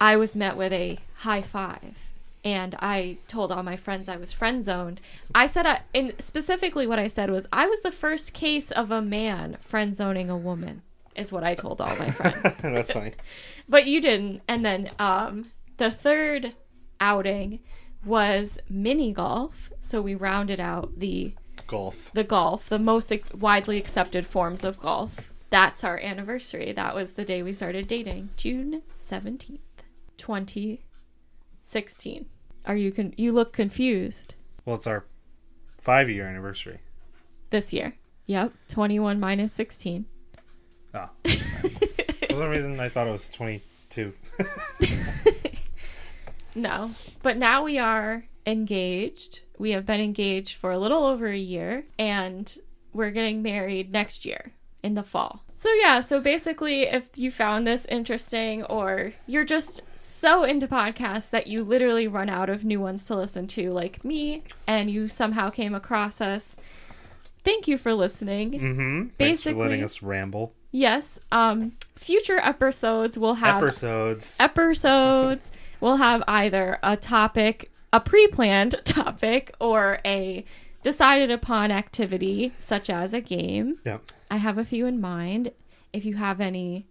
I 0.00 0.16
was 0.16 0.34
met 0.34 0.56
with 0.56 0.72
a 0.72 0.98
high 1.18 1.42
five. 1.42 1.96
And 2.42 2.74
I 2.80 3.18
told 3.28 3.52
all 3.52 3.62
my 3.62 3.76
friends 3.76 4.08
I 4.08 4.16
was 4.16 4.32
friend 4.32 4.64
zoned. 4.64 5.02
I 5.34 5.46
said, 5.46 5.66
I, 5.66 5.80
and 5.94 6.14
specifically 6.18 6.86
what 6.86 6.98
I 6.98 7.06
said 7.06 7.28
was, 7.30 7.46
I 7.52 7.66
was 7.66 7.82
the 7.82 7.92
first 7.92 8.32
case 8.32 8.70
of 8.70 8.90
a 8.90 9.02
man 9.02 9.58
friend 9.60 9.94
zoning 9.94 10.30
a 10.30 10.36
woman, 10.38 10.80
is 11.14 11.30
what 11.30 11.44
I 11.44 11.54
told 11.54 11.82
all 11.82 11.94
my 11.96 12.10
friends. 12.10 12.56
that's 12.62 12.92
funny. 12.92 13.12
but 13.68 13.84
you 13.86 14.00
didn't. 14.00 14.40
And 14.48 14.64
then 14.64 14.90
um, 14.98 15.50
the 15.76 15.90
third 15.90 16.54
outing 16.98 17.58
was 18.06 18.58
mini 18.70 19.12
golf. 19.12 19.70
So 19.82 20.00
we 20.00 20.14
rounded 20.14 20.60
out 20.60 20.98
the 20.98 21.34
Golf. 21.66 22.10
the 22.14 22.24
golf, 22.24 22.70
the 22.70 22.78
most 22.78 23.12
ex- 23.12 23.34
widely 23.34 23.76
accepted 23.76 24.26
forms 24.26 24.64
of 24.64 24.80
golf. 24.80 25.30
That's 25.50 25.84
our 25.84 25.98
anniversary. 25.98 26.72
That 26.72 26.94
was 26.94 27.12
the 27.12 27.24
day 27.24 27.42
we 27.42 27.52
started 27.52 27.86
dating, 27.86 28.30
June 28.36 28.80
17th, 28.98 29.58
2016. 30.20 32.26
Are 32.66 32.76
you 32.76 32.92
con- 32.92 33.14
you 33.16 33.32
look 33.32 33.52
confused 33.52 34.34
Well, 34.64 34.76
it's 34.76 34.86
our 34.86 35.04
five-year 35.78 36.24
anniversary. 36.26 36.78
this 37.50 37.72
year? 37.72 37.94
Yep, 38.26 38.52
21 38.68 39.18
minus 39.18 39.52
16. 39.54 40.04
Oh, 40.94 41.08
for 41.24 42.34
some 42.34 42.48
reason 42.50 42.78
I 42.80 42.88
thought 42.88 43.08
it 43.08 43.12
was 43.12 43.28
twenty-two. 43.30 44.12
No, 46.56 46.90
but 47.22 47.36
now 47.36 47.62
we 47.62 47.78
are 47.78 48.24
engaged. 48.44 49.42
We 49.56 49.70
have 49.70 49.86
been 49.86 50.00
engaged 50.00 50.56
for 50.56 50.72
a 50.72 50.78
little 50.78 51.04
over 51.06 51.28
a 51.28 51.36
year 51.38 51.84
and 51.96 52.52
we're 52.92 53.12
getting 53.12 53.40
married 53.40 53.92
next 53.92 54.24
year 54.24 54.50
in 54.82 54.94
the 54.94 55.04
fall. 55.04 55.44
So, 55.54 55.72
yeah, 55.74 56.00
so 56.00 56.20
basically, 56.20 56.82
if 56.82 57.16
you 57.16 57.30
found 57.30 57.68
this 57.68 57.84
interesting 57.86 58.64
or 58.64 59.12
you're 59.28 59.44
just 59.44 59.82
so 60.20 60.44
into 60.44 60.68
podcasts 60.68 61.30
that 61.30 61.46
you 61.46 61.64
literally 61.64 62.06
run 62.06 62.28
out 62.28 62.50
of 62.50 62.62
new 62.62 62.78
ones 62.78 63.06
to 63.06 63.16
listen 63.16 63.46
to, 63.46 63.70
like 63.72 64.04
me, 64.04 64.42
and 64.66 64.90
you 64.90 65.08
somehow 65.08 65.48
came 65.48 65.74
across 65.74 66.20
us, 66.20 66.56
thank 67.42 67.66
you 67.66 67.78
for 67.78 67.94
listening. 67.94 68.52
Mm-hmm. 68.52 69.06
Thanks 69.16 69.42
for 69.44 69.52
letting 69.52 69.82
us 69.82 70.02
ramble. 70.02 70.52
Yes, 70.72 71.18
um, 71.32 71.72
future 71.96 72.38
episodes 72.38 73.16
will 73.16 73.34
have 73.36 73.62
Episodes. 73.62 74.36
episodes 74.38 75.50
will 75.80 75.96
have 75.96 76.22
either 76.28 76.78
a 76.82 76.98
topic, 76.98 77.72
a 77.90 77.98
pre 77.98 78.26
planned 78.28 78.76
topic, 78.84 79.54
or 79.58 80.00
a 80.04 80.44
decided 80.82 81.30
upon 81.30 81.70
activity, 81.70 82.52
such 82.60 82.90
as 82.90 83.14
a 83.14 83.22
game. 83.22 83.78
yeah. 83.86 83.98
I 84.30 84.36
have 84.36 84.58
a 84.58 84.64
few 84.66 84.84
in 84.86 85.00
mind. 85.00 85.52
If 85.94 86.04
you 86.04 86.16
have 86.16 86.40
any, 86.42 86.86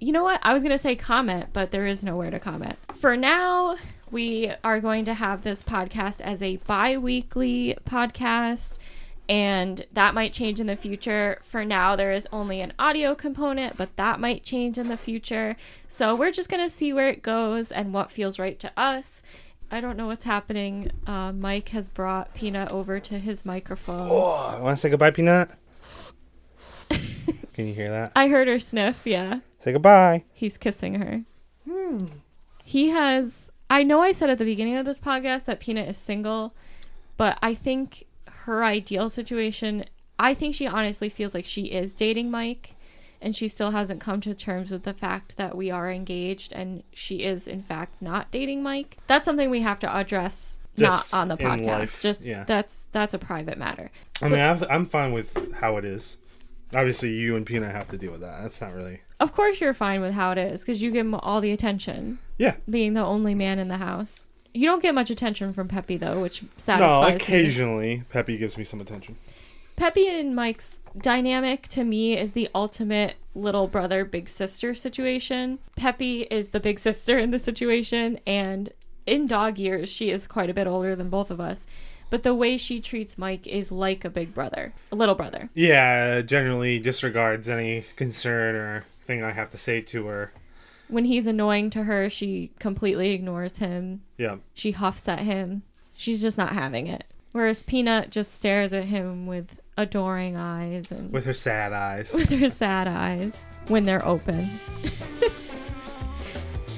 you 0.00 0.12
know 0.12 0.24
what? 0.24 0.40
I 0.42 0.54
was 0.54 0.62
going 0.62 0.74
to 0.74 0.82
say 0.82 0.96
comment, 0.96 1.50
but 1.52 1.70
there 1.70 1.86
is 1.86 2.02
nowhere 2.02 2.30
to 2.30 2.40
comment. 2.40 2.76
For 2.94 3.16
now, 3.16 3.76
we 4.10 4.52
are 4.64 4.80
going 4.80 5.04
to 5.04 5.14
have 5.14 5.42
this 5.42 5.62
podcast 5.62 6.20
as 6.20 6.42
a 6.42 6.56
bi 6.56 6.96
weekly 6.96 7.76
podcast. 7.84 8.78
And 9.28 9.86
that 9.92 10.12
might 10.12 10.32
change 10.32 10.58
in 10.58 10.66
the 10.66 10.74
future. 10.74 11.40
For 11.44 11.64
now, 11.64 11.94
there 11.94 12.10
is 12.10 12.26
only 12.32 12.60
an 12.60 12.72
audio 12.80 13.14
component, 13.14 13.76
but 13.76 13.94
that 13.94 14.18
might 14.18 14.42
change 14.42 14.76
in 14.76 14.88
the 14.88 14.96
future. 14.96 15.56
So 15.86 16.16
we're 16.16 16.32
just 16.32 16.48
going 16.48 16.66
to 16.66 16.74
see 16.74 16.92
where 16.92 17.08
it 17.08 17.22
goes 17.22 17.70
and 17.70 17.94
what 17.94 18.10
feels 18.10 18.40
right 18.40 18.58
to 18.58 18.72
us. 18.76 19.22
I 19.70 19.80
don't 19.80 19.96
know 19.96 20.08
what's 20.08 20.24
happening. 20.24 20.90
Uh, 21.06 21.30
Mike 21.30 21.68
has 21.68 21.88
brought 21.88 22.34
Peanut 22.34 22.72
over 22.72 22.98
to 22.98 23.18
his 23.20 23.44
microphone. 23.44 24.08
Oh, 24.10 24.60
want 24.60 24.76
to 24.76 24.80
say 24.80 24.88
goodbye, 24.88 25.12
Peanut? 25.12 25.50
Can 26.88 27.68
you 27.68 27.74
hear 27.74 27.90
that? 27.90 28.10
I 28.16 28.26
heard 28.26 28.48
her 28.48 28.58
sniff, 28.58 29.06
yeah. 29.06 29.40
Say 29.60 29.72
goodbye. 29.72 30.24
He's 30.32 30.56
kissing 30.56 30.96
her. 30.96 31.22
Hmm. 31.68 32.06
He 32.64 32.88
has. 32.90 33.50
I 33.68 33.82
know 33.82 34.00
I 34.00 34.12
said 34.12 34.30
at 34.30 34.38
the 34.38 34.44
beginning 34.44 34.76
of 34.76 34.86
this 34.86 34.98
podcast 34.98 35.44
that 35.44 35.60
Peanut 35.60 35.88
is 35.88 35.96
single, 35.96 36.54
but 37.16 37.38
I 37.42 37.54
think 37.54 38.06
her 38.26 38.64
ideal 38.64 39.08
situation. 39.08 39.84
I 40.18 40.34
think 40.34 40.54
she 40.54 40.66
honestly 40.66 41.08
feels 41.08 41.32
like 41.34 41.44
she 41.44 41.66
is 41.66 41.94
dating 41.94 42.30
Mike, 42.30 42.74
and 43.20 43.34
she 43.36 43.48
still 43.48 43.70
hasn't 43.70 44.00
come 44.00 44.20
to 44.22 44.34
terms 44.34 44.70
with 44.70 44.82
the 44.82 44.94
fact 44.94 45.36
that 45.36 45.56
we 45.56 45.70
are 45.70 45.90
engaged 45.90 46.52
and 46.52 46.82
she 46.92 47.22
is, 47.22 47.46
in 47.46 47.62
fact, 47.62 48.00
not 48.00 48.30
dating 48.30 48.62
Mike. 48.62 48.98
That's 49.06 49.24
something 49.24 49.50
we 49.50 49.60
have 49.62 49.78
to 49.80 49.94
address. 49.94 50.58
Just 50.78 51.12
not 51.12 51.20
on 51.20 51.28
the 51.28 51.36
in 51.36 51.46
podcast. 51.46 51.66
life, 51.66 52.00
Just 52.02 52.24
yeah. 52.24 52.44
that's 52.44 52.86
that's 52.92 53.12
a 53.12 53.18
private 53.18 53.58
matter. 53.58 53.90
I 54.22 54.28
mean, 54.28 54.38
I've, 54.40 54.62
I'm 54.70 54.86
fine 54.86 55.12
with 55.12 55.54
how 55.54 55.76
it 55.76 55.84
is. 55.84 56.16
Obviously, 56.74 57.10
you 57.12 57.34
and 57.36 57.44
Peanut 57.44 57.72
have 57.74 57.88
to 57.88 57.98
deal 57.98 58.12
with 58.12 58.20
that. 58.20 58.40
That's 58.40 58.60
not 58.60 58.72
really. 58.72 59.00
Of 59.20 59.32
course, 59.32 59.60
you're 59.60 59.74
fine 59.74 60.00
with 60.00 60.12
how 60.12 60.32
it 60.32 60.38
is 60.38 60.60
because 60.62 60.80
you 60.82 60.90
give 60.90 61.06
him 61.06 61.14
all 61.14 61.40
the 61.40 61.52
attention. 61.52 62.18
Yeah. 62.38 62.56
being 62.68 62.94
the 62.94 63.04
only 63.04 63.34
man 63.34 63.58
in 63.58 63.68
the 63.68 63.76
house. 63.76 64.24
You 64.54 64.66
don't 64.66 64.82
get 64.82 64.94
much 64.94 65.10
attention 65.10 65.52
from 65.52 65.68
Peppy 65.68 65.96
though, 65.98 66.20
which 66.20 66.42
No, 66.42 66.48
satisfies 66.56 67.10
me. 67.10 67.16
occasionally 67.16 68.02
Peppy 68.08 68.36
gives 68.38 68.56
me 68.56 68.64
some 68.64 68.80
attention. 68.80 69.16
Peppy 69.76 70.08
and 70.08 70.34
Mike's 70.34 70.78
dynamic 70.96 71.68
to 71.68 71.84
me 71.84 72.16
is 72.18 72.32
the 72.32 72.48
ultimate 72.54 73.14
little 73.34 73.66
brother 73.68 74.04
big 74.04 74.28
sister 74.28 74.74
situation. 74.74 75.58
Peppy 75.76 76.22
is 76.30 76.48
the 76.48 76.60
big 76.60 76.78
sister 76.88 77.18
in 77.18 77.30
the 77.30 77.38
situation 77.38 78.18
and 78.26 78.70
in 79.06 79.26
dog 79.26 79.58
years 79.58 79.88
she 79.88 80.10
is 80.10 80.26
quite 80.26 80.50
a 80.50 80.54
bit 80.54 80.66
older 80.66 80.96
than 80.96 81.10
both 81.10 81.30
of 81.30 81.40
us. 81.40 81.66
But 82.08 82.24
the 82.24 82.34
way 82.34 82.56
she 82.56 82.80
treats 82.80 83.16
Mike 83.18 83.46
is 83.46 83.70
like 83.70 84.04
a 84.04 84.10
big 84.10 84.34
brother, 84.34 84.72
a 84.90 84.96
little 84.96 85.14
brother. 85.14 85.48
Yeah, 85.54 86.22
generally 86.22 86.80
disregards 86.80 87.48
any 87.48 87.84
concern 87.94 88.56
or 88.56 88.84
thing 89.10 89.24
I 89.24 89.32
have 89.32 89.50
to 89.50 89.58
say 89.58 89.80
to 89.80 90.06
her. 90.06 90.32
When 90.88 91.04
he's 91.04 91.26
annoying 91.26 91.70
to 91.70 91.84
her, 91.84 92.08
she 92.08 92.52
completely 92.60 93.10
ignores 93.10 93.58
him. 93.58 94.02
Yeah. 94.16 94.36
She 94.54 94.70
huffs 94.70 95.08
at 95.08 95.20
him. 95.20 95.62
She's 95.94 96.22
just 96.22 96.38
not 96.38 96.52
having 96.52 96.86
it. 96.86 97.04
Whereas 97.32 97.62
Peanut 97.64 98.10
just 98.10 98.34
stares 98.36 98.72
at 98.72 98.84
him 98.84 99.26
with 99.26 99.60
adoring 99.76 100.36
eyes 100.36 100.90
and 100.92 101.12
With 101.12 101.24
her 101.26 101.32
sad 101.32 101.72
eyes. 101.72 102.12
with 102.12 102.30
her 102.30 102.50
sad 102.50 102.86
eyes 102.88 103.34
when 103.68 103.84
they're 103.84 104.04
open. 104.06 104.48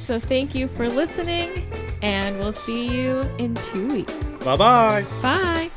so 0.06 0.18
thank 0.18 0.54
you 0.54 0.68
for 0.68 0.88
listening, 0.88 1.50
and 2.02 2.38
we'll 2.38 2.52
see 2.52 2.86
you 2.88 3.20
in 3.38 3.54
two 3.56 3.88
weeks. 3.88 4.14
bye 4.44 4.56
bye. 4.56 5.04
Bye. 5.22 5.70